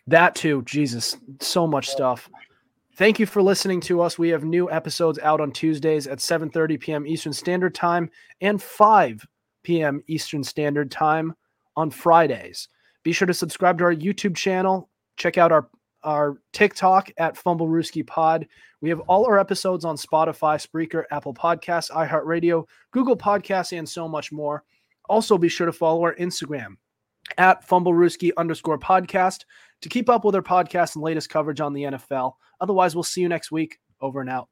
That 0.06 0.34
too. 0.34 0.62
Jesus, 0.62 1.16
so 1.40 1.66
much 1.66 1.88
stuff. 1.88 2.28
Thank 2.96 3.18
you 3.18 3.24
for 3.26 3.40
listening 3.40 3.80
to 3.82 4.02
us. 4.02 4.18
We 4.18 4.28
have 4.28 4.44
new 4.44 4.70
episodes 4.70 5.18
out 5.20 5.40
on 5.40 5.52
Tuesdays 5.52 6.06
at 6.06 6.18
7:30 6.18 6.78
p.m. 6.80 7.06
Eastern 7.06 7.32
Standard 7.32 7.74
Time 7.74 8.10
and 8.40 8.62
5 8.62 9.26
p.m. 9.62 10.02
Eastern 10.08 10.44
Standard 10.44 10.90
Time 10.90 11.34
on 11.76 11.90
Fridays. 11.90 12.68
Be 13.02 13.12
sure 13.12 13.26
to 13.26 13.34
subscribe 13.34 13.78
to 13.78 13.84
our 13.84 13.94
YouTube 13.94 14.36
channel. 14.36 14.90
Check 15.16 15.38
out 15.38 15.52
our 15.52 15.68
our 16.04 16.38
TikTok 16.52 17.10
at 17.16 17.36
Fumblerooski 17.36 18.06
Pod. 18.06 18.46
We 18.80 18.88
have 18.88 19.00
all 19.00 19.26
our 19.26 19.38
episodes 19.38 19.84
on 19.84 19.96
Spotify, 19.96 20.64
Spreaker, 20.64 21.04
Apple 21.10 21.34
Podcasts, 21.34 21.90
iHeartRadio, 21.90 22.66
Google 22.90 23.16
Podcasts, 23.16 23.76
and 23.76 23.88
so 23.88 24.08
much 24.08 24.32
more. 24.32 24.64
Also, 25.08 25.38
be 25.38 25.48
sure 25.48 25.66
to 25.66 25.72
follow 25.72 26.02
our 26.02 26.14
Instagram 26.16 26.76
at 27.38 27.66
FumbleRooski 27.66 28.32
underscore 28.36 28.78
podcast 28.78 29.40
to 29.80 29.88
keep 29.88 30.08
up 30.08 30.24
with 30.24 30.34
our 30.34 30.42
podcast 30.42 30.94
and 30.94 31.04
latest 31.04 31.30
coverage 31.30 31.60
on 31.60 31.72
the 31.72 31.84
NFL. 31.84 32.34
Otherwise, 32.60 32.94
we'll 32.94 33.02
see 33.02 33.20
you 33.20 33.28
next 33.28 33.50
week. 33.50 33.78
Over 34.00 34.20
and 34.20 34.30
out. 34.30 34.51